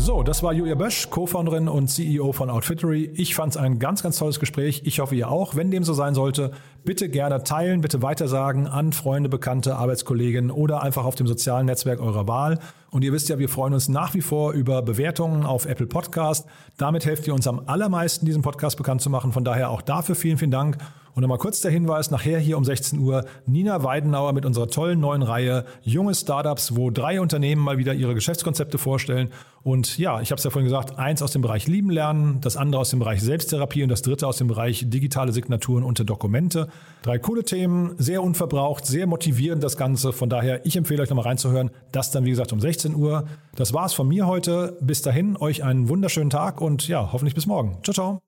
So, 0.00 0.22
das 0.22 0.44
war 0.44 0.52
Julia 0.52 0.76
Bösch, 0.76 1.10
Co-Founderin 1.10 1.66
und 1.66 1.88
CEO 1.88 2.30
von 2.30 2.50
Outfittery. 2.50 3.10
Ich 3.14 3.34
fand 3.34 3.54
es 3.54 3.56
ein 3.56 3.80
ganz, 3.80 4.00
ganz 4.00 4.16
tolles 4.16 4.38
Gespräch. 4.38 4.82
Ich 4.84 5.00
hoffe, 5.00 5.16
ihr 5.16 5.28
auch. 5.28 5.56
Wenn 5.56 5.72
dem 5.72 5.82
so 5.82 5.92
sein 5.92 6.14
sollte, 6.14 6.52
bitte 6.84 7.08
gerne 7.08 7.42
teilen, 7.42 7.80
bitte 7.80 8.00
weitersagen 8.00 8.68
an 8.68 8.92
Freunde, 8.92 9.28
Bekannte, 9.28 9.74
Arbeitskolleginnen 9.74 10.52
oder 10.52 10.84
einfach 10.84 11.04
auf 11.04 11.16
dem 11.16 11.26
sozialen 11.26 11.66
Netzwerk 11.66 12.00
eurer 12.00 12.28
Wahl. 12.28 12.60
Und 12.92 13.02
ihr 13.02 13.12
wisst 13.12 13.28
ja, 13.28 13.40
wir 13.40 13.48
freuen 13.48 13.74
uns 13.74 13.88
nach 13.88 14.14
wie 14.14 14.20
vor 14.20 14.52
über 14.52 14.82
Bewertungen 14.82 15.44
auf 15.44 15.66
Apple 15.66 15.88
Podcast. 15.88 16.46
Damit 16.76 17.04
helft 17.04 17.26
ihr 17.26 17.34
uns 17.34 17.48
am 17.48 17.62
allermeisten, 17.66 18.24
diesen 18.24 18.42
Podcast 18.42 18.76
bekannt 18.76 19.02
zu 19.02 19.10
machen. 19.10 19.32
Von 19.32 19.42
daher 19.42 19.68
auch 19.68 19.82
dafür 19.82 20.14
vielen, 20.14 20.38
vielen 20.38 20.52
Dank. 20.52 20.78
Und 21.18 21.22
nochmal 21.22 21.38
kurz 21.38 21.60
der 21.60 21.72
Hinweis, 21.72 22.12
nachher 22.12 22.38
hier 22.38 22.56
um 22.56 22.64
16 22.64 23.00
Uhr 23.00 23.24
Nina 23.44 23.82
Weidenauer 23.82 24.32
mit 24.32 24.46
unserer 24.46 24.68
tollen 24.68 25.00
neuen 25.00 25.22
Reihe 25.22 25.64
Junge 25.82 26.14
Startups, 26.14 26.76
wo 26.76 26.90
drei 26.90 27.20
Unternehmen 27.20 27.60
mal 27.60 27.76
wieder 27.76 27.92
ihre 27.92 28.14
Geschäftskonzepte 28.14 28.78
vorstellen. 28.78 29.30
Und 29.64 29.98
ja, 29.98 30.20
ich 30.20 30.30
habe 30.30 30.38
es 30.38 30.44
ja 30.44 30.50
vorhin 30.50 30.66
gesagt, 30.68 30.96
eins 30.96 31.20
aus 31.20 31.32
dem 31.32 31.42
Bereich 31.42 31.66
Lieben 31.66 31.90
lernen, 31.90 32.40
das 32.40 32.56
andere 32.56 32.82
aus 32.82 32.90
dem 32.90 33.00
Bereich 33.00 33.20
Selbsttherapie 33.20 33.82
und 33.82 33.88
das 33.88 34.02
dritte 34.02 34.28
aus 34.28 34.36
dem 34.36 34.46
Bereich 34.46 34.84
digitale 34.90 35.32
Signaturen 35.32 35.82
und 35.82 36.08
Dokumente. 36.08 36.68
Drei 37.02 37.18
coole 37.18 37.42
Themen, 37.42 37.96
sehr 37.98 38.22
unverbraucht, 38.22 38.86
sehr 38.86 39.08
motivierend 39.08 39.64
das 39.64 39.76
Ganze. 39.76 40.12
Von 40.12 40.30
daher, 40.30 40.64
ich 40.66 40.76
empfehle 40.76 41.02
euch 41.02 41.10
nochmal 41.10 41.26
reinzuhören. 41.26 41.72
Das 41.90 42.12
dann, 42.12 42.26
wie 42.26 42.30
gesagt, 42.30 42.52
um 42.52 42.60
16 42.60 42.94
Uhr. 42.94 43.24
Das 43.56 43.74
war's 43.74 43.92
von 43.92 44.06
mir 44.06 44.28
heute. 44.28 44.78
Bis 44.80 45.02
dahin, 45.02 45.36
euch 45.36 45.64
einen 45.64 45.88
wunderschönen 45.88 46.30
Tag 46.30 46.60
und 46.60 46.86
ja, 46.86 47.10
hoffentlich 47.12 47.34
bis 47.34 47.46
morgen. 47.46 47.78
Ciao, 47.82 47.92
ciao. 47.92 48.27